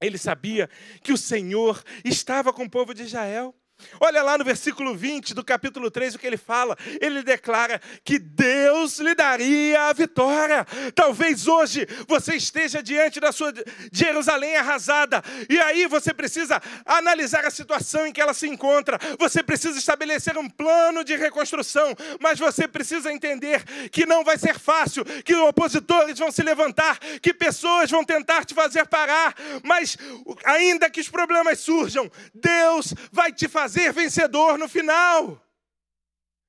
ele 0.01 0.19
sabia 0.19 0.69
que 1.03 1.13
o 1.13 1.19
Senhor 1.19 1.83
estava 2.05 2.53
com 2.53 2.65
o 2.65 2.71
povo 2.71 2.95
de 2.95 3.03
Israel. 3.03 3.55
Olha 4.01 4.23
lá 4.23 4.37
no 4.37 4.45
versículo 4.45 4.95
20 4.95 5.35
do 5.35 5.45
capítulo 5.45 5.91
3 5.91 6.15
o 6.15 6.19
que 6.19 6.27
ele 6.27 6.37
fala. 6.37 6.77
Ele 7.01 7.23
declara 7.23 7.81
que 8.05 8.19
Deus 8.19 8.99
lhe 8.99 9.15
daria 9.15 9.89
a 9.89 9.93
vitória. 9.93 10.67
Talvez 10.95 11.47
hoje 11.47 11.87
você 12.07 12.35
esteja 12.35 12.83
diante 12.83 13.21
da 13.21 13.33
sua 13.33 13.53
Jerusalém 13.93 14.57
arrasada, 14.57 15.23
e 15.49 15.59
aí 15.59 15.87
você 15.87 16.13
precisa 16.13 16.61
analisar 16.85 17.45
a 17.45 17.51
situação 17.51 18.07
em 18.07 18.13
que 18.13 18.21
ela 18.21 18.35
se 18.35 18.49
encontra. 18.49 18.99
Você 19.19 19.43
precisa 19.43 19.79
estabelecer 19.79 20.37
um 20.37 20.49
plano 20.49 21.05
de 21.05 21.17
reconstrução, 21.17 21.95
mas 22.21 22.39
você 22.39 22.69
precisa 22.69 23.13
entender 23.13 23.63
que 23.91 24.07
não 24.07 24.25
vai 24.25 24.39
ser 24.39 24.59
fácil, 24.59 25.05
que 25.05 25.35
opositores 25.35 26.19
vão 26.19 26.31
se 26.31 26.43
levantar, 26.43 26.99
que 27.23 27.33
pessoas 27.33 27.91
vão 27.91 28.05
tentar 28.05 28.45
te 28.45 28.55
fazer 28.55 28.87
parar, 28.87 29.35
mas 29.63 29.97
ainda 30.45 30.91
que 30.91 31.01
os 31.01 31.09
problemas 31.09 31.61
surjam, 31.61 32.11
Deus 32.35 32.95
vai 33.13 33.33
te 33.33 33.49
fazer 33.49 33.70
fazer 33.71 33.93
vencedor 33.93 34.59
no 34.59 34.69
final. 34.69 35.41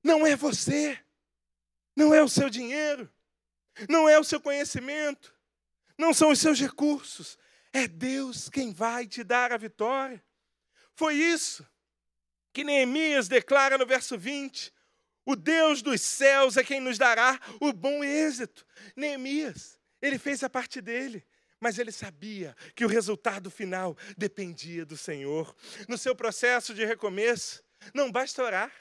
Não 0.02 0.26
é 0.26 0.34
você, 0.34 0.98
não 1.94 2.12
é 2.12 2.20
o 2.20 2.28
seu 2.28 2.50
dinheiro, 2.50 3.08
não 3.88 4.08
é 4.08 4.18
o 4.18 4.24
seu 4.24 4.40
conhecimento, 4.40 5.32
não 5.96 6.12
são 6.12 6.30
os 6.30 6.40
seus 6.40 6.58
recursos, 6.58 7.38
é 7.72 7.86
Deus 7.86 8.48
quem 8.48 8.72
vai 8.72 9.06
te 9.06 9.22
dar 9.22 9.52
a 9.52 9.56
vitória. 9.56 10.22
Foi 10.96 11.14
isso 11.14 11.64
que 12.52 12.64
Neemias 12.64 13.28
declara 13.28 13.78
no 13.78 13.86
verso 13.86 14.18
20: 14.18 14.72
o 15.24 15.36
Deus 15.36 15.80
dos 15.80 16.00
céus 16.00 16.56
é 16.56 16.64
quem 16.64 16.80
nos 16.80 16.98
dará 16.98 17.40
o 17.60 17.72
bom 17.72 18.02
êxito. 18.02 18.66
Neemias, 18.96 19.78
ele 20.00 20.18
fez 20.18 20.42
a 20.42 20.50
parte 20.50 20.80
dele 20.80 21.24
mas 21.62 21.78
ele 21.78 21.92
sabia 21.92 22.56
que 22.74 22.84
o 22.84 22.88
resultado 22.88 23.48
final 23.48 23.96
dependia 24.18 24.84
do 24.84 24.96
Senhor. 24.96 25.54
No 25.88 25.96
seu 25.96 26.12
processo 26.12 26.74
de 26.74 26.84
recomeço, 26.84 27.62
não 27.94 28.10
basta 28.10 28.42
orar, 28.42 28.72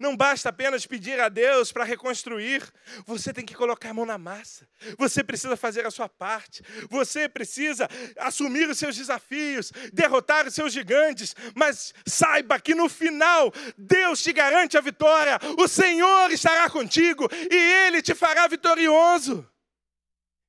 não 0.00 0.16
basta 0.16 0.48
apenas 0.48 0.86
pedir 0.86 1.20
a 1.20 1.28
Deus 1.28 1.70
para 1.70 1.84
reconstruir, 1.84 2.62
você 3.06 3.30
tem 3.30 3.44
que 3.44 3.54
colocar 3.54 3.90
a 3.90 3.94
mão 3.94 4.06
na 4.06 4.16
massa, 4.16 4.66
você 4.96 5.22
precisa 5.22 5.54
fazer 5.54 5.84
a 5.86 5.90
sua 5.90 6.08
parte, 6.08 6.62
você 6.88 7.28
precisa 7.28 7.86
assumir 8.16 8.70
os 8.70 8.78
seus 8.78 8.96
desafios, 8.96 9.70
derrotar 9.92 10.46
os 10.46 10.54
seus 10.54 10.72
gigantes, 10.72 11.36
mas 11.54 11.92
saiba 12.06 12.58
que 12.58 12.74
no 12.74 12.88
final 12.88 13.52
Deus 13.76 14.22
te 14.22 14.32
garante 14.32 14.78
a 14.78 14.80
vitória, 14.80 15.38
o 15.58 15.68
Senhor 15.68 16.30
estará 16.30 16.70
contigo 16.70 17.28
e 17.50 17.54
Ele 17.86 18.00
te 18.00 18.14
fará 18.14 18.48
vitorioso. 18.48 19.46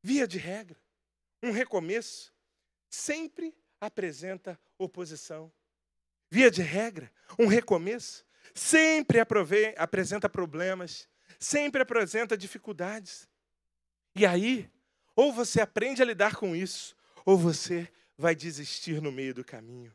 Via 0.02 0.26
de 0.26 0.38
regra, 0.38 0.78
um 1.46 1.52
recomeço 1.52 2.34
sempre 2.90 3.56
apresenta 3.80 4.60
oposição. 4.78 5.52
Via 6.30 6.50
de 6.50 6.62
regra, 6.62 7.12
um 7.38 7.48
recomeço 7.48 8.26
sempre 8.54 9.20
apresenta 9.78 10.30
problemas, 10.30 11.08
sempre 11.40 11.82
apresenta 11.82 12.38
dificuldades. 12.38 13.28
E 14.16 14.26
aí, 14.26 14.70
ou 15.16 15.34
você 15.34 15.62
aprende 15.62 16.02
a 16.02 16.06
lidar 16.06 16.36
com 16.36 16.56
isso, 16.56 16.96
ou 17.26 17.38
você 17.38 17.92
vai 18.18 18.36
desistir 18.36 19.02
no 19.02 19.12
meio 19.12 19.34
do 19.34 19.44
caminho. 19.44 19.94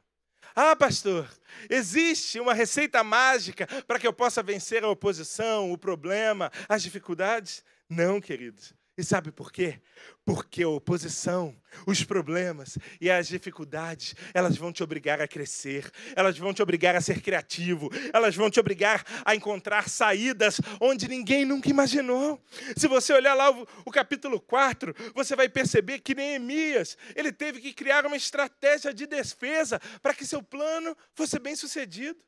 Ah, 0.55 0.75
pastor, 0.75 1.31
existe 1.69 2.41
uma 2.41 2.53
receita 2.53 3.05
mágica 3.05 3.67
para 3.85 3.99
que 3.99 4.07
eu 4.07 4.13
possa 4.13 4.43
vencer 4.43 4.83
a 4.83 4.89
oposição, 4.89 5.73
o 5.73 5.79
problema, 5.79 6.51
as 6.69 6.83
dificuldades? 6.83 7.65
Não, 7.89 8.21
queridos. 8.21 8.75
E 9.01 9.05
sabe 9.05 9.33
por 9.33 9.51
quê? 9.51 9.81
Porque 10.27 10.63
a 10.63 10.69
oposição, 10.69 11.57
os 11.87 12.05
problemas 12.05 12.77
e 13.01 13.11
as 13.11 13.29
dificuldades, 13.29 14.15
elas 14.35 14.59
vão 14.59 14.71
te 14.71 14.83
obrigar 14.83 15.23
a 15.23 15.27
crescer, 15.27 15.91
elas 16.15 16.37
vão 16.37 16.53
te 16.53 16.63
obrigar 16.63 16.95
a 16.95 17.01
ser 17.01 17.23
criativo, 17.23 17.89
elas 18.13 18.37
vão 18.37 18.51
te 18.51 18.61
obrigar 18.61 19.03
a 19.25 19.35
encontrar 19.35 19.89
saídas 19.89 20.61
onde 20.79 21.09
ninguém 21.09 21.47
nunca 21.47 21.71
imaginou. 21.71 22.39
Se 22.77 22.87
você 22.87 23.15
olhar 23.15 23.33
lá 23.33 23.51
o, 23.51 23.67
o 23.87 23.91
capítulo 23.91 24.39
4, 24.39 24.95
você 25.15 25.35
vai 25.35 25.49
perceber 25.49 26.01
que 26.01 26.15
Neemias, 26.15 26.99
ele 27.17 27.33
teve 27.33 27.59
que 27.59 27.73
criar 27.73 28.05
uma 28.05 28.19
estratégia 28.19 28.93
de 28.93 29.07
defesa 29.07 29.81
para 30.03 30.13
que 30.13 30.27
seu 30.27 30.43
plano 30.43 30.95
fosse 31.15 31.39
bem 31.39 31.57
sucedido. 31.57 32.21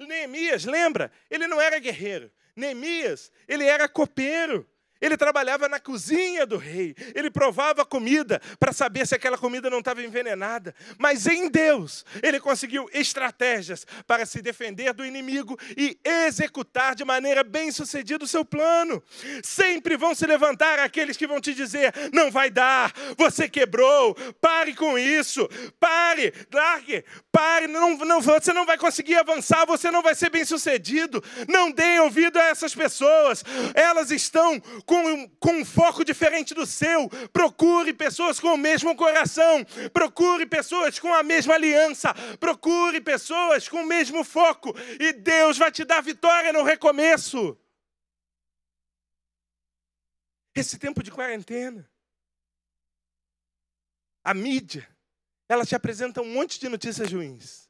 Neemias, 0.00 0.64
lembra? 0.64 1.12
Ele 1.30 1.46
não 1.46 1.60
era 1.60 1.78
guerreiro. 1.78 2.28
Neemias, 2.56 3.30
ele 3.46 3.66
era 3.66 3.88
copeiro. 3.88 4.68
Ele 5.00 5.16
trabalhava 5.16 5.68
na 5.68 5.78
cozinha 5.78 6.44
do 6.44 6.56
rei, 6.56 6.94
ele 7.14 7.30
provava 7.30 7.84
comida 7.84 8.40
para 8.58 8.72
saber 8.72 9.06
se 9.06 9.14
aquela 9.14 9.38
comida 9.38 9.70
não 9.70 9.78
estava 9.78 10.02
envenenada. 10.02 10.74
Mas 10.98 11.26
em 11.26 11.48
Deus, 11.48 12.04
ele 12.22 12.40
conseguiu 12.40 12.88
estratégias 12.92 13.86
para 14.06 14.26
se 14.26 14.42
defender 14.42 14.92
do 14.92 15.04
inimigo 15.04 15.58
e 15.76 15.98
executar 16.04 16.94
de 16.94 17.04
maneira 17.04 17.44
bem 17.44 17.70
sucedida 17.70 18.24
o 18.24 18.28
seu 18.28 18.44
plano. 18.44 19.02
Sempre 19.42 19.96
vão 19.96 20.14
se 20.14 20.26
levantar 20.26 20.78
aqueles 20.78 21.16
que 21.16 21.26
vão 21.26 21.40
te 21.40 21.54
dizer: 21.54 21.92
não 22.12 22.30
vai 22.30 22.50
dar, 22.50 22.92
você 23.16 23.48
quebrou, 23.48 24.14
pare 24.40 24.74
com 24.74 24.98
isso, 24.98 25.48
pare, 25.78 26.32
largue, 26.52 27.04
pare, 27.38 27.68
não, 27.68 27.96
não, 27.98 28.20
você 28.20 28.52
não 28.52 28.66
vai 28.66 28.76
conseguir 28.76 29.14
avançar, 29.14 29.64
você 29.64 29.92
não 29.92 30.02
vai 30.02 30.12
ser 30.12 30.28
bem 30.28 30.44
sucedido. 30.44 31.22
Não 31.46 31.70
deem 31.70 32.00
ouvido 32.00 32.36
a 32.36 32.46
essas 32.46 32.74
pessoas, 32.74 33.44
elas 33.74 34.10
estão 34.10 34.60
com, 34.84 35.28
com 35.38 35.52
um 35.52 35.64
foco 35.64 36.04
diferente 36.04 36.52
do 36.52 36.66
seu. 36.66 37.08
Procure 37.32 37.92
pessoas 37.94 38.40
com 38.40 38.48
o 38.54 38.58
mesmo 38.58 38.96
coração. 38.96 39.64
Procure 39.92 40.46
pessoas 40.46 40.98
com 40.98 41.14
a 41.14 41.22
mesma 41.22 41.54
aliança. 41.54 42.12
Procure 42.40 43.00
pessoas 43.00 43.68
com 43.68 43.82
o 43.82 43.86
mesmo 43.86 44.24
foco. 44.24 44.74
E 44.98 45.12
Deus 45.12 45.56
vai 45.56 45.70
te 45.70 45.84
dar 45.84 46.02
vitória 46.02 46.52
no 46.52 46.64
recomeço. 46.64 47.56
Esse 50.56 50.76
tempo 50.76 51.04
de 51.04 51.12
quarentena. 51.12 51.88
A 54.24 54.34
mídia, 54.34 54.88
ela 55.48 55.64
te 55.64 55.74
apresenta 55.74 56.20
um 56.20 56.30
monte 56.30 56.60
de 56.60 56.68
notícias 56.68 57.10
ruins. 57.12 57.68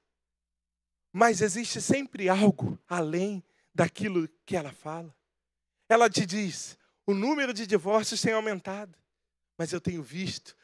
Mas 1.12 1.40
existe 1.40 1.80
sempre 1.80 2.28
algo 2.28 2.78
além 2.88 3.42
daquilo 3.74 4.28
que 4.44 4.56
ela 4.56 4.72
fala. 4.72 5.14
Ela 5.88 6.10
te 6.10 6.26
diz: 6.26 6.76
o 7.06 7.14
número 7.14 7.54
de 7.54 7.66
divórcios 7.66 8.20
tem 8.20 8.32
aumentado, 8.32 8.98
mas 9.56 9.72
eu 9.72 9.80
tenho 9.80 10.02
visto 10.02 10.56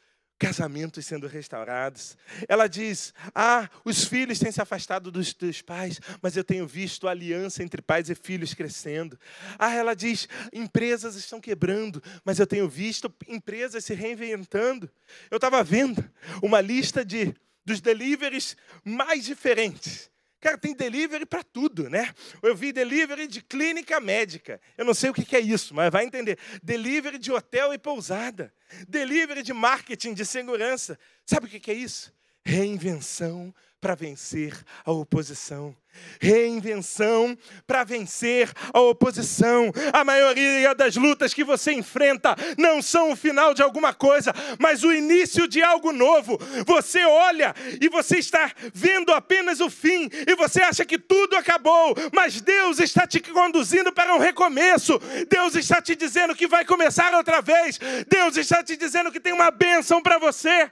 casamentos 0.45 1.05
sendo 1.05 1.27
restaurados. 1.27 2.15
Ela 2.47 2.67
diz: 2.67 3.13
Ah, 3.33 3.69
os 3.83 4.03
filhos 4.05 4.37
têm 4.37 4.51
se 4.51 4.61
afastado 4.61 5.11
dos, 5.11 5.33
dos 5.33 5.61
pais, 5.61 5.99
mas 6.21 6.37
eu 6.37 6.43
tenho 6.43 6.67
visto 6.67 7.07
a 7.07 7.11
aliança 7.11 7.63
entre 7.63 7.81
pais 7.81 8.09
e 8.09 8.15
filhos 8.15 8.53
crescendo. 8.53 9.19
Ah, 9.57 9.73
ela 9.73 9.95
diz: 9.95 10.27
empresas 10.53 11.15
estão 11.15 11.41
quebrando, 11.41 12.01
mas 12.23 12.39
eu 12.39 12.45
tenho 12.45 12.69
visto 12.69 13.11
empresas 13.27 13.83
se 13.83 13.93
reinventando. 13.93 14.89
Eu 15.31 15.37
estava 15.37 15.63
vendo 15.63 16.03
uma 16.41 16.61
lista 16.61 17.03
de 17.03 17.33
dos 17.65 17.81
deliveries 17.81 18.55
mais 18.83 19.25
diferentes 19.25 20.11
Cara, 20.45 20.59
tem 20.59 20.75
delivery 20.75 21.25
para 21.25 21.43
tudo, 21.43 21.89
né? 21.89 22.13
Eu 22.39 22.55
vi 22.55 22.71
delivery 22.71 23.25
de 23.25 23.41
clínica 23.41 23.99
médica. 23.99 24.61
Eu 24.77 24.85
não 24.85 24.93
sei 24.93 25.09
o 25.09 25.13
que 25.13 25.35
é 25.35 25.39
isso, 25.39 25.73
mas 25.73 25.91
vai 25.91 26.05
entender. 26.05 26.37
Delivery 26.61 27.17
de 27.17 27.31
hotel 27.31 27.73
e 27.73 27.79
pousada. 27.79 28.53
Delivery 28.87 29.41
de 29.41 29.51
marketing, 29.53 30.13
de 30.13 30.23
segurança. 30.23 30.99
Sabe 31.25 31.47
o 31.47 31.49
que 31.49 31.71
é 31.71 31.73
isso? 31.73 32.13
Reinvenção 32.45 33.53
para 33.81 33.95
vencer 33.95 34.55
a 34.83 34.91
oposição. 34.91 35.75
Reinvenção 36.19 37.37
para 37.67 37.83
vencer 37.83 38.51
a 38.73 38.79
oposição. 38.79 39.71
A 39.93 40.03
maioria 40.03 40.73
das 40.73 40.95
lutas 40.95 41.33
que 41.33 41.43
você 41.43 41.71
enfrenta 41.71 42.35
não 42.57 42.81
são 42.81 43.11
o 43.11 43.15
final 43.15 43.53
de 43.53 43.61
alguma 43.61 43.93
coisa, 43.93 44.33
mas 44.59 44.83
o 44.83 44.91
início 44.91 45.47
de 45.47 45.61
algo 45.61 45.91
novo. 45.91 46.39
Você 46.65 47.03
olha 47.03 47.53
e 47.79 47.87
você 47.87 48.17
está 48.17 48.51
vendo 48.73 49.11
apenas 49.11 49.59
o 49.59 49.69
fim, 49.69 50.09
e 50.27 50.35
você 50.35 50.61
acha 50.61 50.83
que 50.83 50.97
tudo 50.97 51.35
acabou, 51.35 51.95
mas 52.11 52.41
Deus 52.41 52.79
está 52.79 53.05
te 53.05 53.19
conduzindo 53.19 53.91
para 53.91 54.15
um 54.15 54.19
recomeço. 54.19 54.99
Deus 55.29 55.55
está 55.55 55.81
te 55.81 55.95
dizendo 55.95 56.35
que 56.35 56.47
vai 56.47 56.65
começar 56.65 57.13
outra 57.13 57.39
vez. 57.41 57.79
Deus 58.09 58.35
está 58.37 58.63
te 58.63 58.75
dizendo 58.75 59.11
que 59.11 59.19
tem 59.19 59.33
uma 59.33 59.51
bênção 59.51 60.01
para 60.01 60.17
você. 60.17 60.71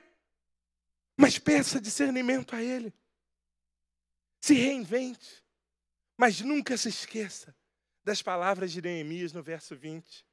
Mas 1.24 1.40
peça 1.40 1.80
discernimento 1.80 2.54
a 2.54 2.62
Ele. 2.62 2.94
Se 4.42 4.56
reinvente. 4.56 5.42
Mas 6.18 6.42
nunca 6.42 6.76
se 6.76 6.90
esqueça 6.90 7.56
das 8.04 8.22
palavras 8.22 8.74
de 8.74 8.82
Neemias 8.82 9.32
no 9.32 9.42
verso 9.42 9.74
20. 9.74 10.26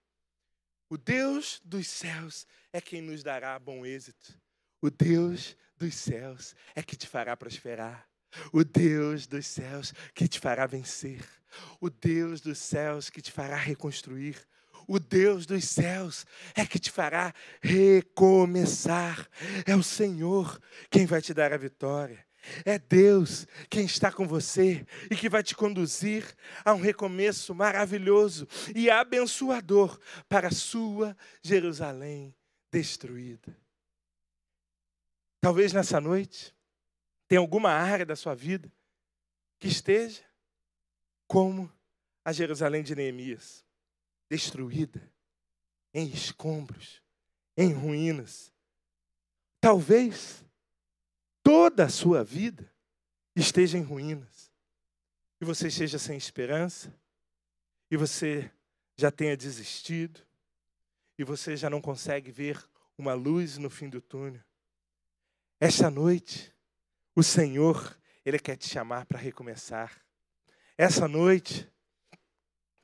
O 0.88 0.98
Deus 0.98 1.60
dos 1.64 1.86
céus 1.86 2.44
é 2.72 2.80
quem 2.80 3.00
nos 3.00 3.22
dará 3.22 3.56
bom 3.56 3.86
êxito. 3.86 4.36
O 4.82 4.90
Deus 4.90 5.56
dos 5.76 5.94
céus 5.94 6.56
é 6.74 6.82
que 6.82 6.96
te 6.96 7.06
fará 7.06 7.36
prosperar. 7.36 8.10
O 8.52 8.64
Deus 8.64 9.28
dos 9.28 9.46
céus 9.46 9.94
que 10.12 10.26
te 10.26 10.40
fará 10.40 10.66
vencer. 10.66 11.24
O 11.80 11.88
Deus 11.88 12.40
dos 12.40 12.58
céus 12.58 13.08
que 13.08 13.22
te 13.22 13.30
fará 13.30 13.54
reconstruir. 13.54 14.44
O 14.92 14.98
Deus 14.98 15.46
dos 15.46 15.66
céus 15.66 16.26
é 16.52 16.66
que 16.66 16.76
te 16.76 16.90
fará 16.90 17.32
recomeçar. 17.62 19.30
É 19.64 19.76
o 19.76 19.84
Senhor 19.84 20.60
quem 20.90 21.06
vai 21.06 21.22
te 21.22 21.32
dar 21.32 21.52
a 21.52 21.56
vitória. 21.56 22.26
É 22.64 22.76
Deus 22.76 23.46
quem 23.70 23.84
está 23.84 24.10
com 24.10 24.26
você 24.26 24.84
e 25.08 25.14
que 25.14 25.28
vai 25.28 25.44
te 25.44 25.54
conduzir 25.54 26.34
a 26.64 26.74
um 26.74 26.80
recomeço 26.80 27.54
maravilhoso 27.54 28.48
e 28.74 28.90
abençoador 28.90 29.96
para 30.28 30.48
a 30.48 30.52
sua 30.52 31.16
Jerusalém 31.40 32.34
destruída. 32.72 33.56
Talvez 35.40 35.72
nessa 35.72 36.00
noite 36.00 36.52
tenha 37.28 37.38
alguma 37.38 37.70
área 37.70 38.04
da 38.04 38.16
sua 38.16 38.34
vida 38.34 38.68
que 39.60 39.68
esteja 39.68 40.24
como 41.28 41.72
a 42.24 42.32
Jerusalém 42.32 42.82
de 42.82 42.96
Neemias, 42.96 43.64
destruída, 44.30 45.12
em 45.92 46.06
escombros, 46.08 47.02
em 47.56 47.72
ruínas. 47.72 48.52
Talvez 49.60 50.44
toda 51.42 51.86
a 51.86 51.88
sua 51.88 52.22
vida 52.22 52.72
esteja 53.34 53.76
em 53.76 53.82
ruínas, 53.82 54.52
e 55.40 55.44
você 55.44 55.66
esteja 55.66 55.98
sem 55.98 56.16
esperança, 56.16 56.96
e 57.90 57.96
você 57.96 58.50
já 58.96 59.10
tenha 59.10 59.36
desistido, 59.36 60.24
e 61.18 61.24
você 61.24 61.56
já 61.56 61.68
não 61.68 61.80
consegue 61.80 62.30
ver 62.30 62.64
uma 62.96 63.14
luz 63.14 63.58
no 63.58 63.68
fim 63.68 63.88
do 63.88 64.00
túnel. 64.00 64.42
Esta 65.58 65.90
noite, 65.90 66.54
o 67.16 67.22
Senhor, 67.22 67.98
Ele 68.24 68.38
quer 68.38 68.56
te 68.56 68.68
chamar 68.68 69.06
para 69.06 69.18
recomeçar. 69.18 70.00
Essa 70.78 71.08
noite, 71.08 71.70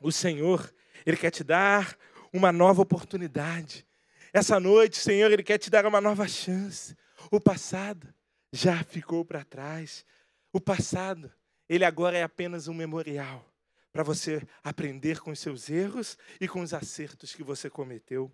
o 0.01 0.10
Senhor, 0.10 0.74
Ele 1.05 1.16
quer 1.16 1.31
te 1.31 1.44
dar 1.44 1.97
uma 2.32 2.52
nova 2.52 2.82
oportunidade. 2.82 3.86
Essa 4.32 4.60
noite, 4.60 4.98
Senhor, 4.98 5.31
Ele 5.31 5.43
quer 5.43 5.59
te 5.59 5.70
dar 5.70 5.86
uma 5.86 6.01
nova 6.01 6.27
chance. 6.28 6.97
O 7.31 7.40
passado 7.40 8.12
já 8.52 8.82
ficou 8.85 9.24
para 9.24 9.44
trás. 9.44 10.05
O 10.52 10.60
passado, 10.60 11.31
ele 11.68 11.85
agora 11.85 12.16
é 12.16 12.23
apenas 12.23 12.68
um 12.68 12.74
memorial 12.74 13.44
para 13.93 14.02
você 14.02 14.43
aprender 14.62 15.20
com 15.20 15.31
os 15.31 15.39
seus 15.39 15.68
erros 15.68 16.16
e 16.40 16.47
com 16.47 16.60
os 16.60 16.73
acertos 16.73 17.35
que 17.35 17.43
você 17.43 17.68
cometeu. 17.68 18.31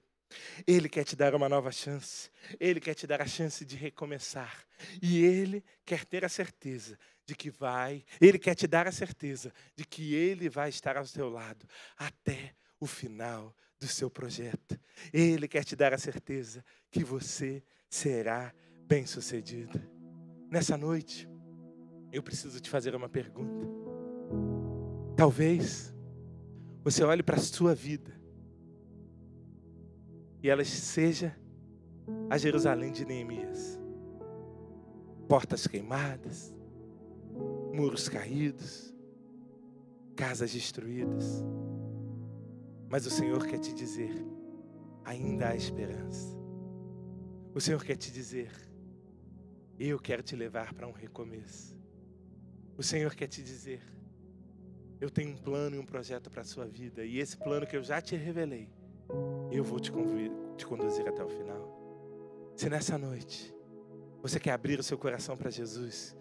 Ele 0.66 0.88
quer 0.88 1.04
te 1.04 1.16
dar 1.16 1.34
uma 1.34 1.48
nova 1.48 1.70
chance. 1.70 2.30
Ele 2.58 2.80
quer 2.80 2.94
te 2.94 3.06
dar 3.06 3.20
a 3.20 3.26
chance 3.26 3.64
de 3.64 3.76
recomeçar. 3.76 4.64
E 5.00 5.24
ele 5.24 5.64
quer 5.84 6.04
ter 6.04 6.24
a 6.24 6.28
certeza 6.28 6.98
de 7.24 7.34
que 7.34 7.50
vai, 7.50 8.04
ele 8.20 8.38
quer 8.38 8.54
te 8.54 8.66
dar 8.66 8.86
a 8.86 8.92
certeza 8.92 9.52
de 9.76 9.84
que 9.84 10.14
ele 10.14 10.48
vai 10.48 10.68
estar 10.68 10.96
ao 10.96 11.06
seu 11.06 11.28
lado 11.28 11.66
até 11.96 12.54
o 12.80 12.86
final 12.86 13.54
do 13.78 13.86
seu 13.86 14.10
projeto. 14.10 14.78
Ele 15.12 15.48
quer 15.48 15.64
te 15.64 15.76
dar 15.76 15.92
a 15.94 15.98
certeza 15.98 16.64
que 16.90 17.04
você 17.04 17.62
será 17.88 18.52
bem-sucedido. 18.86 19.80
Nessa 20.50 20.76
noite, 20.76 21.28
eu 22.12 22.22
preciso 22.22 22.60
te 22.60 22.68
fazer 22.68 22.94
uma 22.94 23.08
pergunta. 23.08 23.66
Talvez 25.16 25.94
você 26.84 27.02
olhe 27.02 27.22
para 27.22 27.36
a 27.36 27.40
sua 27.40 27.74
vida 27.74 28.20
e 30.42 30.50
ela 30.50 30.64
seja 30.64 31.36
a 32.28 32.36
Jerusalém 32.36 32.90
de 32.92 33.04
Neemias. 33.04 33.78
Portas 35.28 35.66
queimadas, 35.66 36.54
muros 37.72 38.08
caídos, 38.08 38.92
casas 40.16 40.52
destruídas. 40.52 41.42
Mas 42.88 43.06
o 43.06 43.10
Senhor 43.10 43.46
quer 43.46 43.58
te 43.58 43.72
dizer: 43.72 44.12
ainda 45.04 45.48
há 45.48 45.56
esperança. 45.56 46.36
O 47.54 47.60
Senhor 47.60 47.82
quer 47.84 47.96
te 47.96 48.10
dizer: 48.10 48.50
eu 49.78 49.98
quero 49.98 50.22
te 50.22 50.34
levar 50.34 50.74
para 50.74 50.88
um 50.88 50.92
recomeço. 50.92 51.76
O 52.76 52.82
Senhor 52.82 53.14
quer 53.14 53.28
te 53.28 53.42
dizer: 53.42 53.80
eu 55.00 55.08
tenho 55.08 55.30
um 55.30 55.36
plano 55.36 55.76
e 55.76 55.78
um 55.78 55.86
projeto 55.86 56.30
para 56.30 56.42
a 56.42 56.44
sua 56.44 56.66
vida, 56.66 57.04
e 57.04 57.18
esse 57.18 57.36
plano 57.36 57.66
que 57.66 57.76
eu 57.76 57.82
já 57.82 58.00
te 58.00 58.16
revelei, 58.16 58.68
eu 59.50 59.64
vou 59.64 59.78
te, 59.78 59.92
te 60.56 60.66
conduzir 60.66 61.06
até 61.08 61.22
o 61.22 61.28
final. 61.28 62.52
Se 62.56 62.68
nessa 62.68 62.96
noite 62.96 63.54
você 64.20 64.38
quer 64.38 64.52
abrir 64.52 64.78
o 64.78 64.82
seu 64.82 64.96
coração 64.96 65.36
para 65.36 65.50
Jesus 65.50 66.16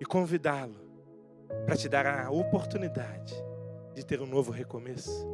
e 0.00 0.04
convidá-lo 0.04 0.88
para 1.64 1.76
te 1.76 1.88
dar 1.88 2.06
a 2.06 2.30
oportunidade 2.30 3.34
de 3.94 4.04
ter 4.04 4.20
um 4.20 4.26
novo 4.26 4.52
recomeço, 4.52 5.26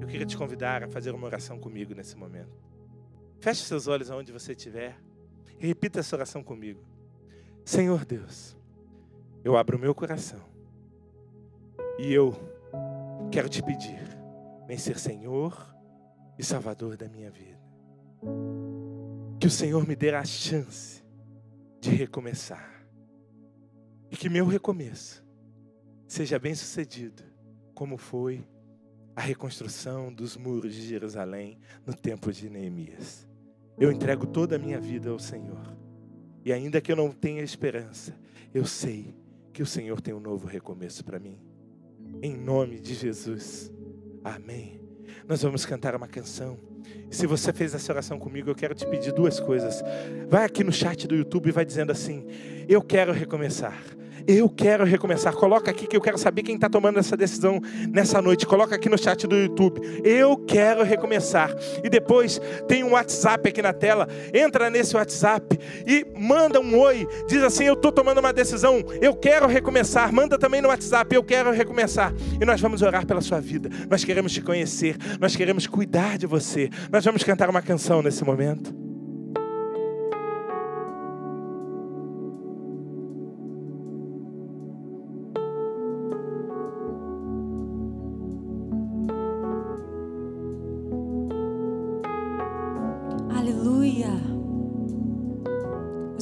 eu 0.00 0.06
queria 0.06 0.26
te 0.26 0.36
convidar 0.36 0.82
a 0.82 0.88
fazer 0.88 1.12
uma 1.12 1.26
oração 1.26 1.58
comigo 1.58 1.94
nesse 1.94 2.16
momento. 2.16 2.62
Feche 3.40 3.62
seus 3.62 3.86
olhos 3.86 4.10
aonde 4.10 4.32
você 4.32 4.52
estiver. 4.52 4.96
E 5.58 5.66
repita 5.66 6.00
essa 6.00 6.16
oração 6.16 6.42
comigo. 6.42 6.84
Senhor 7.64 8.04
Deus, 8.04 8.56
eu 9.42 9.56
abro 9.56 9.76
o 9.76 9.80
meu 9.80 9.94
coração 9.94 10.40
e 11.98 12.12
eu 12.12 12.34
quero 13.30 13.48
te 13.48 13.62
pedir, 13.62 14.02
vem 14.66 14.76
ser 14.76 14.98
Senhor 14.98 15.73
e 16.38 16.44
Salvador 16.44 16.96
da 16.96 17.08
minha 17.08 17.30
vida. 17.30 17.60
Que 19.40 19.46
o 19.46 19.50
Senhor 19.50 19.86
me 19.86 19.94
dê 19.94 20.14
a 20.14 20.24
chance 20.24 21.02
de 21.80 21.90
recomeçar 21.90 22.86
e 24.10 24.16
que 24.16 24.28
meu 24.28 24.46
recomeço 24.46 25.24
seja 26.06 26.38
bem 26.38 26.54
sucedido, 26.54 27.22
como 27.74 27.96
foi 27.96 28.46
a 29.16 29.20
reconstrução 29.20 30.12
dos 30.12 30.36
muros 30.36 30.74
de 30.74 30.82
Jerusalém 30.82 31.58
no 31.86 31.94
tempo 31.94 32.32
de 32.32 32.48
Neemias. 32.48 33.28
Eu 33.78 33.90
entrego 33.90 34.26
toda 34.26 34.56
a 34.56 34.58
minha 34.58 34.80
vida 34.80 35.10
ao 35.10 35.18
Senhor. 35.18 35.76
E 36.44 36.52
ainda 36.52 36.80
que 36.80 36.92
eu 36.92 36.96
não 36.96 37.10
tenha 37.10 37.42
esperança, 37.42 38.14
eu 38.52 38.64
sei 38.64 39.16
que 39.52 39.62
o 39.62 39.66
Senhor 39.66 40.00
tem 40.00 40.14
um 40.14 40.20
novo 40.20 40.46
recomeço 40.46 41.04
para 41.04 41.18
mim. 41.18 41.40
Em 42.22 42.36
nome 42.36 42.78
de 42.78 42.94
Jesus. 42.94 43.72
Amém. 44.22 44.83
Nós 45.28 45.42
vamos 45.42 45.64
cantar 45.64 45.94
uma 45.94 46.08
canção. 46.08 46.58
Se 47.10 47.26
você 47.26 47.52
fez 47.52 47.74
essa 47.74 47.92
oração 47.92 48.18
comigo, 48.18 48.50
eu 48.50 48.54
quero 48.54 48.74
te 48.74 48.86
pedir 48.86 49.12
duas 49.12 49.38
coisas. 49.40 49.82
Vai 50.28 50.44
aqui 50.44 50.64
no 50.64 50.72
chat 50.72 51.06
do 51.06 51.14
YouTube 51.14 51.48
e 51.48 51.52
vai 51.52 51.64
dizendo 51.64 51.92
assim: 51.92 52.26
Eu 52.68 52.82
quero 52.82 53.12
recomeçar. 53.12 53.82
Eu 54.26 54.48
quero 54.48 54.84
recomeçar. 54.84 55.34
Coloca 55.34 55.70
aqui 55.70 55.86
que 55.86 55.96
eu 55.96 56.00
quero 56.00 56.18
saber 56.18 56.42
quem 56.42 56.54
está 56.54 56.68
tomando 56.68 56.98
essa 56.98 57.16
decisão 57.16 57.60
nessa 57.90 58.20
noite. 58.22 58.46
Coloca 58.46 58.74
aqui 58.74 58.88
no 58.88 58.98
chat 58.98 59.26
do 59.26 59.36
YouTube. 59.36 59.80
Eu 60.04 60.36
quero 60.36 60.82
recomeçar. 60.82 61.54
E 61.82 61.90
depois 61.90 62.40
tem 62.66 62.84
um 62.84 62.92
WhatsApp 62.92 63.48
aqui 63.48 63.62
na 63.62 63.72
tela. 63.72 64.08
Entra 64.32 64.70
nesse 64.70 64.96
WhatsApp 64.96 65.58
e 65.86 66.06
manda 66.18 66.60
um 66.60 66.78
oi. 66.78 67.06
Diz 67.28 67.42
assim: 67.42 67.64
Eu 67.64 67.74
estou 67.74 67.92
tomando 67.92 68.18
uma 68.18 68.32
decisão. 68.32 68.82
Eu 69.00 69.14
quero 69.14 69.46
recomeçar. 69.46 70.12
Manda 70.12 70.38
também 70.38 70.60
no 70.60 70.68
WhatsApp. 70.68 71.14
Eu 71.14 71.22
quero 71.22 71.50
recomeçar. 71.50 72.12
E 72.40 72.44
nós 72.44 72.60
vamos 72.60 72.82
orar 72.82 73.06
pela 73.06 73.20
sua 73.20 73.40
vida. 73.40 73.68
Nós 73.90 74.04
queremos 74.04 74.32
te 74.32 74.40
conhecer. 74.40 74.96
Nós 75.20 75.36
queremos 75.36 75.66
cuidar 75.66 76.18
de 76.18 76.26
você. 76.26 76.70
Nós 76.90 77.04
vamos 77.04 77.22
cantar 77.22 77.50
uma 77.50 77.62
canção 77.62 78.02
nesse 78.02 78.24
momento. 78.24 78.83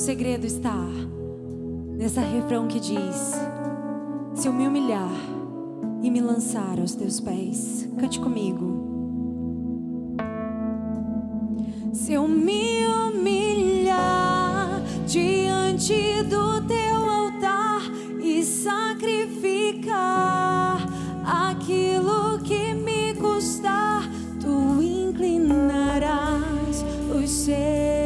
Segredo 0.03 0.45
está 0.45 0.85
nessa 1.97 2.21
refrão 2.21 2.67
que 2.67 2.81
diz: 2.81 3.35
Se 4.35 4.49
eu 4.49 4.53
me 4.53 4.67
humilhar 4.67 5.15
e 6.03 6.11
me 6.11 6.21
lançar 6.21 6.81
aos 6.81 6.97
teus 6.97 7.21
pés, 7.21 7.89
cante 7.97 8.19
comigo. 8.19 8.91
Se 11.93 12.15
eu 12.15 12.27
me 12.27 12.85
humilhar 12.85 14.83
diante 15.07 16.25
do 16.25 16.61
teu 16.67 16.97
altar 16.97 17.83
e 18.21 18.43
sacrificar 18.43 20.85
aquilo 21.25 22.41
que 22.41 22.75
me 22.75 23.15
custar, 23.15 24.11
tu 24.41 24.83
inclinarás 24.83 26.85
os 27.15 27.31
seus 27.31 28.02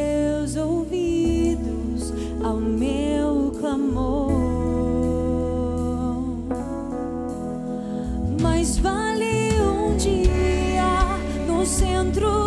centro 11.67 12.46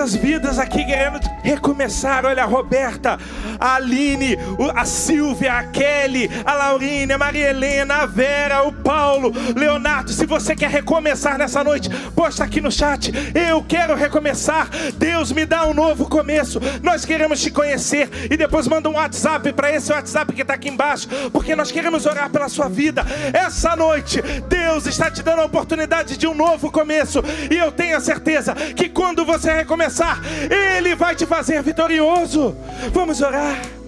quantas 0.00 0.14
vidas 0.14 0.58
aqui 0.58 0.82
querendo 0.82 1.20
recomeçar? 1.42 2.24
Olha, 2.24 2.44
a 2.44 2.46
Roberta, 2.46 3.18
a 3.58 3.74
Aline, 3.74 4.34
a 4.74 4.84
Silvia, 4.84 5.54
a 5.54 5.64
Kelly, 5.64 6.28
a 6.44 6.54
Laurine, 6.54 7.12
a 7.12 7.18
Maria 7.18 7.50
Helena, 7.50 7.96
a 7.96 8.06
Vera, 8.06 8.62
o 8.62 8.72
Paulo, 8.72 9.32
Leonardo. 9.56 10.12
Se 10.12 10.26
você 10.26 10.54
quer 10.54 10.70
recomeçar 10.70 11.38
nessa 11.38 11.64
noite, 11.64 11.88
posta 12.14 12.44
aqui 12.44 12.60
no 12.60 12.70
chat. 12.70 13.12
Eu 13.34 13.62
quero 13.62 13.94
recomeçar. 13.94 14.68
Deus 14.96 15.32
me 15.32 15.46
dá 15.46 15.66
um 15.66 15.74
novo 15.74 16.08
começo. 16.08 16.60
Nós 16.82 17.04
queremos 17.04 17.40
te 17.40 17.50
conhecer 17.50 18.08
e 18.30 18.36
depois 18.36 18.68
manda 18.68 18.88
um 18.88 18.94
WhatsApp 18.94 19.52
para 19.52 19.72
esse 19.72 19.92
WhatsApp 19.92 20.32
que 20.32 20.42
está 20.42 20.54
aqui 20.54 20.68
embaixo, 20.68 21.08
porque 21.32 21.56
nós 21.56 21.72
queremos 21.72 22.06
orar 22.06 22.30
pela 22.30 22.48
sua 22.48 22.68
vida. 22.68 23.04
Essa 23.32 23.74
noite, 23.76 24.20
Deus 24.48 24.86
está 24.86 25.10
te 25.10 25.22
dando 25.22 25.42
a 25.42 25.44
oportunidade 25.44 26.16
de 26.16 26.26
um 26.26 26.34
novo 26.34 26.70
começo 26.70 27.22
e 27.50 27.56
eu 27.56 27.72
tenho 27.72 27.96
a 27.96 28.00
certeza 28.00 28.54
que 28.54 28.88
quando 28.88 29.24
você 29.24 29.52
recomeçar, 29.52 30.20
Ele 30.50 30.94
vai 30.94 31.14
te 31.14 31.26
fazer 31.26 31.62
vitorioso. 31.62 32.56
Vamos 32.92 33.20
orar. 33.20 33.79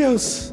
Deus. 0.00 0.49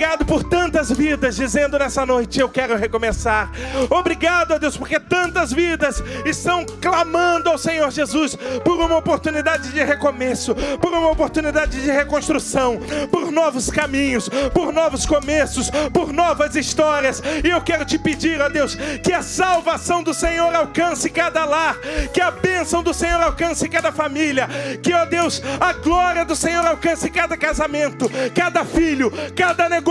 Obrigado 0.00 0.24
por 0.24 0.42
tantas 0.42 0.90
vidas 0.90 1.36
dizendo 1.36 1.78
nessa 1.78 2.06
noite: 2.06 2.40
Eu 2.40 2.48
quero 2.48 2.74
recomeçar. 2.74 3.52
Obrigado 3.90 4.54
a 4.54 4.56
Deus, 4.56 4.74
porque 4.74 4.98
tantas 4.98 5.52
vidas 5.52 6.02
estão 6.24 6.64
clamando 6.80 7.50
ao 7.50 7.58
Senhor 7.58 7.90
Jesus 7.90 8.34
por 8.64 8.80
uma 8.80 8.96
oportunidade 8.96 9.70
de 9.70 9.84
recomeço, 9.84 10.54
por 10.80 10.94
uma 10.94 11.10
oportunidade 11.10 11.82
de 11.82 11.90
reconstrução, 11.90 12.80
por 13.10 13.30
novos 13.30 13.68
caminhos, 13.68 14.26
por 14.54 14.72
novos 14.72 15.04
começos, 15.04 15.70
por 15.92 16.14
novas 16.14 16.56
histórias. 16.56 17.22
E 17.44 17.50
eu 17.50 17.60
quero 17.60 17.84
te 17.84 17.98
pedir, 17.98 18.40
ó 18.40 18.48
Deus, 18.48 18.76
que 19.04 19.12
a 19.12 19.20
salvação 19.20 20.02
do 20.02 20.14
Senhor 20.14 20.54
alcance 20.54 21.10
cada 21.10 21.44
lar, 21.44 21.76
que 22.14 22.22
a 22.22 22.30
bênção 22.30 22.82
do 22.82 22.94
Senhor 22.94 23.22
alcance 23.22 23.68
cada 23.68 23.92
família, 23.92 24.48
que, 24.82 24.94
ó 24.94 25.04
Deus, 25.04 25.42
a 25.60 25.74
glória 25.74 26.24
do 26.24 26.34
Senhor 26.34 26.64
alcance 26.64 27.10
cada 27.10 27.36
casamento, 27.36 28.10
cada 28.34 28.64
filho, 28.64 29.12
cada 29.36 29.68
negócio, 29.68 29.89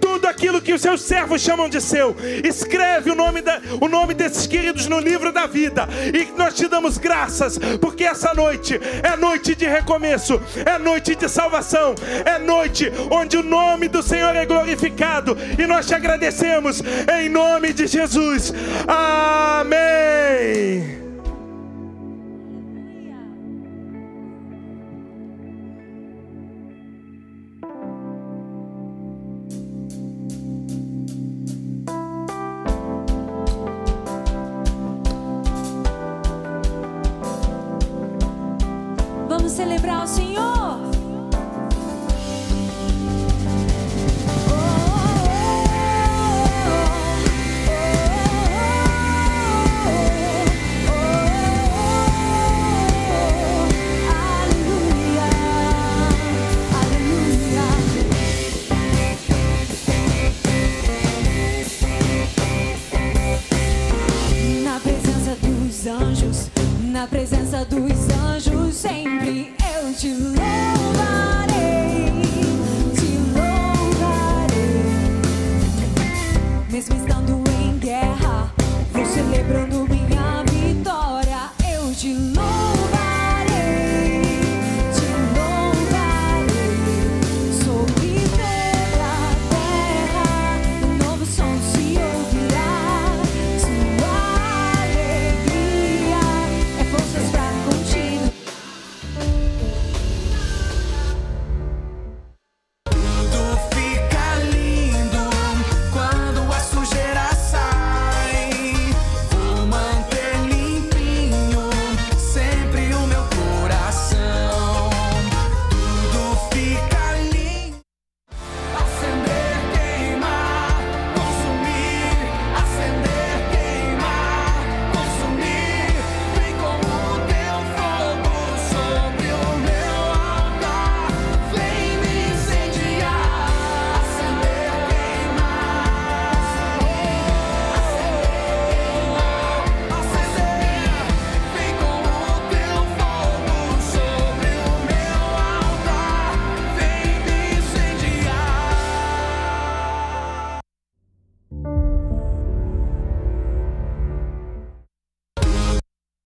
tudo 0.00 0.26
aquilo 0.26 0.60
que 0.60 0.72
os 0.72 0.80
seus 0.80 1.02
servos 1.02 1.40
chamam 1.40 1.68
de 1.68 1.80
seu. 1.80 2.16
Escreve 2.44 3.10
o 3.10 3.14
nome, 3.14 3.42
da, 3.42 3.60
o 3.80 3.88
nome 3.88 4.14
desses 4.14 4.46
queridos 4.46 4.86
no 4.86 4.98
livro 4.98 5.32
da 5.32 5.46
vida 5.46 5.88
e 6.12 6.36
nós 6.36 6.54
te 6.54 6.68
damos 6.68 6.98
graças, 6.98 7.58
porque 7.80 8.04
essa 8.04 8.34
noite 8.34 8.80
é 9.02 9.16
noite 9.16 9.54
de 9.54 9.66
recomeço, 9.66 10.40
é 10.64 10.78
noite 10.78 11.14
de 11.14 11.28
salvação, 11.28 11.94
é 12.24 12.38
noite 12.38 12.92
onde 13.10 13.36
o 13.36 13.42
nome 13.42 13.88
do 13.88 14.02
Senhor 14.02 14.34
é 14.34 14.46
glorificado 14.46 15.36
e 15.58 15.66
nós 15.66 15.86
te 15.86 15.94
agradecemos 15.94 16.82
em 17.20 17.28
nome 17.28 17.72
de 17.72 17.86
Jesus. 17.86 18.52
Amém. 18.86 20.95